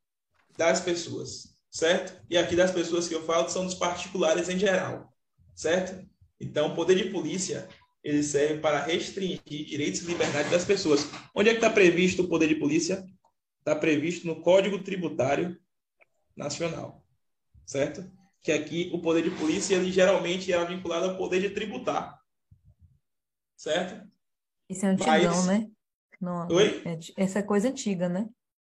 [0.57, 2.21] das pessoas, certo?
[2.29, 5.11] E aqui das pessoas que eu falo são dos particulares em geral,
[5.55, 6.07] certo?
[6.39, 7.67] Então, o poder de polícia
[8.03, 11.07] ele serve para restringir direitos e liberdades das pessoas.
[11.33, 13.05] Onde é que está previsto o poder de polícia?
[13.59, 15.57] Está previsto no Código Tributário
[16.35, 17.05] Nacional,
[17.65, 18.03] certo?
[18.41, 22.19] Que aqui o poder de polícia ele geralmente era vinculado ao poder de tributar,
[23.55, 24.05] certo?
[24.69, 25.71] Isso é antigão, Mas- né?
[26.23, 26.81] Não, Oi?
[26.85, 28.29] é essa é coisa antiga, né?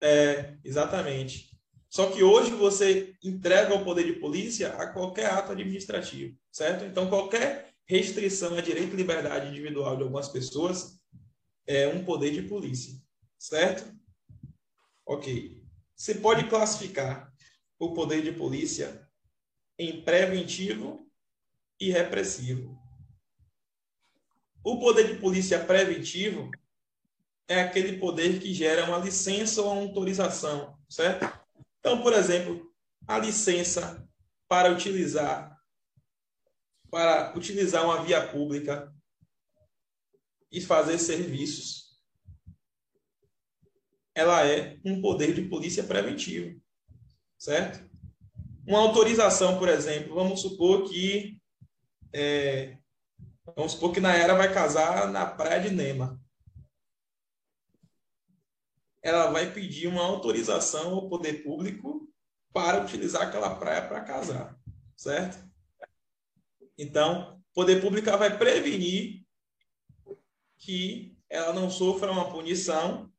[0.03, 1.55] É, exatamente.
[1.91, 6.87] Só que hoje você entrega o poder de polícia a qualquer ato administrativo, certo?
[6.87, 10.99] Então, qualquer restrição a direito e liberdade individual de algumas pessoas
[11.67, 12.95] é um poder de polícia,
[13.39, 13.95] certo?
[15.05, 15.63] Ok.
[15.95, 17.31] Você pode classificar
[17.79, 19.07] o poder de polícia
[19.79, 21.07] em preventivo
[21.79, 22.75] e repressivo.
[24.65, 26.51] O poder de polícia preventivo
[27.49, 31.27] é aquele poder que gera uma licença ou uma autorização, certo?
[31.79, 32.73] Então, por exemplo,
[33.07, 34.07] a licença
[34.49, 35.53] para utilizar
[36.91, 38.95] para utilizar uma via pública
[40.49, 41.99] e fazer serviços,
[44.15, 46.63] ela é um poder de polícia preventivo,
[47.37, 47.85] certo?
[48.65, 51.37] Uma autorização, por exemplo, vamos supor que
[52.13, 52.79] é,
[53.57, 56.24] vamos supor que Nayara vai casar na praia de Nema
[59.05, 62.11] ela vai pedir uma autorização ao poder público
[62.55, 64.59] para utilizar aquela praia para casar,
[64.97, 65.45] certo?
[66.79, 69.23] Então, o poder público vai prevenir
[70.57, 73.13] que ela não sofra uma punição,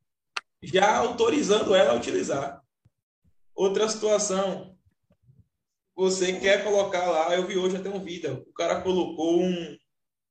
[0.63, 2.63] já autorizando ela a utilizar.
[3.53, 4.75] Outra situação,
[5.95, 9.77] você quer colocar lá, eu vi hoje até um vídeo, o cara colocou um,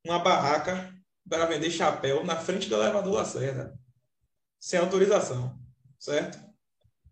[0.05, 0.93] uma barraca
[1.29, 3.84] para vender chapéu na frente do elevador Lacerda
[4.65, 5.61] sem autorização,
[5.99, 6.39] certo?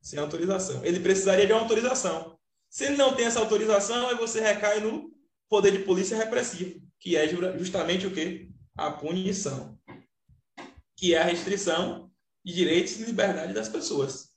[0.00, 0.82] Sem autorização.
[0.86, 2.38] Ele precisaria de uma autorização.
[2.70, 5.14] Se ele não tem essa autorização, aí você recai no
[5.50, 8.48] poder de polícia repressivo, que é justamente o quê?
[8.74, 9.78] A punição,
[10.96, 12.10] que é a restrição
[12.42, 14.30] de direitos e liberdade das pessoas.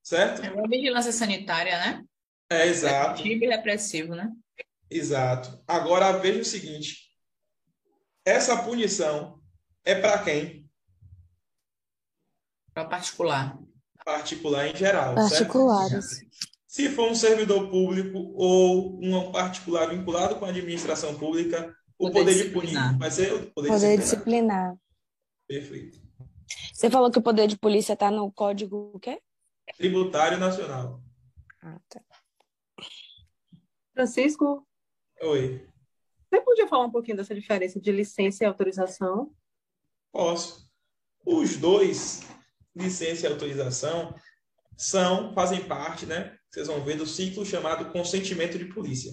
[0.00, 0.44] Certo?
[0.44, 2.04] É uma vigilância sanitária, né?
[2.48, 3.20] É exato.
[3.20, 4.30] Preventivo e repressivo, né?
[4.88, 5.60] Exato.
[5.66, 6.98] Agora veja o seguinte:
[8.24, 9.42] essa punição
[9.84, 10.61] é para quem?
[12.74, 13.58] Para particular.
[14.04, 15.14] Particular em geral.
[15.14, 16.10] Particulares.
[16.10, 16.32] Certo?
[16.66, 22.20] Se for um servidor público ou um particular vinculado com a administração pública, o Poder
[22.20, 23.98] poder, de punir vai ser o poder, Poder disciplinar.
[23.98, 24.76] disciplinar.
[25.46, 26.00] Perfeito.
[26.72, 29.20] Você falou que o poder de polícia está no código o quê?
[29.76, 31.00] Tributário Nacional.
[31.62, 32.00] Ah, tá.
[33.94, 34.66] Francisco,
[35.20, 35.68] Oi.
[36.28, 39.32] você podia falar um pouquinho dessa diferença de licença e autorização?
[40.10, 40.68] Posso.
[41.24, 42.22] Os dois,
[42.74, 44.14] licença e autorização,
[44.76, 46.36] são, fazem parte, né?
[46.50, 49.12] Vocês vão ver do ciclo chamado consentimento de polícia.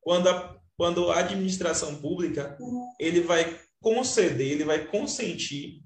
[0.00, 2.56] Quando a, quando a administração pública,
[2.98, 5.82] ele vai conceder, ele vai consentir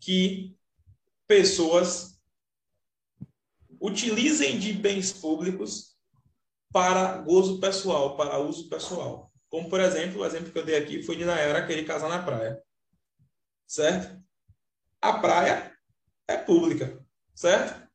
[0.00, 0.56] que
[1.26, 2.18] pessoas
[3.80, 5.96] utilizem de bens públicos
[6.72, 9.32] para gozo pessoal, para uso pessoal.
[9.48, 12.22] Como, por exemplo, o exemplo que eu dei aqui foi de Nayara querer casar na
[12.22, 12.62] praia.
[13.66, 14.22] Certo?
[15.00, 15.77] A praia
[16.28, 17.88] é pública, certo?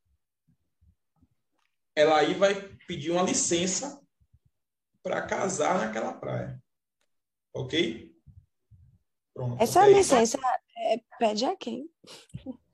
[1.95, 2.55] Ela aí vai
[2.88, 4.01] pedir uma licença
[5.03, 6.61] para casar naquela praia.
[7.53, 8.11] Ok?
[9.34, 9.61] Pronto.
[9.61, 10.39] Essa licença
[10.76, 11.88] é, pede a quem?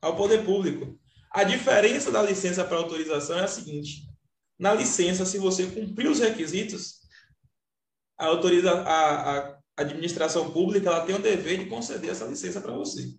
[0.01, 0.99] ao poder público.
[1.31, 4.09] A diferença da licença para autorização é a seguinte:
[4.57, 6.99] na licença, se você cumprir os requisitos,
[8.17, 12.73] a, autoriza, a, a administração pública ela tem o dever de conceder essa licença para
[12.73, 13.13] você.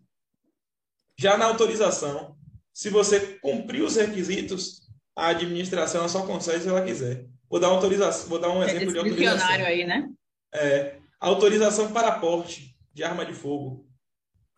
[1.20, 2.34] Já na autorização,
[2.72, 7.28] se você cumprir os requisitos, a administração só consegue se ela quiser.
[7.46, 9.66] Vou dar autorização, vou dar um é exemplo de autorização.
[9.66, 10.10] aí, né?
[10.54, 13.86] É, autorização para porte de arma de fogo.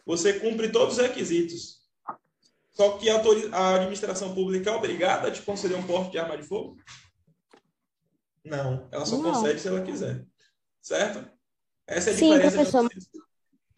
[0.06, 1.80] Você cumpre todos os requisitos.
[2.70, 3.20] Só que a,
[3.50, 6.76] a administração pública é obrigada a te conceder um porte de arma de fogo?
[8.44, 9.32] Não, ela só Não.
[9.32, 10.24] concede se ela quiser.
[10.80, 11.28] Certo?
[11.88, 12.56] Essa é a Sim, diferença.
[12.56, 12.88] Professor,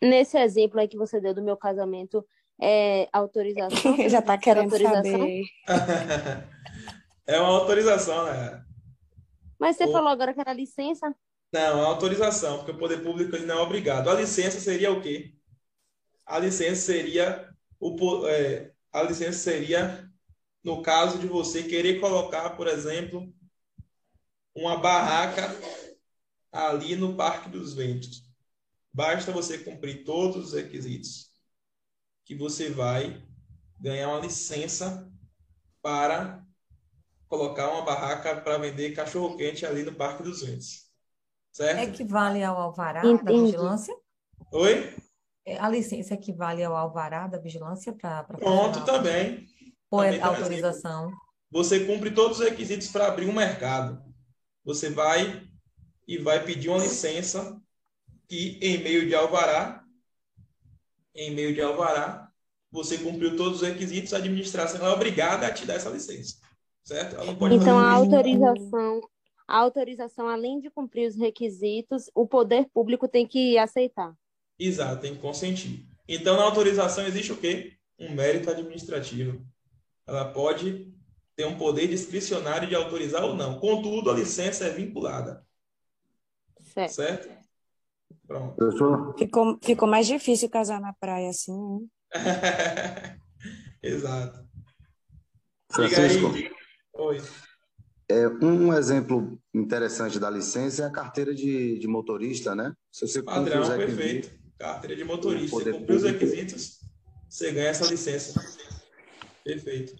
[0.02, 2.22] nesse exemplo aí que você deu do meu casamento,
[2.60, 3.96] é autorização?
[4.08, 5.02] Já está querendo autorização?
[5.02, 5.44] saber.
[7.26, 8.64] é uma autorização, né?
[9.58, 11.14] Mas você falou agora que era licença?
[11.52, 14.10] Não, é autorização, porque o poder público ele não é obrigado.
[14.10, 15.34] A licença seria o quê?
[16.26, 17.48] A licença seria
[17.78, 20.10] o, é, a licença seria
[20.62, 23.32] no caso de você querer colocar, por exemplo,
[24.54, 25.54] uma barraca
[26.50, 28.24] ali no Parque dos Ventos.
[28.92, 31.33] Basta você cumprir todos os requisitos
[32.24, 33.22] que você vai
[33.78, 35.10] ganhar uma licença
[35.82, 36.42] para
[37.28, 40.84] colocar uma barraca para vender cachorro quente ali no Parque dos Ventos.
[41.52, 41.80] Certo?
[41.80, 43.24] Equivale ao alvará Entendi.
[43.24, 43.94] da vigilância?
[44.52, 44.94] Oi?
[45.46, 48.24] É, a licença equivale ao alvará da vigilância para.
[48.24, 49.46] Pronto, também.
[49.90, 51.12] Ou é autorização?
[51.50, 54.02] Você cumpre todos os requisitos para abrir um mercado.
[54.64, 55.46] Você vai
[56.08, 57.60] e vai pedir uma licença
[58.28, 59.83] que, em meio de alvará,
[61.14, 62.28] em meio de alvará,
[62.70, 66.36] você cumpriu todos os requisitos, a administração é obrigada a te dar essa licença.
[66.82, 67.16] Certo?
[67.50, 69.00] então, a autorização,
[69.48, 74.14] a autorização, além de cumprir os requisitos, o poder público tem que aceitar.
[74.58, 75.86] Exato, tem que consentir.
[76.06, 77.72] Então, na autorização existe o quê?
[77.98, 79.40] Um mérito administrativo.
[80.06, 80.92] Ela pode
[81.34, 83.58] ter um poder discricionário de autorizar ou não.
[83.58, 85.44] Contudo, a licença é vinculada.
[86.60, 86.92] Certo?
[86.92, 87.43] certo?
[88.26, 89.14] Pronto.
[89.18, 91.86] Ficou, ficou mais difícil casar na praia assim, né?
[93.82, 94.44] Exato.
[95.70, 96.32] Francisco,
[96.94, 97.20] Oi.
[98.08, 102.72] É, um exemplo interessante da licença é a carteira de, de motorista, né?
[102.92, 104.30] Se você Padrão, perfeito.
[104.58, 105.56] Carteira de motorista.
[105.56, 106.80] Você cumprir os requisitos,
[107.28, 108.40] você ganha essa licença.
[109.42, 109.94] Perfeito.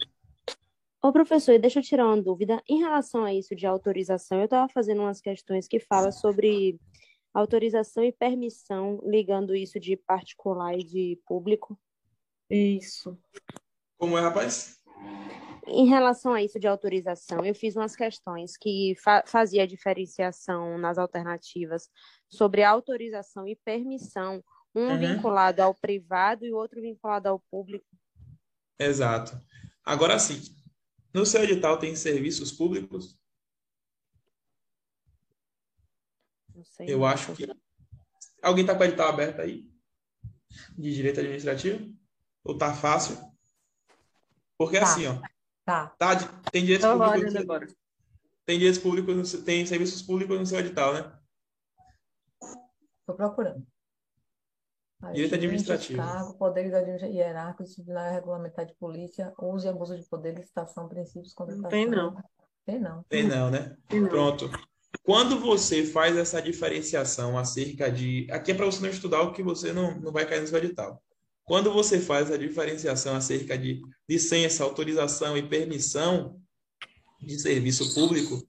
[1.02, 2.62] Ô, professor, deixa eu tirar uma dúvida.
[2.68, 6.78] Em relação a isso de autorização, eu estava fazendo umas questões que falam sobre
[7.34, 11.78] autorização e permissão, ligando isso de particular e de público.
[12.48, 13.18] Isso.
[13.98, 14.80] Como é, rapaz?
[15.66, 20.98] Em relação a isso de autorização, eu fiz umas questões que fa fazia diferenciação nas
[20.98, 21.88] alternativas
[22.28, 24.44] sobre autorização e permissão,
[24.74, 24.98] um uhum.
[24.98, 27.86] vinculado ao privado e o outro vinculado ao público.
[28.78, 29.40] Exato.
[29.82, 30.40] Agora sim,
[31.14, 33.18] no seu edital tem serviços públicos?
[36.43, 36.43] Não sei.
[36.80, 37.46] Eu acho que.
[38.42, 39.68] Alguém está com o edital aberto aí?
[40.76, 41.92] De direito administrativo?
[42.44, 43.16] Ou tá fácil?
[44.58, 44.84] Porque tá.
[44.84, 45.20] assim, ó.
[45.64, 45.88] Tá.
[45.98, 46.16] tá
[46.52, 47.36] tem direitos Tô públicos.
[47.36, 47.66] Agora.
[48.44, 51.18] Tem direitos públicos, tem serviços públicos no seu edital, né?
[53.00, 53.66] Estou procurando.
[55.12, 55.98] Direito administrativo.
[55.98, 56.72] Cargo, poderes
[57.02, 61.70] hierárquicos, disciplinar, regulamentar de polícia, uso e abuso de poder, licitação, princípios, contratação.
[61.70, 62.16] Tem não.
[62.64, 63.02] Tem não.
[63.04, 63.76] Tem não, né?
[63.88, 64.08] Tem não.
[64.08, 64.50] Pronto.
[65.04, 68.26] Quando você faz essa diferenciação acerca de.
[68.30, 70.56] Aqui é para você não estudar o que você não, não vai cair no seu
[70.56, 71.00] edital.
[71.44, 76.40] Quando você faz a diferenciação acerca de licença, autorização e permissão
[77.20, 78.48] de serviço público,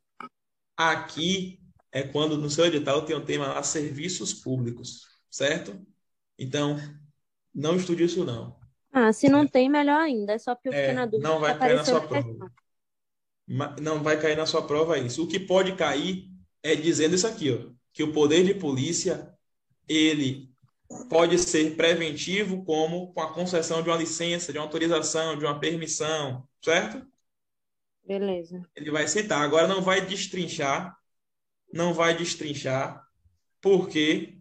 [0.78, 1.60] aqui
[1.92, 5.78] é quando no seu edital tem um tema lá, serviços públicos, certo?
[6.40, 6.78] Então,
[7.54, 8.58] não estude isso, não.
[8.94, 10.32] Ah, se não tem, melhor ainda.
[10.32, 11.28] É só porque eu fiquei é, na dúvida.
[11.28, 12.52] Não vai cair na sua prova.
[13.82, 15.22] Não vai cair na sua prova isso.
[15.22, 16.34] O que pode cair
[16.66, 19.32] é dizendo isso aqui, ó, que o poder de polícia
[19.88, 20.52] ele
[21.08, 25.60] pode ser preventivo, como com a concessão de uma licença, de uma autorização, de uma
[25.60, 27.06] permissão, certo?
[28.04, 28.68] Beleza.
[28.76, 29.44] Ele vai citar.
[29.44, 30.98] Agora não vai destrinchar,
[31.72, 33.06] não vai destrinchar,
[33.62, 34.40] porque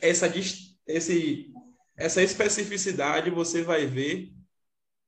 [0.00, 0.32] essa
[0.86, 1.52] esse,
[1.96, 4.32] essa especificidade você vai ver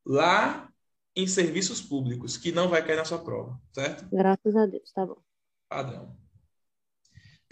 [0.05, 0.69] lá
[1.15, 4.09] em serviços públicos, que não vai cair na sua prova, certo?
[4.11, 5.23] Graças a Deus, tá bom.
[5.69, 6.22] Padrão.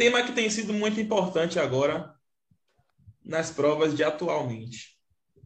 [0.01, 2.19] Tema que tem sido muito importante agora
[3.23, 4.99] nas provas de atualmente.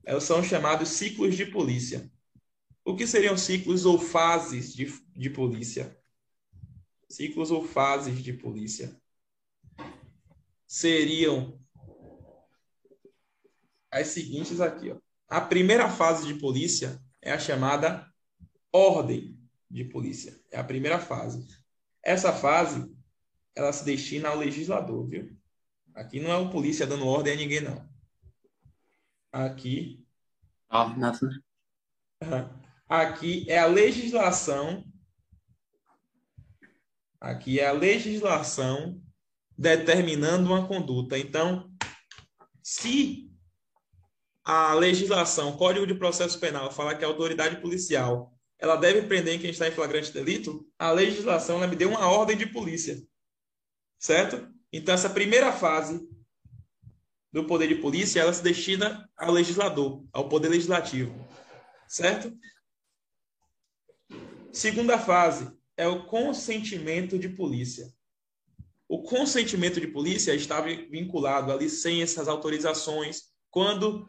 [0.05, 2.09] É, são chamados ciclos de polícia.
[2.85, 4.87] O que seriam ciclos ou fases de,
[5.17, 6.01] de polícia?
[7.09, 8.97] Ciclos ou fases de polícia
[10.69, 11.61] seriam
[13.91, 14.93] as seguintes aqui.
[14.93, 15.01] Ó.
[15.27, 18.09] A primeira fase de polícia é a chamada
[18.73, 19.37] ordem
[19.69, 20.41] de polícia.
[20.53, 21.45] É a primeira fase.
[22.01, 22.94] Essa fase,
[23.55, 25.37] ela se destina ao legislador, viu?
[25.95, 27.89] Aqui não é o polícia dando ordem a ninguém, não.
[29.33, 30.05] Aqui.
[30.71, 31.29] Oh, nossa.
[32.89, 34.85] Aqui é a legislação
[37.25, 39.01] Aqui é a legislação
[39.57, 41.19] determinando uma conduta.
[41.19, 41.71] Então,
[42.63, 43.31] se
[44.45, 49.49] a legislação, Código de Processo Penal, fala que a autoridade policial ela deve prender quem
[49.49, 53.03] está em flagrante delito, a legislação me deu uma ordem de polícia.
[54.05, 54.47] Certo?
[54.71, 56.07] Então, essa primeira fase
[57.33, 61.27] do poder de polícia, ela se destina ao legislador, ao poder legislativo.
[61.89, 62.31] Certo?
[64.53, 67.91] Segunda fase é o consentimento de polícia.
[68.87, 74.07] O consentimento de polícia está vinculado a licenças, autorizações, quando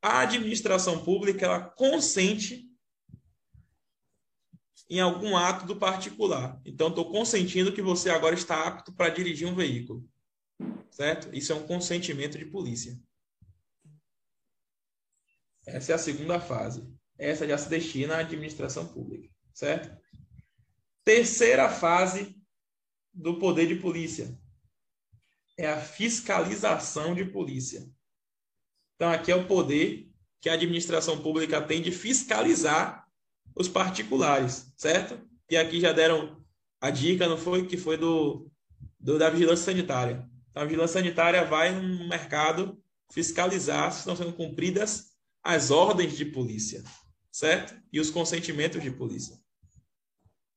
[0.00, 2.71] a administração pública ela consente
[4.92, 6.60] em algum ato do particular.
[6.66, 10.06] Então, estou consentindo que você agora está apto para dirigir um veículo.
[10.90, 11.34] Certo?
[11.34, 13.00] Isso é um consentimento de polícia.
[15.66, 16.86] Essa é a segunda fase.
[17.16, 19.34] Essa já se destina à administração pública.
[19.54, 19.98] Certo?
[21.02, 22.38] Terceira fase
[23.14, 24.38] do poder de polícia
[25.56, 27.90] é a fiscalização de polícia.
[28.96, 33.01] Então, aqui é o poder que a administração pública tem de fiscalizar
[33.54, 35.20] os particulares, certo?
[35.48, 36.42] E aqui já deram
[36.80, 37.66] a dica, não foi?
[37.66, 38.50] Que foi do,
[38.98, 40.28] do da vigilância sanitária.
[40.50, 42.80] Então, a vigilância sanitária vai no mercado
[43.12, 45.12] fiscalizar se estão sendo cumpridas
[45.42, 46.82] as ordens de polícia,
[47.30, 47.74] certo?
[47.92, 49.36] E os consentimentos de polícia.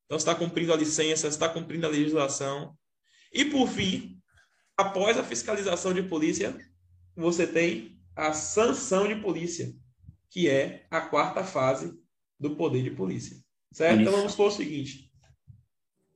[0.05, 2.77] Então, está cumprindo a licença, está cumprindo a legislação.
[3.33, 4.21] E, por fim,
[4.77, 6.55] após a fiscalização de polícia,
[7.15, 9.73] você tem a sanção de polícia,
[10.29, 11.97] que é a quarta fase
[12.39, 13.37] do poder de polícia.
[13.71, 14.01] Certo?
[14.01, 15.11] Então vamos supor o seguinte: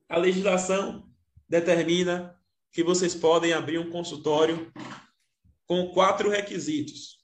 [0.07, 1.09] a legislação
[1.47, 2.37] determina
[2.71, 4.71] que vocês podem abrir um consultório
[5.65, 7.19] com quatro requisitos.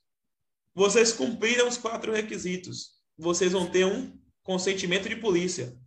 [0.73, 5.77] Vocês cumpriram os quatro requisitos, vocês vão ter um consentimento de polícia,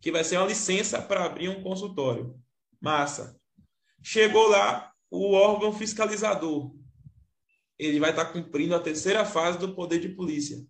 [0.00, 2.38] que vai ser uma licença para abrir um consultório.
[2.80, 3.38] Massa.
[4.02, 6.74] Chegou lá o órgão fiscalizador,
[7.78, 10.62] ele vai estar cumprindo a terceira fase do poder de polícia.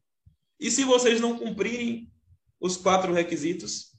[0.60, 2.12] E se vocês não cumprirem
[2.60, 3.96] os quatro requisitos,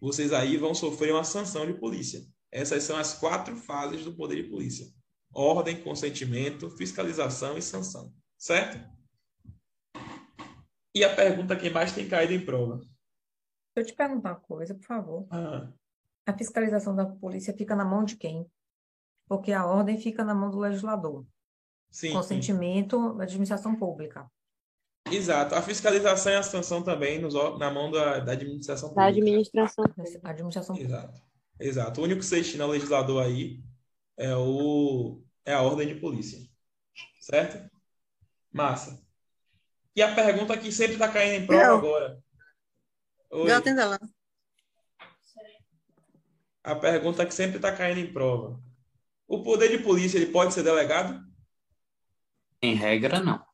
[0.00, 2.26] vocês aí vão sofrer uma sanção de polícia.
[2.50, 4.92] Essas são as quatro fases do poder de polícia:
[5.32, 8.12] ordem, consentimento, fiscalização e sanção.
[8.36, 8.84] Certo?
[10.92, 12.78] E a pergunta que mais tem caído em prova.
[12.78, 12.90] Deixa
[13.76, 15.28] eu te perguntar uma coisa, por favor.
[15.30, 15.72] Ah.
[16.26, 18.44] A fiscalização da polícia fica na mão de quem?
[19.28, 21.24] Porque a ordem fica na mão do legislador.
[21.88, 24.28] Sim, consentimento da administração pública.
[25.10, 25.54] Exato.
[25.54, 29.02] A fiscalização e a sanção também nos, na mão da, da administração pública.
[29.02, 29.84] Da administração.
[30.22, 30.96] A administração pública.
[30.96, 31.22] Exato.
[31.58, 32.00] Exato.
[32.00, 33.62] O único que se destina ao legislador aí
[34.16, 36.38] é, o, é a ordem de polícia.
[37.20, 37.70] Certo?
[38.52, 39.00] Massa.
[39.94, 41.78] E a pergunta que sempre está caindo em prova Não.
[41.78, 42.22] agora.
[43.30, 43.48] Oi.
[43.48, 43.98] Não, lá.
[46.62, 48.60] A pergunta que sempre está caindo em prova.
[49.26, 51.22] O poder de polícia ele pode ser delegado?
[52.60, 53.49] Em regra, não.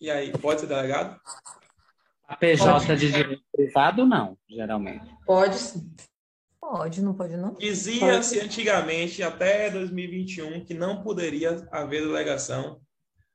[0.00, 1.20] E aí, pode ser delegado?
[2.26, 3.00] A PJ pode.
[3.00, 5.04] de direito privado, não, geralmente.
[5.26, 5.94] Pode sim.
[6.60, 7.54] Pode, não pode não?
[7.54, 12.80] Dizia-se antigamente, até 2021, que não poderia haver delegação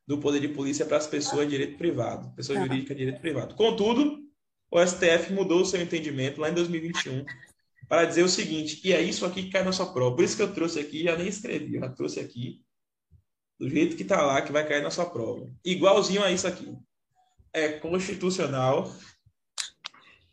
[0.07, 2.65] do poder de polícia para as pessoas de direito privado, pessoa tá.
[2.65, 3.55] jurídica de direito privado.
[3.55, 4.19] Contudo,
[4.71, 7.25] o STF mudou o seu entendimento lá em 2021
[7.89, 10.15] para dizer o seguinte, e é isso aqui que cai na sua prova.
[10.15, 12.61] Por isso que eu trouxe aqui, já nem escrevi, já trouxe aqui
[13.59, 15.49] do jeito que está lá, que vai cair na sua prova.
[15.63, 16.77] Igualzinho a isso aqui.
[17.53, 18.93] É constitucional.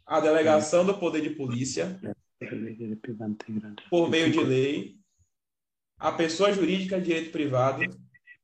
[0.04, 2.00] A delegação do poder de polícia.
[3.88, 4.96] Por meio de lei.
[5.98, 7.82] A pessoa jurídica de direito privado,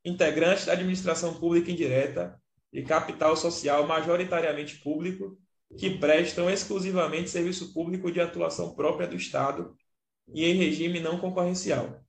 [0.05, 2.41] integrante da administração pública indireta
[2.73, 5.37] de capital social majoritariamente público,
[5.77, 9.77] que prestam exclusivamente serviço público de atuação própria do Estado
[10.33, 12.01] e em regime não concorrencial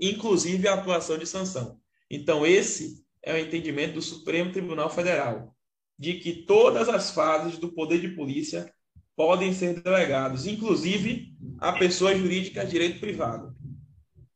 [0.00, 1.78] inclusive a atuação de sanção.
[2.10, 5.54] Então, esse é o entendimento do Supremo Tribunal Federal,
[5.98, 8.72] de que todas as fases do poder de polícia
[9.14, 13.54] podem ser delegados, inclusive a pessoa jurídica de direito privado.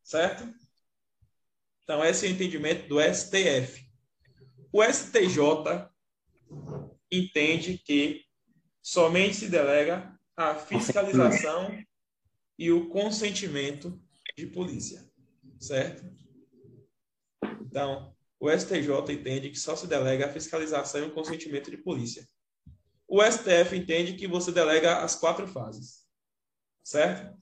[0.03, 0.47] Certo?
[1.83, 3.83] Então, esse é o entendimento do STF.
[4.71, 5.89] O STJ
[7.11, 8.23] entende que
[8.83, 11.79] somente se delega a fiscalização
[12.59, 13.99] e o consentimento
[14.37, 15.14] de polícia
[15.67, 16.05] certo?
[17.63, 22.29] Então, o STJ entende que só se delega a fiscalização e o consentimento de polícia.
[23.09, 26.07] O STF entende que você delega as quatro fases,
[26.83, 27.37] certo?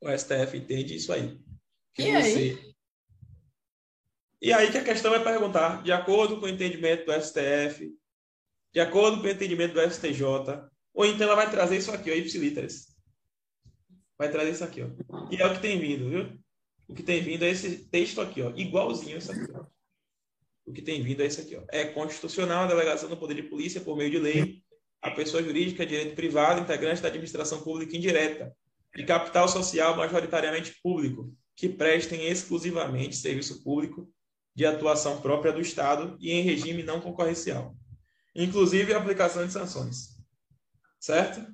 [0.00, 1.40] O STF entende isso aí.
[1.94, 2.38] Que e você...
[2.38, 2.74] aí?
[4.40, 7.92] E aí que a questão é perguntar, de acordo com o entendimento do STF,
[8.72, 10.22] de acordo com o entendimento do STJ,
[10.94, 12.96] Ou então ela vai trazer isso aqui, ó, ipsiliteres.
[14.16, 14.88] Vai trazer isso aqui, ó.
[15.30, 16.38] E é o que tem vindo, viu?
[16.88, 19.52] O que tem vindo é esse texto aqui, ó, igualzinho isso aqui.
[19.54, 19.64] Ó.
[20.66, 21.62] O que tem vindo é isso aqui, ó.
[21.70, 24.62] É constitucional a delegação do poder de polícia por meio de lei
[25.00, 28.54] a pessoa jurídica, direito privado, integrante da administração pública indireta,
[28.94, 34.10] de capital social majoritariamente público, que prestem exclusivamente serviço público
[34.54, 37.76] de atuação própria do Estado e em regime não concorrencial,
[38.34, 40.18] inclusive a aplicação de sanções.
[40.98, 41.46] Certo?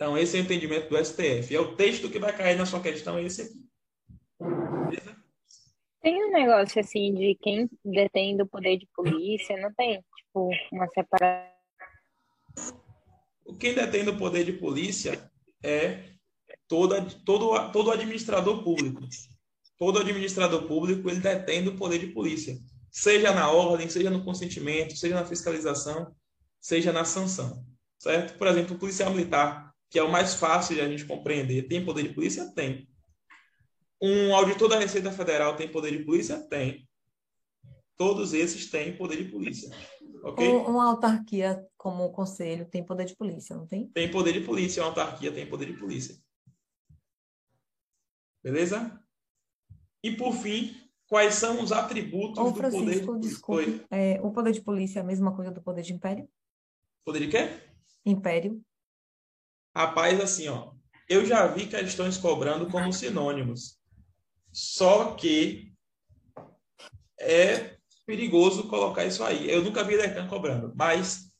[0.00, 1.54] Então, esse é o entendimento do STF.
[1.54, 3.66] É o texto que vai cair na sua questão, é esse aqui.
[4.40, 5.14] Beleza?
[6.00, 10.02] Tem um negócio assim de quem detém do poder de polícia, não tem?
[10.16, 11.52] Tipo, uma separação.
[13.58, 15.30] Quem detém do poder de polícia
[15.62, 16.14] é
[16.66, 19.02] toda, todo, todo administrador público.
[19.76, 22.56] Todo administrador público ele detém do poder de polícia.
[22.90, 26.16] Seja na ordem, seja no consentimento, seja na fiscalização,
[26.58, 27.62] seja na sanção.
[27.98, 28.38] Certo?
[28.38, 31.66] Por exemplo, o policial militar que é o mais fácil de a gente compreender.
[31.66, 32.50] Tem poder de polícia?
[32.54, 32.88] Tem.
[34.00, 36.38] Um auditor da Receita Federal tem poder de polícia?
[36.48, 36.88] Tem.
[37.96, 39.68] Todos esses têm poder de polícia.
[40.22, 40.48] Ok?
[40.48, 43.88] Uma autarquia como o conselho tem poder de polícia, não tem?
[43.88, 46.16] Tem poder de polícia, uma autarquia tem poder de polícia.
[48.42, 48.98] Beleza?
[50.02, 50.74] E por fim,
[51.06, 53.18] quais são os atributos Ô, do poder de polícia?
[53.18, 56.28] Desculpe, é, o poder de polícia é a mesma coisa do poder de império?
[57.04, 57.48] Poder de quê?
[58.04, 58.62] Império.
[59.74, 60.72] Rapaz, assim, ó,
[61.08, 63.78] eu já vi questões cobrando como sinônimos.
[64.52, 65.72] Só que
[67.18, 67.76] é
[68.06, 69.48] perigoso colocar isso aí.
[69.50, 71.32] Eu nunca vi Decan cobrando, mas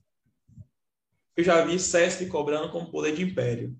[1.37, 3.77] eu já vi CESP cobrando como poder de império.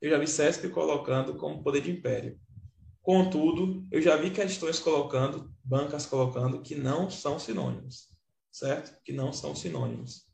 [0.00, 2.38] Eu já vi CESP colocando como poder de império.
[3.00, 8.08] Contudo, eu já vi questões colocando, bancas colocando, que não são sinônimos.
[8.50, 9.00] Certo?
[9.02, 10.26] Que não são sinônimos.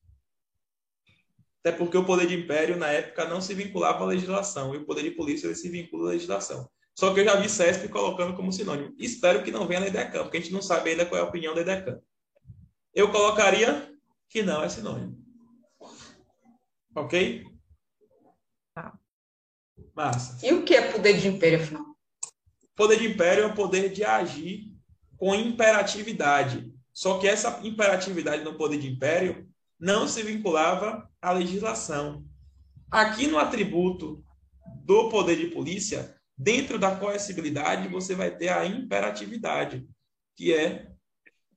[1.60, 4.84] Até porque o poder de império, na época, não se vinculava à legislação, e o
[4.84, 6.68] poder de polícia ele se vincula à legislação.
[6.98, 8.94] Só que eu já vi CESP colocando como sinônimo.
[8.98, 11.28] Espero que não venha na IDECAM, porque a gente não sabe ainda qual é a
[11.28, 12.00] opinião da IDECAM.
[12.92, 13.92] Eu colocaria
[14.28, 15.16] que não é sinônimo.
[16.94, 17.44] Ok?
[18.74, 18.98] Tá.
[19.94, 20.44] Massa.
[20.44, 21.84] E o que é poder de império, afinal?
[22.74, 24.76] Poder de império é o poder de agir
[25.16, 26.72] com imperatividade.
[26.92, 29.48] Só que essa imperatividade no poder de império
[29.78, 32.24] não se vinculava à legislação.
[32.90, 34.24] Aqui no atributo
[34.84, 39.86] do poder de polícia, dentro da coercibilidade, você vai ter a imperatividade,
[40.36, 40.90] que é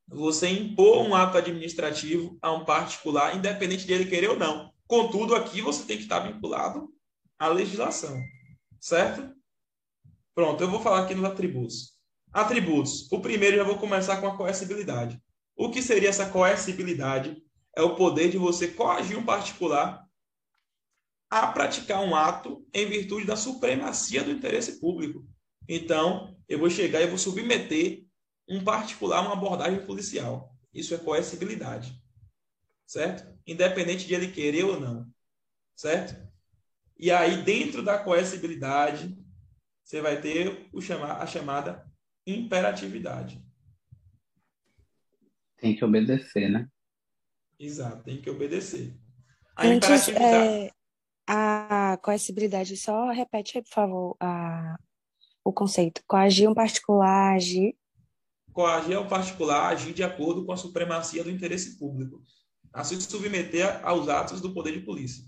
[0.08, 4.74] você impor um ato administrativo a um particular, independente dele querer ou não.
[4.88, 6.90] Contudo, aqui você tem que estar vinculado
[7.40, 8.22] à legislação,
[8.80, 9.34] certo?
[10.36, 11.94] Pronto, eu vou falar aqui nos atributos.
[12.34, 13.10] Atributos.
[13.12, 15.22] O primeiro, já vou começar com a coercibilidade.
[15.56, 17.42] O que seria essa coercibilidade?
[17.76, 20.06] É o poder de você coagir um particular
[21.30, 25.26] a praticar um ato em virtude da supremacia do interesse público.
[25.68, 28.06] Então, eu vou chegar e vou submeter
[28.50, 30.54] um particular a uma abordagem policial.
[30.74, 31.98] Isso é coercibilidade.
[32.86, 33.26] Certo?
[33.48, 35.10] Independente de ele querer ou não.
[35.74, 36.30] Certo?
[37.00, 39.18] E aí, dentro da coercibilidade,
[39.82, 41.90] você vai ter o chamar, a chamada
[42.28, 43.42] imperatividade.
[45.58, 46.68] Tem que obedecer, né?
[47.62, 48.98] Exato, tem que obedecer.
[49.56, 50.72] A Antes, é,
[51.28, 54.76] a coercibilidade, só repete aí, por favor, a,
[55.44, 56.02] o conceito.
[56.08, 57.78] Coagir um particular, agir.
[58.52, 62.24] Coagir é um particular agir de acordo com a supremacia do interesse público,
[62.74, 65.24] a se submeter aos atos do poder de polícia.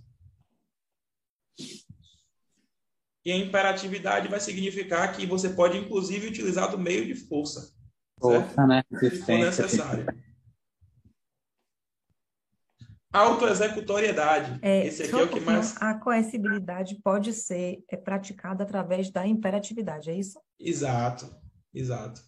[3.23, 7.71] E a imperatividade vai significar que você pode, inclusive, utilizar do meio de força.
[8.19, 8.67] Força, certo?
[8.67, 8.83] né?
[8.99, 10.32] Se for necessário.
[13.13, 14.57] Autoexecutoriedade.
[14.63, 15.79] É, Esse aqui é o que mais.
[15.79, 20.41] A coercibilidade pode ser é, praticada através da imperatividade, é isso?
[20.59, 21.29] Exato,
[21.71, 22.23] exato.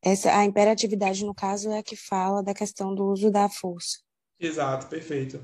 [0.00, 3.98] Essa, a imperatividade, no caso, é a que fala da questão do uso da força.
[4.38, 5.40] Exato, perfeito.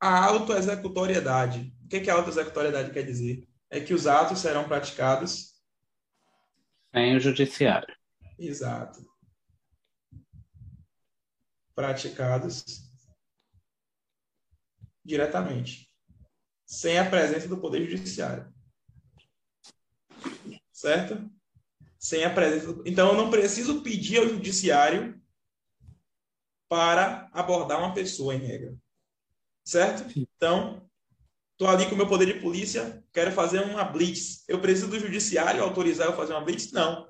[0.00, 1.75] A autoexecutoriedade.
[1.86, 3.48] O que, que a autoexecutoriedade quer dizer?
[3.70, 5.56] É que os atos serão praticados
[6.92, 7.94] sem o judiciário.
[8.36, 9.06] Exato.
[11.74, 12.90] Praticados
[15.04, 15.88] diretamente,
[16.64, 18.52] sem a presença do Poder Judiciário.
[20.72, 21.30] Certo?
[21.98, 22.72] Sem a presença.
[22.72, 22.82] Do...
[22.88, 25.22] Então, eu não preciso pedir ao Judiciário
[26.68, 28.76] para abordar uma pessoa, em regra.
[29.64, 30.18] Certo?
[30.18, 30.85] Então,
[31.56, 34.44] Estou ali com o meu poder de polícia, quero fazer uma blitz.
[34.46, 36.70] Eu preciso do judiciário autorizar eu fazer uma blitz?
[36.70, 37.08] Não.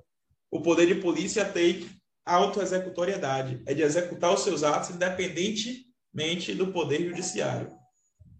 [0.49, 1.91] O poder de polícia tem
[2.25, 7.77] autoexecutoriedade, é de executar os seus atos independentemente do poder judiciário.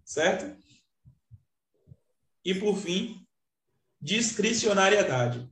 [0.05, 0.55] Certo?
[2.45, 3.21] E, por fim,
[3.99, 5.45] discricionariedade.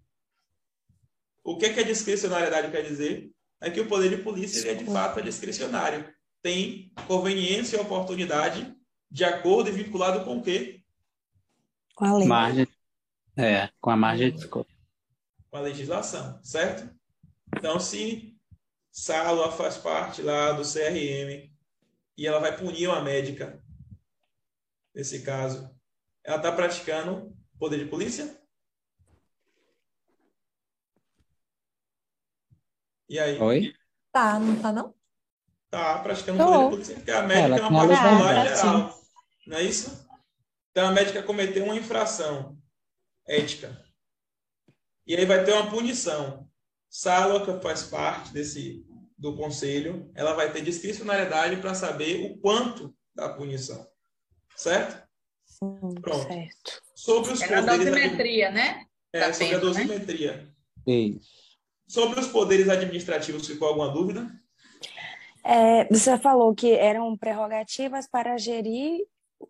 [1.44, 3.30] O que, que a discricionariedade quer dizer?
[3.60, 6.10] É que o poder de polícia é de fato é discricionário.
[6.42, 8.75] Tem conveniência e oportunidade
[9.16, 10.84] de acordo e vinculado com o quê?
[11.96, 12.28] Com a lei.
[12.28, 12.68] Margem,
[13.38, 14.68] é, com a margem de escolha.
[15.50, 16.94] Com a legislação, certo?
[17.56, 18.38] Então, se
[18.92, 21.50] Sala faz parte lá do CRM
[22.18, 23.64] e ela vai punir uma médica,
[24.94, 25.74] nesse caso,
[26.22, 28.38] ela está praticando poder de polícia?
[33.08, 33.40] E aí?
[33.40, 33.74] Oi?
[34.12, 34.94] Tá, não tá não?
[35.70, 39.05] Tá praticando poder de polícia, porque a médica é uma particular geral.
[39.46, 40.08] Não é isso?
[40.72, 42.58] Então a médica cometeu uma infração
[43.28, 43.84] ética.
[45.08, 46.50] E aí vai ter uma punição.
[46.90, 48.86] Sala, que faz parte desse
[49.18, 53.88] do conselho, ela vai ter discricionariedade para saber o quanto da punição.
[54.56, 55.06] Certo?
[55.46, 56.28] Sim, Pronto.
[56.28, 56.82] Certo.
[56.94, 57.70] Sobre os é poderes.
[57.70, 58.86] A dosimetria, né?
[59.14, 59.60] É, tá sobre a né?
[59.60, 60.54] dosimetria.
[60.86, 60.94] Né?
[60.94, 61.30] Isso.
[61.88, 64.30] Sobre os poderes administrativos, ficou alguma dúvida?
[65.44, 69.06] É, você falou que eram prerrogativas para gerir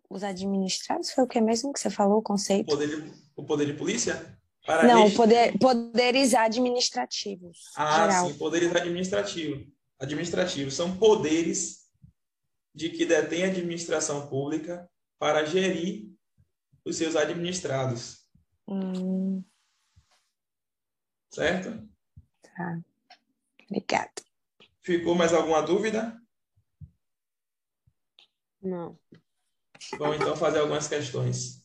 [0.10, 2.68] os administrados, foi o que mesmo que você falou, o conceito?
[2.68, 4.38] O poder de, o poder de polícia?
[4.66, 7.72] Para Não, poder, poderes administrativos.
[7.76, 8.28] Ah, geral.
[8.28, 9.68] sim, poderes administrativos.
[10.00, 11.86] Administrativos são poderes
[12.74, 14.90] de que detém a administração pública
[15.20, 16.12] para gerir
[16.84, 18.26] os seus administrados.
[18.68, 19.44] Hum.
[21.30, 21.88] Certo?
[22.42, 22.80] Tá.
[23.70, 24.12] Obrigada.
[24.82, 26.20] Ficou mais alguma dúvida?
[28.62, 28.98] Não.
[29.97, 31.64] Vamos então fazer algumas questões.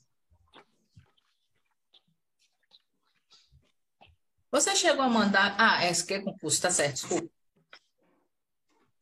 [4.50, 5.54] Você chegou a mandar.
[5.58, 7.30] Ah, esse que é concurso, tá certo, desculpa.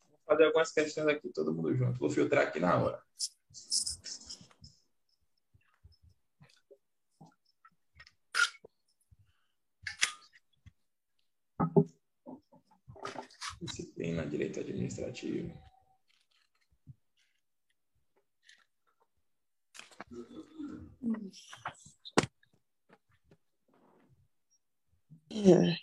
[0.09, 1.99] Vou fazer algumas questões aqui, todo mundo junto.
[1.99, 3.01] Vou filtrar aqui na hora.
[13.61, 15.68] Disciplina, direito administrativo.
[25.51, 25.75] É.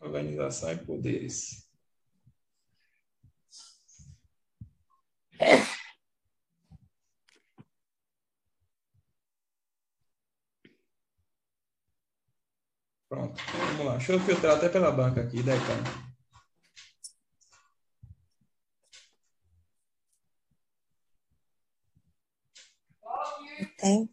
[0.00, 1.66] Organização e poderes.
[13.08, 13.96] Pronto, vamos lá.
[13.96, 15.84] Deixa eu filtrar até pela banca aqui, Decano.
[23.78, 24.08] Tem.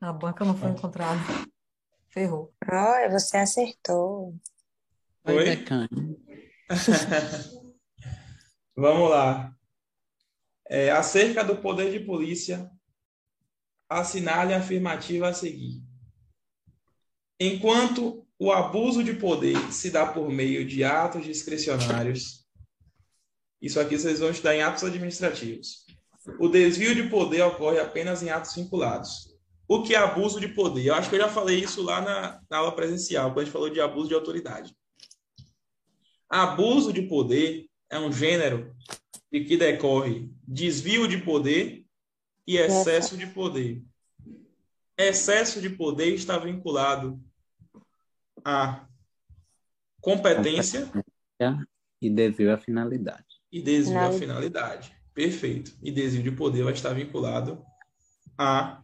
[0.00, 1.20] A banca não foi encontrada.
[2.14, 2.54] Ferrou.
[2.70, 4.38] Olha, você acertou.
[5.24, 5.64] Oi?
[8.76, 9.52] Vamos lá.
[10.68, 12.70] É, acerca do poder de polícia,
[13.88, 15.82] assinale a afirmativa a seguir.
[17.40, 22.46] Enquanto o abuso de poder se dá por meio de atos discricionários,
[23.60, 25.84] isso aqui vocês vão estudar em atos administrativos.
[26.38, 29.33] O desvio de poder ocorre apenas em atos vinculados.
[29.66, 30.86] O que é abuso de poder?
[30.86, 33.52] Eu acho que eu já falei isso lá na, na aula presencial, quando a gente
[33.52, 34.76] falou de abuso de autoridade.
[36.28, 38.74] Abuso de poder é um gênero
[39.32, 41.84] de que decorre desvio de poder
[42.46, 43.82] e excesso de poder.
[44.96, 47.20] Excesso de poder está vinculado
[48.44, 48.86] a
[50.00, 50.90] competência
[52.00, 53.24] e desvio à finalidade.
[53.50, 54.94] E desvio à finalidade.
[55.14, 55.76] Perfeito.
[55.82, 57.64] E desvio de poder vai estar vinculado
[58.36, 58.83] a.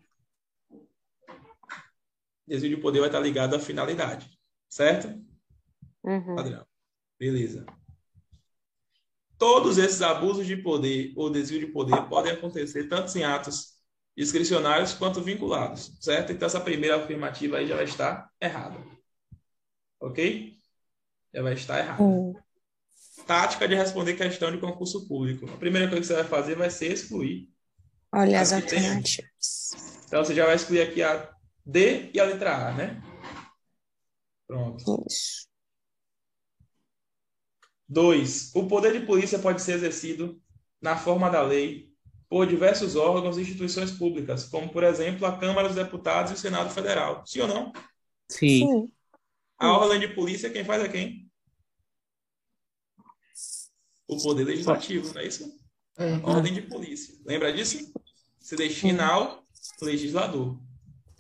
[2.51, 4.29] Desvio de poder vai estar ligado à finalidade.
[4.69, 5.09] Certo?
[6.03, 6.39] Uhum.
[6.39, 6.67] Adriano.
[7.19, 7.65] Beleza.
[9.39, 13.79] Todos esses abusos de poder ou desvio de poder podem acontecer tanto em atos
[14.17, 16.33] discricionários quanto vinculados, certo?
[16.33, 18.77] Então, essa primeira afirmativa aí já vai estar errada.
[20.01, 20.59] Ok?
[21.33, 22.03] Já vai estar errada.
[22.03, 22.35] Uhum
[23.31, 25.49] tática de responder questão de concurso público.
[25.49, 27.49] A primeira coisa que você vai fazer vai ser excluir.
[28.13, 29.71] Olha as alternativas.
[30.07, 31.31] Então você já vai excluir aqui a
[31.71, 33.03] D e a letra A, né?
[34.47, 35.05] Pronto.
[35.09, 35.49] Isso.
[37.89, 38.55] Dois.
[38.55, 40.41] O poder de polícia pode ser exercido
[40.81, 41.91] na forma da lei
[42.29, 46.39] por diversos órgãos e instituições públicas, como, por exemplo, a Câmara dos Deputados e o
[46.39, 47.25] Senado Federal.
[47.27, 47.73] Sim ou não?
[48.29, 48.67] Sim.
[48.67, 48.93] Sim.
[49.59, 51.31] A ordem de polícia, quem faz é quem?
[54.11, 55.61] o poder legislativo, não é isso?
[55.97, 56.15] É.
[56.25, 57.17] Ordem de polícia.
[57.25, 57.93] Lembra disso?
[58.41, 59.47] se destina ao
[59.83, 60.59] legislador.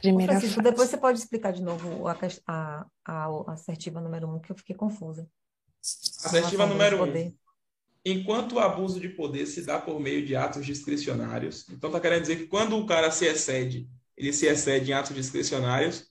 [0.00, 2.16] Primeira Francisco, depois você pode explicar de novo a,
[2.46, 5.28] a, a assertiva número um, que eu fiquei confusa.
[6.24, 7.34] Assertiva número um.
[8.04, 12.22] Enquanto o abuso de poder se dá por meio de atos discricionários, então está querendo
[12.22, 16.08] dizer que quando o cara se excede, ele se excede em atos discricionários,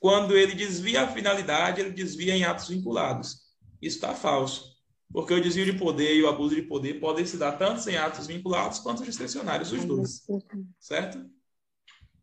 [0.00, 3.48] quando ele desvia a finalidade, ele desvia em atos vinculados.
[3.80, 4.76] Isso está falso.
[5.12, 7.96] Porque o desvio de poder e o abuso de poder podem se dar tanto em
[7.96, 10.24] atos vinculados quanto discricionários, os dois.
[10.78, 11.24] Certo?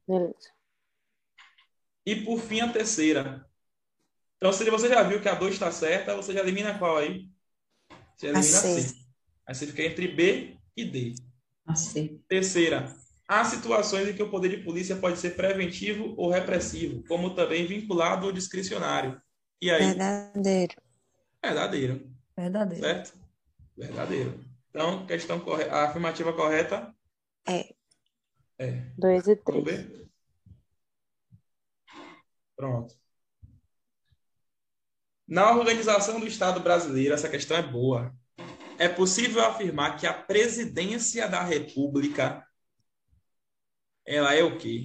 [0.07, 0.54] Beleza.
[2.05, 3.45] E por fim, a terceira.
[4.37, 7.29] Então, se você já viu que a 2 está certa, você já elimina qual aí?
[8.15, 8.81] Você elimina a C.
[8.81, 8.95] C.
[9.47, 11.15] Aí você fica entre B e D.
[11.65, 12.19] A C.
[12.27, 12.95] Terceira.
[13.27, 17.65] Há situações em que o poder de polícia pode ser preventivo ou repressivo, como também
[17.65, 19.19] vinculado ou discricionário.
[19.59, 19.85] E aí?
[19.87, 20.75] Verdadeiro.
[21.43, 22.11] Verdadeiro.
[22.37, 22.83] Verdadeiro.
[22.83, 23.13] Certo?
[23.75, 24.45] Verdadeiro.
[24.69, 25.71] Então, questão correta.
[25.71, 26.93] A afirmativa correta?
[27.47, 27.73] É.
[28.59, 28.71] É.
[28.97, 30.04] Dois e três.
[32.55, 32.95] Pronto.
[35.27, 38.13] Na organização do Estado brasileiro, essa questão é boa.
[38.77, 42.45] É possível afirmar que a presidência da República
[44.05, 44.83] ela é o quê?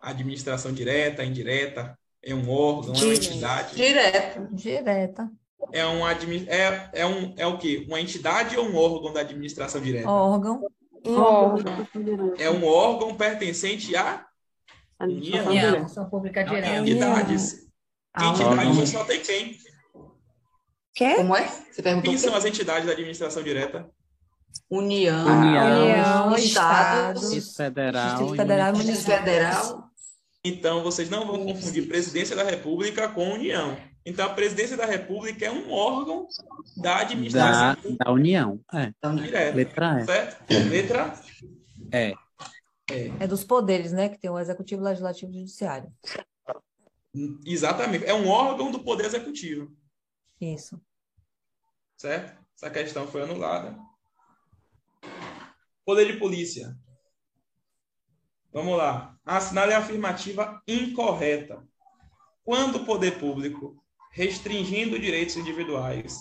[0.00, 3.76] Administração direta, indireta, é um órgão, é uma entidade?
[3.76, 4.48] Direta.
[4.52, 5.32] Direta.
[5.72, 7.84] É um, é, é, um, é o quê?
[7.88, 10.10] Uma entidade ou um órgão da administração direta?
[10.10, 10.60] Órgão.
[11.04, 11.86] Um órgão.
[12.38, 13.94] É um órgão pertencente
[15.02, 15.48] à União.
[15.48, 16.76] Administração Pública Direta.
[16.78, 17.68] Entidades.
[18.18, 19.58] Entidades só tem quem?
[20.94, 21.14] Quê?
[21.16, 21.48] Como é?
[21.48, 23.88] Você perguntou Quem são as entidades da administração direta?
[24.68, 29.90] União, União, União Estado, Distrito Federal, Distrito Federal, Distrito Federal.
[30.44, 33.76] Então, vocês não vão confundir Presidência da República com União.
[34.04, 36.26] Então, a Presidência da República é um órgão
[36.76, 37.76] da administração.
[37.96, 38.60] Da, da União.
[38.74, 38.92] É.
[39.14, 39.56] Direta.
[39.56, 40.04] Letra E.
[40.04, 40.68] Certo?
[40.68, 41.14] Letra
[41.92, 42.14] É.
[42.90, 43.24] É.
[43.24, 44.08] É dos poderes, né?
[44.08, 45.92] Que tem o Executivo, Legislativo e Judiciário.
[47.44, 48.04] Exatamente.
[48.04, 49.70] É um órgão do Poder Executivo.
[50.40, 50.80] Isso.
[51.96, 52.40] Certo?
[52.56, 53.78] Essa questão foi anulada.
[55.84, 56.76] Poder de polícia.
[58.52, 59.18] Vamos lá.
[59.24, 61.66] Assinale a afirmativa incorreta.
[62.44, 66.18] Quando o poder público, restringindo direitos individuais,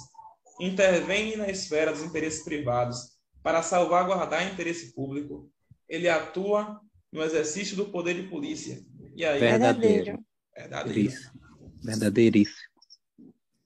[0.60, 5.52] intervém na esfera dos interesses privados para salvaguardar interesse público,
[5.92, 6.80] ele atua
[7.12, 8.82] no exercício do poder de polícia.
[9.14, 9.42] E aí?
[9.42, 10.24] Verdadeiro.
[10.56, 11.14] Verdadeiro.
[11.84, 12.72] Verdadeiríssimo.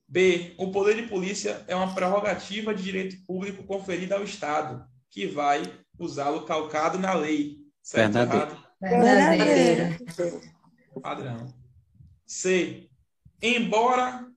[0.07, 0.55] B.
[0.57, 5.61] O poder de polícia é uma prerrogativa de direito público conferida ao Estado, que vai
[5.99, 7.57] usá-lo calcado na lei.
[7.83, 8.47] Certo Verdadeiro.
[8.47, 8.65] errado?
[8.81, 10.41] Verdadeiro.
[11.01, 11.53] Padrão.
[12.25, 12.89] C.
[13.39, 14.27] Embora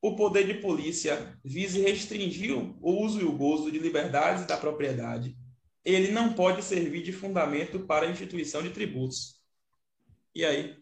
[0.00, 5.36] o poder de polícia vise restringir o uso e o gozo de liberdades da propriedade,
[5.84, 9.40] ele não pode servir de fundamento para a instituição de tributos.
[10.34, 10.76] E aí?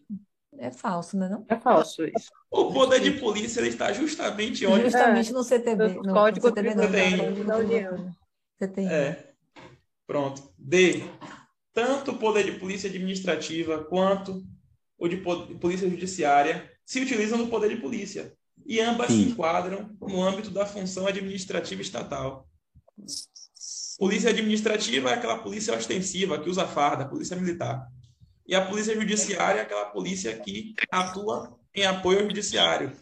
[0.57, 1.29] É falso, né?
[1.29, 1.45] Não?
[1.47, 2.31] É falso isso.
[2.49, 4.85] O poder de polícia ele está justamente onde?
[4.85, 5.93] Justamente no CTB.
[5.93, 8.15] No Código no CTB, Tributário da União.
[8.57, 8.85] CTI.
[8.85, 9.33] É.
[10.05, 10.51] Pronto.
[10.57, 11.03] D.
[11.73, 14.43] Tanto o poder de polícia administrativa quanto
[14.97, 18.33] o de polícia judiciária se utilizam no poder de polícia.
[18.65, 19.23] E ambas Sim.
[19.23, 22.49] se enquadram no âmbito da função administrativa estatal.
[23.99, 27.85] Polícia administrativa é aquela polícia ostensiva que usa farda, polícia militar.
[28.47, 32.93] E a polícia judiciária é aquela polícia que atua em apoio ao judiciário.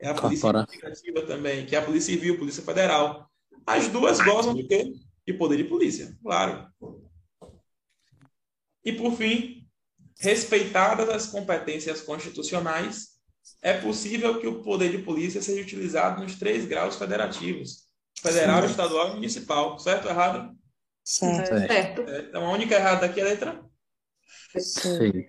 [0.00, 3.28] É a polícia investigativa também, que é a polícia civil, polícia federal.
[3.66, 4.92] As duas gozam de quê?
[5.26, 6.68] De poder de polícia, claro.
[8.84, 9.66] E por fim,
[10.20, 13.14] respeitadas as competências constitucionais,
[13.60, 17.83] é possível que o poder de polícia seja utilizado nos três graus federativos:
[18.20, 18.70] federal, Sim.
[18.70, 19.78] estadual e municipal.
[19.78, 20.56] Certo ou errado?
[21.04, 21.46] Certo.
[21.46, 22.00] certo.
[22.02, 23.64] É, então, a única errada aqui é a letra?
[24.58, 25.28] Sim.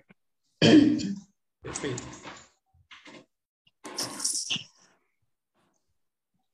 [1.62, 2.02] Perfeito.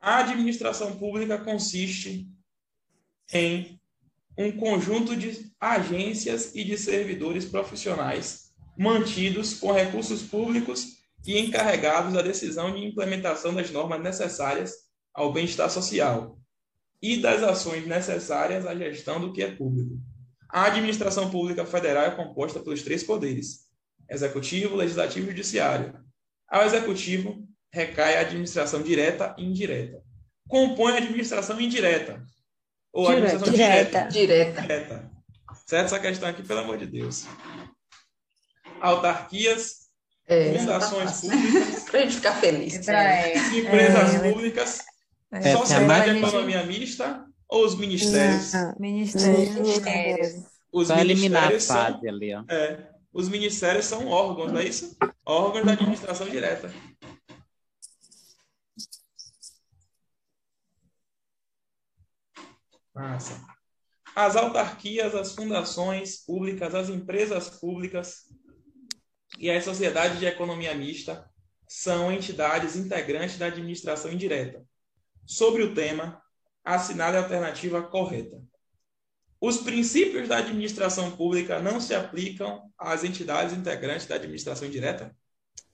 [0.00, 2.28] A administração pública consiste
[3.32, 3.80] em
[4.36, 12.22] um conjunto de agências e de servidores profissionais mantidos com recursos públicos e encarregados da
[12.22, 14.81] decisão de implementação das normas necessárias
[15.14, 16.38] ao bem-estar social
[17.00, 19.98] e das ações necessárias à gestão do que é público.
[20.48, 23.66] A administração pública federal é composta pelos três poderes:
[24.08, 25.98] executivo, legislativo e judiciário.
[26.48, 30.02] Ao executivo recai a administração direta e indireta.
[30.48, 32.22] Compõe a administração indireta.
[32.92, 33.36] Ou a direta.
[33.36, 34.08] administração direta.
[34.08, 34.60] Direta.
[34.60, 35.12] direta.
[35.66, 35.86] Certo?
[35.86, 37.24] Essa questão aqui, pelo amor de Deus.
[38.80, 39.88] Autarquias,
[40.26, 41.84] é, fundações tá públicas.
[41.88, 42.74] Para a gente ficar feliz.
[42.74, 44.30] Empresas é.
[44.30, 44.78] públicas,
[45.32, 48.52] é, sociedade de economia mista ou os ministérios?
[48.52, 49.54] Não, ministérios.
[49.54, 50.44] ministérios.
[50.70, 52.44] Os Só eliminar a ministérios são, ali, ó.
[52.48, 54.96] é, os ministérios são órgãos, não é isso?
[55.24, 56.72] Órgãos da administração direta.
[62.94, 63.40] Massa.
[64.14, 68.24] As autarquias, as fundações públicas, as empresas públicas
[69.38, 71.30] e as sociedades de economia mista
[71.66, 74.62] são entidades integrantes da administração indireta.
[75.26, 76.22] Sobre o tema,
[76.64, 78.42] assinale a alternativa correta.
[79.40, 85.14] Os princípios da administração pública não se aplicam às entidades integrantes da administração indireta?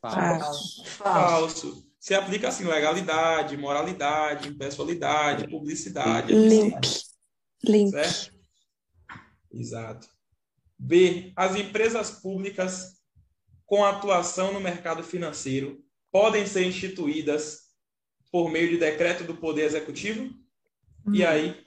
[0.01, 0.85] Falso.
[0.87, 1.89] Falso.
[2.01, 6.33] Se aplica assim legalidade, moralidade, impessoalidade, publicidade.
[6.33, 6.79] Link.
[7.63, 7.91] Link.
[7.91, 8.33] Certo?
[9.53, 10.09] Exato.
[10.79, 11.33] B.
[11.37, 12.99] As empresas públicas
[13.67, 17.68] com atuação no mercado financeiro podem ser instituídas
[18.31, 20.33] por meio de decreto do Poder Executivo?
[21.13, 21.65] E aí?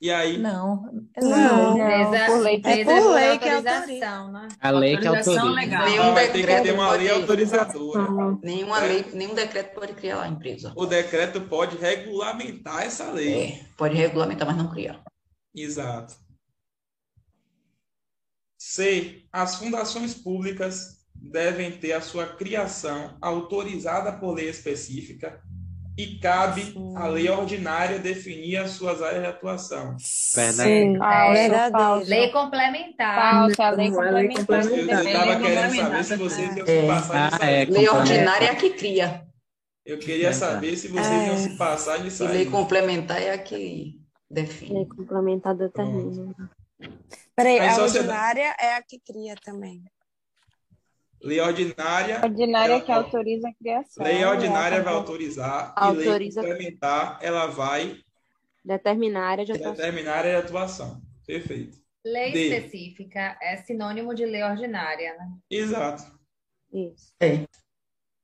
[0.00, 0.38] E aí?
[0.38, 0.90] Não.
[1.20, 2.62] Não, Empresa, por lei.
[2.64, 4.48] É por lei que autorização, né?
[4.58, 5.60] A lei que Autorização autoriza.
[5.60, 5.84] legal.
[5.84, 8.38] Nenhum Então vai ter que decreto ter uma lei autorizadora.
[8.42, 10.72] Nenhuma lei, nenhum decreto pode criar a empresa.
[10.74, 13.42] O decreto pode regulamentar essa lei.
[13.42, 15.04] É, pode regulamentar, mas não criar.
[15.54, 16.14] Exato.
[18.58, 19.26] C.
[19.30, 25.40] As fundações públicas devem ter a sua criação autorizada por lei específica
[25.98, 29.96] e cabe à lei ordinária definir as suas áreas de atuação.
[30.34, 30.98] Verdade.
[30.98, 31.70] Falso, verdadeiro.
[31.78, 32.10] falso.
[32.10, 33.32] Lei complementar.
[33.32, 34.64] Falso, a lei é complementar.
[34.64, 36.80] Eu estava querendo complementar, saber se vocês iam É.
[36.80, 37.64] se passar Ah, é.
[37.66, 39.26] Lei ordinária é a que cria.
[39.84, 41.26] Eu queria saber se vocês É.
[41.28, 44.74] iam se passar nisso E lei complementar é a que define.
[44.74, 46.34] Lei complementar determina.
[47.36, 49.82] Peraí, a você- ordinária é a que cria também.
[51.22, 52.20] Lei ordinária.
[52.24, 54.04] Ordinária ela- que autoriza a criação.
[54.04, 57.98] Lei ordinária é a vai autorizar e lei Autoriza- complementar ela vai
[58.64, 59.74] Determinar a área de atuação.
[59.74, 61.02] determinar a área de atuação.
[61.26, 61.78] Perfeito.
[62.04, 62.48] Lei D.
[62.48, 65.28] específica é sinônimo de lei ordinária, né?
[65.50, 66.02] Exato.
[66.72, 67.12] Isso.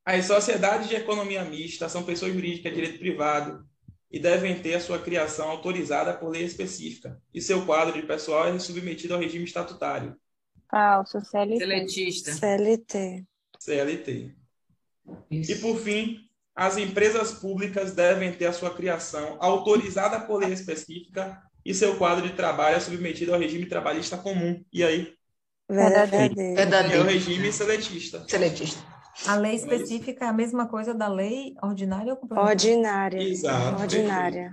[0.04, 3.66] As sociedades de economia mista são pessoas jurídicas de direito privado
[4.10, 8.46] e devem ter a sua criação autorizada por lei específica, e seu quadro de pessoal
[8.46, 10.16] é submetido ao regime estatutário,
[10.70, 11.58] Falso, CLT.
[11.58, 12.32] Seletista.
[12.32, 13.24] CLT.
[13.60, 14.34] CLT.
[15.30, 15.60] E Isso.
[15.60, 16.18] por fim,
[16.54, 22.26] as empresas públicas devem ter a sua criação autorizada por lei específica e seu quadro
[22.26, 24.64] de trabalho é submetido ao regime trabalhista comum.
[24.72, 25.14] E aí?
[25.68, 26.40] Verdadeiro.
[26.40, 27.02] É o Verdadeiro.
[27.04, 28.24] regime seletista.
[28.28, 28.80] Seletista.
[29.26, 32.50] A lei específica é a mesma coisa da lei ordinária ou complementar?
[32.50, 33.22] Ordinária.
[33.22, 33.80] Exato.
[33.82, 34.52] Ordinária.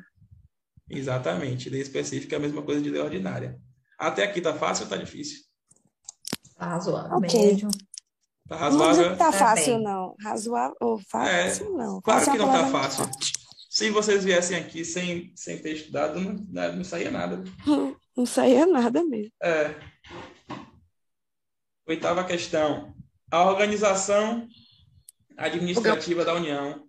[0.89, 1.69] Exatamente.
[1.69, 3.59] Lei específica é a mesma coisa de lei ordinária.
[3.97, 5.41] Até aqui tá fácil ou tá difícil?
[6.63, 7.17] Tá razoável.
[7.17, 7.45] Ok.
[7.45, 7.69] Médio.
[8.47, 9.11] Tá Não vou razoável?
[9.11, 10.15] que tá Tá fácil, não.
[10.21, 12.01] Razoável ou fácil, não.
[12.01, 13.05] Claro Fácil é que uma não tá fácil.
[13.69, 17.43] Se vocês viessem aqui sem, sem ter estudado, não, não saía nada.
[18.15, 19.31] Não saía nada mesmo.
[19.41, 19.73] É.
[21.87, 22.93] Oitava questão.
[23.31, 24.47] A organização
[25.35, 26.87] administrativa da União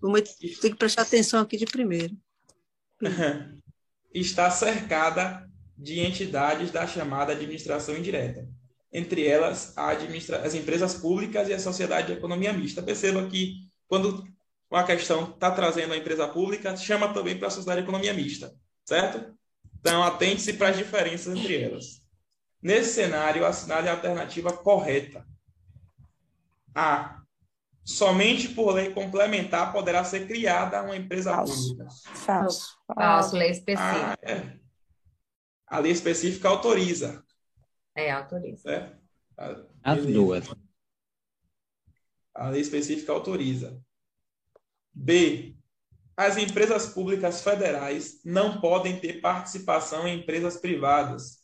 [0.00, 2.16] Vamos ter que prestar atenção aqui de primeiro.
[4.14, 5.46] está cercada
[5.76, 8.48] de entidades da chamada administração indireta.
[8.92, 12.82] Entre elas, a administra- as empresas públicas e a sociedade de economia mista.
[12.82, 14.24] Perceba que, quando
[14.70, 18.54] uma questão está trazendo a empresa pública, chama também para a sociedade de economia mista,
[18.84, 19.34] certo?
[19.80, 22.02] Então, atente-se para as diferenças entre elas.
[22.62, 25.24] Nesse cenário, assinale a alternativa correta.
[26.74, 27.22] A.
[27.84, 31.68] Somente por lei complementar poderá ser criada uma empresa Falso.
[31.68, 31.90] pública.
[32.14, 32.76] Falso.
[32.92, 34.12] Falso, lei específica.
[34.12, 34.58] Ah, é.
[35.68, 37.24] A lei específica autoriza,
[37.96, 38.62] É, autoriza.
[38.62, 38.96] certo?
[39.36, 40.12] A- As beleza.
[40.12, 40.44] duas.
[42.34, 43.82] A lei específica autoriza.
[44.92, 45.56] B.
[46.16, 51.42] As empresas públicas federais não podem ter participação em empresas privadas.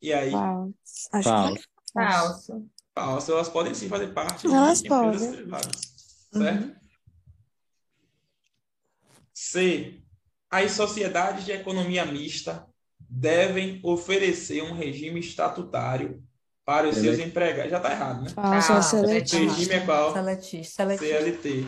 [0.00, 0.74] E aí, Falso.
[1.22, 1.58] Falso.
[1.98, 2.70] é Falso.
[2.94, 5.36] falso, elas podem sim fazer parte Elas de empresas podem.
[5.36, 6.28] privadas.
[6.32, 6.80] Certo?
[9.32, 10.02] C.
[10.50, 12.66] As sociedades de economia mista
[13.16, 16.22] devem oferecer um regime estatutário
[16.64, 17.70] para os seus empregados.
[17.70, 18.30] Já está errado, né?
[18.30, 19.52] É Ah, O seletivo.
[19.54, 20.12] regime é qual?
[20.12, 20.82] Seletista.
[20.82, 21.18] Seletista.
[21.18, 21.64] CLT.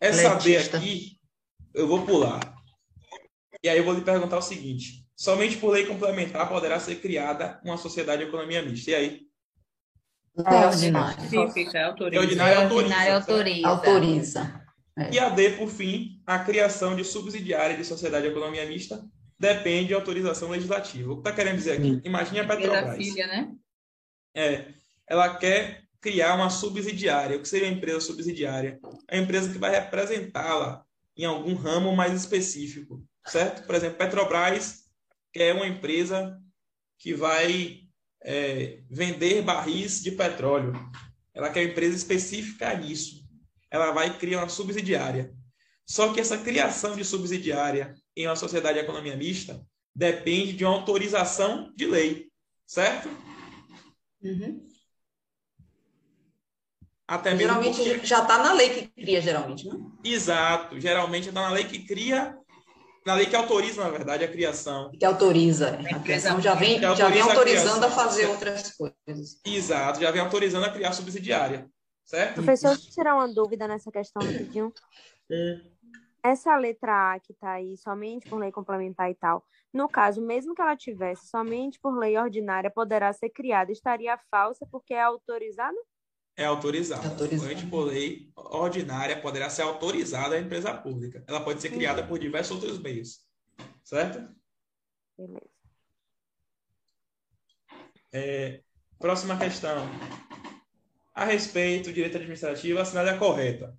[0.00, 0.76] Essa B Letista.
[0.78, 1.18] aqui,
[1.74, 2.40] eu vou pular.
[3.62, 7.60] E aí eu vou lhe perguntar o seguinte: somente por lei complementar poderá ser criada
[7.64, 8.90] uma sociedade de economia mista.
[8.90, 9.20] E aí?
[10.36, 11.22] Lei ordinária.
[11.22, 12.20] Específica, Lei autoriza.
[12.22, 12.82] ordinária Lei autoriza.
[12.82, 13.30] ordinária certo?
[13.30, 13.68] autoriza.
[13.68, 14.64] Autoriza.
[15.12, 19.04] E a D, por fim, a criação de subsidiária de sociedade de economia mista
[19.38, 21.12] depende de autorização legislativa.
[21.12, 22.00] O que está querendo dizer aqui?
[22.04, 22.96] Imagine a Pela Petrobras.
[22.96, 23.52] filha, né?
[24.34, 24.74] É,
[25.08, 27.36] ela quer criar uma subsidiária.
[27.36, 28.78] O que seria uma empresa subsidiária?
[29.08, 30.84] É a empresa que vai representá-la
[31.16, 33.02] em algum ramo mais específico.
[33.26, 33.66] certo?
[33.66, 34.84] Por exemplo, Petrobras,
[35.32, 36.38] que é uma empresa
[36.98, 37.80] que vai
[38.22, 40.72] é, vender barris de petróleo.
[41.32, 43.24] Ela quer uma empresa específica nisso.
[43.70, 45.32] Ela vai criar uma subsidiária.
[45.86, 49.60] Só que essa criação de subsidiária em uma sociedade de economia mista
[49.94, 52.28] depende de uma autorização de lei,
[52.66, 53.08] certo?
[54.22, 54.66] Uhum.
[57.06, 58.06] Até geralmente porque...
[58.06, 59.78] já está na lei que cria, geralmente, né?
[60.02, 60.80] Exato.
[60.80, 62.36] Geralmente está na lei que cria,
[63.04, 64.90] na lei que autoriza, na verdade, a criação.
[64.90, 65.78] Que autoriza.
[65.92, 69.40] A criação já vem, já vem autorizando a, a, fazer outras coisas.
[69.44, 71.68] Exato, já vem autorizando a criar subsidiária.
[72.04, 72.34] Certo?
[72.34, 74.72] Professor, deixa eu tirar uma dúvida nessa questão rapidinho.
[75.30, 75.73] Hum.
[76.24, 80.54] Essa letra A que está aí somente por lei complementar e tal, no caso, mesmo
[80.54, 85.76] que ela tivesse somente por lei ordinária, poderá ser criada, estaria falsa porque é autorizada?
[86.34, 87.02] É autorizada.
[87.38, 91.22] Somente por lei ordinária poderá ser autorizada a empresa pública.
[91.28, 93.20] Ela pode ser criada por diversos outros meios.
[93.84, 94.34] Certo?
[95.18, 95.50] Beleza.
[98.10, 98.62] É,
[98.98, 99.76] próxima questão.
[101.14, 103.76] A respeito do direito administrativo, a assinada é correta.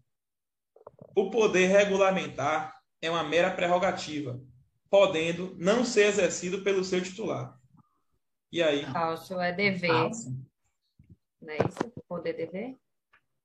[1.16, 4.44] O poder regulamentar é uma mera prerrogativa,
[4.90, 7.58] podendo não ser exercido pelo seu titular.
[8.52, 8.86] E aí?
[8.92, 9.88] Falso, é dever.
[9.88, 10.38] Falso.
[11.42, 11.94] Não é isso?
[12.08, 12.78] Poder dever?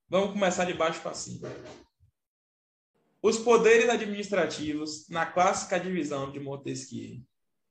[0.08, 1.48] Vamos começar de baixo para cima.
[3.22, 7.20] Os poderes administrativos, na clássica divisão de Montesquieu,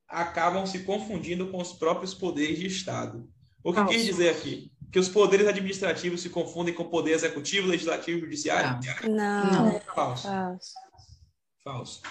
[0.07, 3.29] acabam se confundindo com os próprios poderes de Estado.
[3.61, 4.71] O que quer dizer aqui?
[4.91, 8.79] Que os poderes administrativos se confundem com o poder executivo, legislativo e judiciário?
[9.03, 9.51] Não.
[9.51, 9.79] Não.
[9.81, 10.23] Falso.
[10.27, 10.73] falso.
[11.63, 12.01] Falso.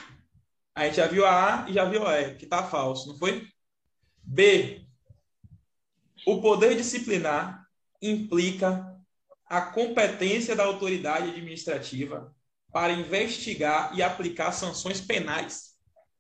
[0.75, 3.19] A gente já viu a A e já viu a E, que está falso, não
[3.19, 3.49] foi?
[4.23, 4.87] B.
[6.27, 7.67] O poder disciplinar
[8.01, 8.97] implica
[9.47, 12.35] a competência da autoridade administrativa
[12.71, 15.68] para investigar e aplicar sanções penais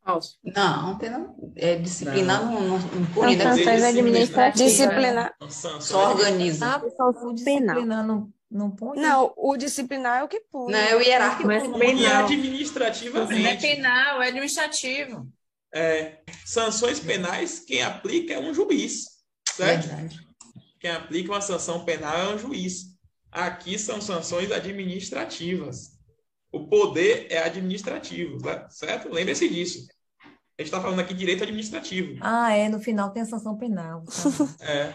[0.09, 0.39] Falso.
[0.43, 3.45] Não, não é disciplinar não, não, não impune, né?
[3.45, 4.71] Sanções administrativas.
[4.71, 5.37] Disciplinar.
[5.51, 6.67] Só organiza.
[6.67, 6.83] Ah,
[7.27, 8.99] o disciplinar não, não põe?
[8.99, 10.73] Não, o disciplinar é o que põe.
[10.73, 11.47] Não, é o hierárquico.
[11.47, 13.43] Mas pune administrativamente.
[13.43, 15.29] Não é penal, é administrativo.
[15.75, 19.05] É, sanções penais, quem aplica é um juiz,
[19.47, 19.89] certo?
[19.89, 20.27] Verdade.
[20.81, 22.97] Quem aplica uma sanção penal é um juiz.
[23.31, 25.99] Aqui são sanções administrativas.
[26.51, 28.39] O poder é administrativo,
[28.71, 29.13] certo?
[29.13, 29.87] Lembre-se disso.
[30.59, 32.19] A gente está falando aqui de direito administrativo.
[32.21, 32.69] Ah, é.
[32.69, 34.05] No final tem a sanção penal.
[34.05, 34.67] Tá?
[34.67, 34.93] é.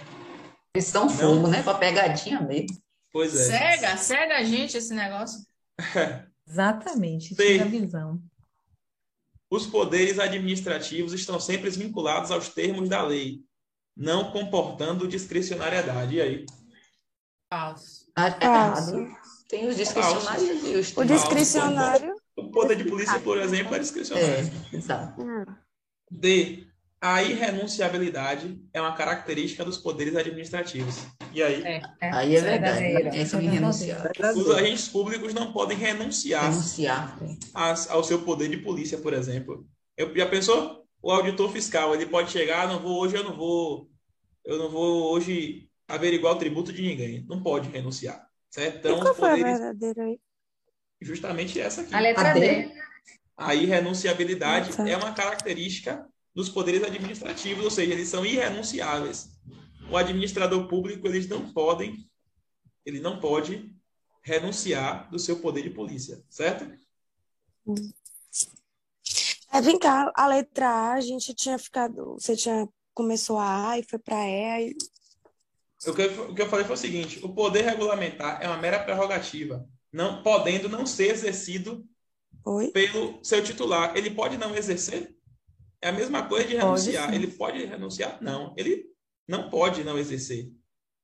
[0.76, 1.64] Eles são fogo, né?
[1.64, 2.78] Para pegadinha mesmo.
[3.14, 3.58] Pois é.
[3.58, 5.40] Cega, cega a gente esse negócio.
[6.46, 7.34] Exatamente.
[7.34, 8.22] Tira a visão.
[9.50, 13.42] Os poderes administrativos estão sempre vinculados aos termos da lei,
[13.96, 16.16] não comportando discricionariedade.
[16.16, 16.46] E aí?
[17.54, 18.12] Falso.
[18.16, 19.08] Ah, é errado.
[19.48, 24.52] Tem os discricionários e os O discricionário o poder de polícia, por exemplo, é discricionário.
[24.72, 25.26] É, exato.
[26.10, 26.68] D.
[27.02, 31.06] A irrenunciabilidade é uma característica dos poderes administrativos.
[31.34, 31.62] E aí?
[31.62, 32.14] É, é.
[32.14, 32.80] Aí é verdade.
[32.80, 33.20] Né?
[33.20, 37.18] É Os agentes públicos não podem renunciar, renunciar
[37.90, 39.68] ao seu poder de polícia, por exemplo.
[39.98, 40.86] Eu, já pensou?
[41.02, 43.90] O auditor fiscal, ele pode chegar, não vou hoje, eu não vou,
[44.46, 47.26] eu não vou hoje averiguar o tributo de ninguém.
[47.28, 48.26] Não pode renunciar.
[48.50, 48.78] Certo?
[48.78, 49.46] Então, e qual foi poderes...
[49.46, 50.20] a verdadeira aí?
[51.04, 51.94] Justamente essa aqui.
[51.94, 52.72] A letra D.
[53.36, 59.30] A irrenunciabilidade é uma característica dos poderes administrativos, ou seja, eles são irrenunciáveis.
[59.90, 62.10] O administrador público, eles não podem,
[62.86, 63.72] ele não pode
[64.24, 66.66] renunciar do seu poder de polícia, certo?
[69.52, 73.80] É, vem cá, a letra A, a gente tinha ficado, você tinha começou a A
[73.80, 74.76] e foi para E, aí...
[75.86, 78.58] O que, eu, o que eu falei foi o seguinte: o poder regulamentar é uma
[78.58, 81.88] mera prerrogativa não podendo não ser exercido
[82.44, 82.72] Oi?
[82.72, 83.96] pelo seu titular.
[83.96, 85.16] Ele pode não exercer?
[85.80, 87.06] É a mesma coisa de renunciar.
[87.06, 88.18] Pode, ele pode renunciar?
[88.22, 88.54] Não.
[88.58, 88.86] Ele
[89.28, 90.52] não pode não exercer.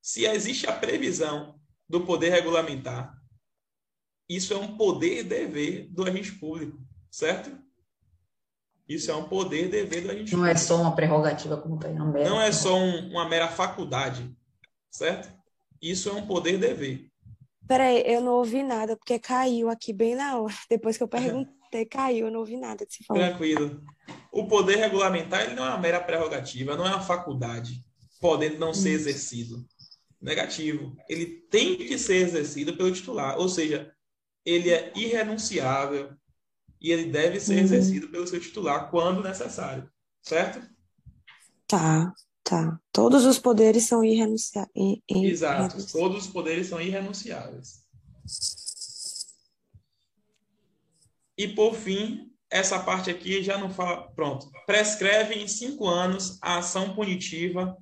[0.02, 3.16] Se existe a previsão do poder regulamentar,
[4.28, 6.80] isso é um poder dever do agente público,
[7.12, 7.52] certo?
[8.88, 10.42] Isso é um poder dever do agente não público.
[10.42, 13.48] Não é só uma prerrogativa como está aí, não, não é só um, uma mera
[13.48, 14.36] faculdade,
[14.90, 15.32] certo?
[15.82, 17.09] Isso é um poder dever.
[17.70, 20.52] Peraí, eu não ouvi nada, porque caiu aqui bem na hora.
[20.68, 23.22] Depois que eu perguntei, caiu, eu não ouvi nada que você falou.
[23.22, 23.80] Tranquilo.
[24.32, 27.86] O poder regulamentar ele não é uma mera prerrogativa, não é uma faculdade,
[28.20, 29.64] podendo não ser exercido.
[30.20, 30.98] Negativo.
[31.08, 33.94] Ele tem que ser exercido pelo titular, ou seja,
[34.44, 36.12] ele é irrenunciável
[36.82, 37.60] e ele deve ser uhum.
[37.60, 39.88] exercido pelo seu titular quando necessário,
[40.24, 40.60] certo?
[41.68, 42.12] Tá.
[42.50, 42.82] Tá.
[42.92, 45.00] Todos os poderes são irrenunciáveis.
[45.08, 45.86] Exato.
[45.92, 47.86] Todos os poderes são irrenunciáveis.
[51.38, 54.10] E, por fim, essa parte aqui já não fala.
[54.16, 54.50] Pronto.
[54.66, 57.78] Prescreve em cinco anos a ação punitiva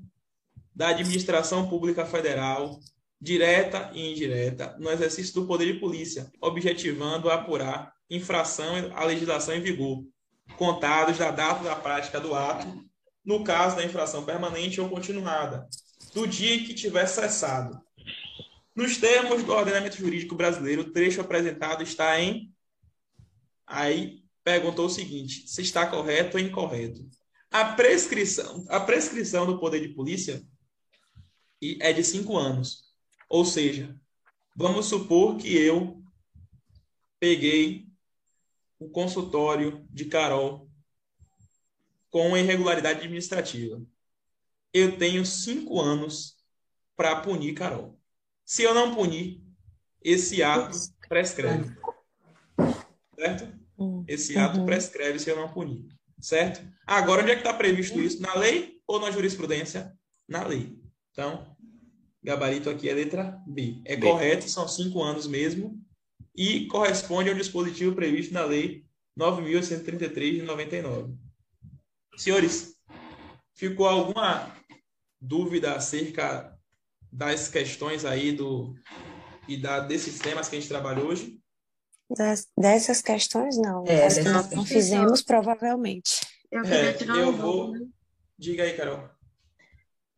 [0.76, 2.78] da administração pública federal,
[3.22, 9.62] direta e indireta, no exercício do poder de polícia, objetivando apurar infração à legislação em
[9.62, 10.04] vigor,
[10.58, 12.86] contados da data da prática do ato,
[13.28, 15.68] no caso da infração permanente ou continuada,
[16.14, 17.78] do dia em que tiver cessado.
[18.74, 22.54] Nos termos do ordenamento jurídico brasileiro, o trecho apresentado está em.
[23.68, 27.06] Aí perguntou o seguinte: se está correto ou incorreto.
[27.52, 30.42] A prescrição, a prescrição do poder de polícia
[31.82, 32.86] é de cinco anos.
[33.30, 33.94] Ou seja,
[34.56, 36.02] vamos supor que eu
[37.20, 37.88] peguei
[38.80, 40.67] o consultório de Carol
[42.10, 43.82] com irregularidade administrativa.
[44.74, 46.36] Eu tenho cinco anos
[46.96, 48.00] para punir Carol.
[48.46, 49.44] Se eu não punir,
[50.02, 50.78] esse ato
[51.08, 51.76] prescreve.
[53.16, 53.58] Certo?
[54.08, 54.66] Esse ato uhum.
[54.66, 55.86] prescreve se eu não punir.
[56.20, 56.66] Certo?
[56.86, 58.22] Agora, onde é que está previsto isso?
[58.22, 59.94] Na lei ou na jurisprudência?
[60.28, 60.78] Na lei.
[61.12, 61.56] Então,
[62.24, 63.82] gabarito aqui é letra B.
[63.86, 64.08] É B.
[64.08, 65.80] correto, são cinco anos mesmo,
[66.36, 68.86] e corresponde ao dispositivo previsto na Lei
[69.20, 71.16] 9.133 de 99.
[72.18, 72.76] Senhores,
[73.56, 74.52] ficou alguma
[75.22, 76.58] dúvida acerca
[77.12, 78.74] das questões aí do
[79.48, 81.40] e da, desses temas que a gente trabalhou hoje?
[82.10, 83.86] Das, dessas questões, não.
[83.86, 86.26] É, As que nós não fizemos, provavelmente.
[86.52, 87.74] Eu, é, eu vou.
[88.38, 89.10] Diga aí, Carol.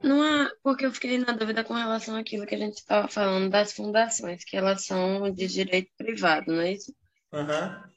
[0.01, 3.49] Não é porque eu fiquei na dúvida com relação àquilo que a gente estava falando
[3.49, 6.95] das fundações, que elas são de direito privado, não é isso?
[7.34, 7.89] Uhum.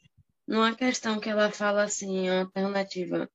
[0.48, 3.30] Numa questão que ela fala assim, alternativa,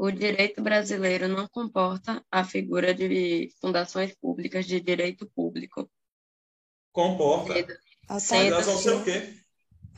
[0.00, 5.90] o direito brasileiro não comporta a figura de fundações públicas de direito público.
[6.90, 7.52] Comporta.
[8.18, 9.34] Sendo, Fundação ser o quê?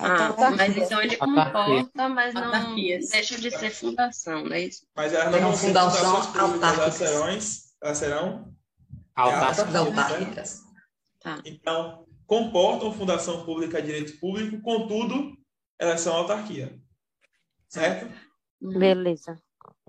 [0.00, 4.84] Ah, mas então ele comporta, mas não deixa de ser fundação, não é isso?
[4.96, 7.28] Mas elas não fundações públicas, elas serão,
[7.80, 8.54] elas serão
[9.14, 10.62] autárquicas.
[11.20, 11.40] Tá.
[11.44, 15.38] Então, comportam fundação pública de direito público, contudo,
[15.78, 16.76] elas são autarquia.
[17.68, 18.12] Certo?
[18.60, 19.40] Beleza.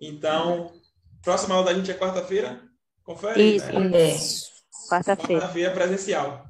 [0.08, 0.72] Então,
[1.22, 2.62] próxima aula da gente é quarta-feira?
[3.04, 3.56] Confere?
[3.56, 4.12] Isso, né?
[4.14, 4.52] isso.
[4.90, 5.42] Quarta-feira.
[5.42, 6.46] Quarta-feira presencial.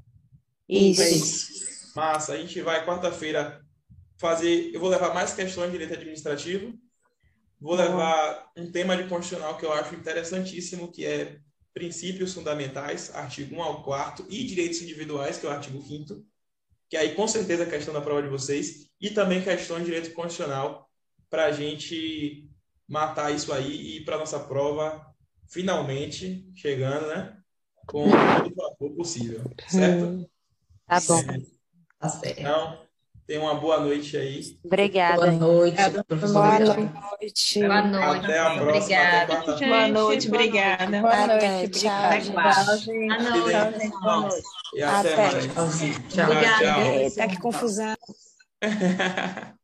[0.67, 1.93] Isso.
[1.95, 3.61] Massa, a gente vai quarta-feira
[4.17, 4.71] fazer.
[4.73, 6.73] Eu vou levar mais questões de direito administrativo.
[7.59, 11.38] Vou levar um tema de constitucional que eu acho interessantíssimo, que é
[11.73, 16.23] princípios fundamentais, artigo 1 ao 4, e direitos individuais, que é o artigo 5
[16.93, 19.85] que aí com certeza é a questão da prova de vocês, e também questão de
[19.85, 20.88] direito constitucional,
[21.27, 22.47] para a gente
[22.88, 25.05] matar isso aí e ir para nossa prova
[25.47, 27.38] finalmente chegando, né?
[27.85, 30.30] Com todo o vapor possível, certo?
[30.88, 31.19] Tá bom.
[31.19, 31.41] É.
[31.99, 32.39] Tá certo.
[32.39, 32.80] Então,
[33.27, 34.60] tenha uma boa noite aí.
[34.64, 35.15] Obrigada.
[35.15, 35.77] Boa noite.
[36.31, 37.60] Boa noite.
[37.60, 38.26] Boa noite.
[38.26, 38.69] Até a próxima.
[38.72, 39.34] Obrigada.
[39.34, 41.01] Até Boa noite, obrigada.
[41.01, 41.80] Boa noite.
[41.80, 43.91] Tchau, Boa noite.
[44.01, 44.43] Boa noite.
[44.76, 45.15] E até, Até.
[45.22, 45.45] mais.
[45.47, 46.95] Obrigada.
[46.95, 47.95] Eita, que confusão.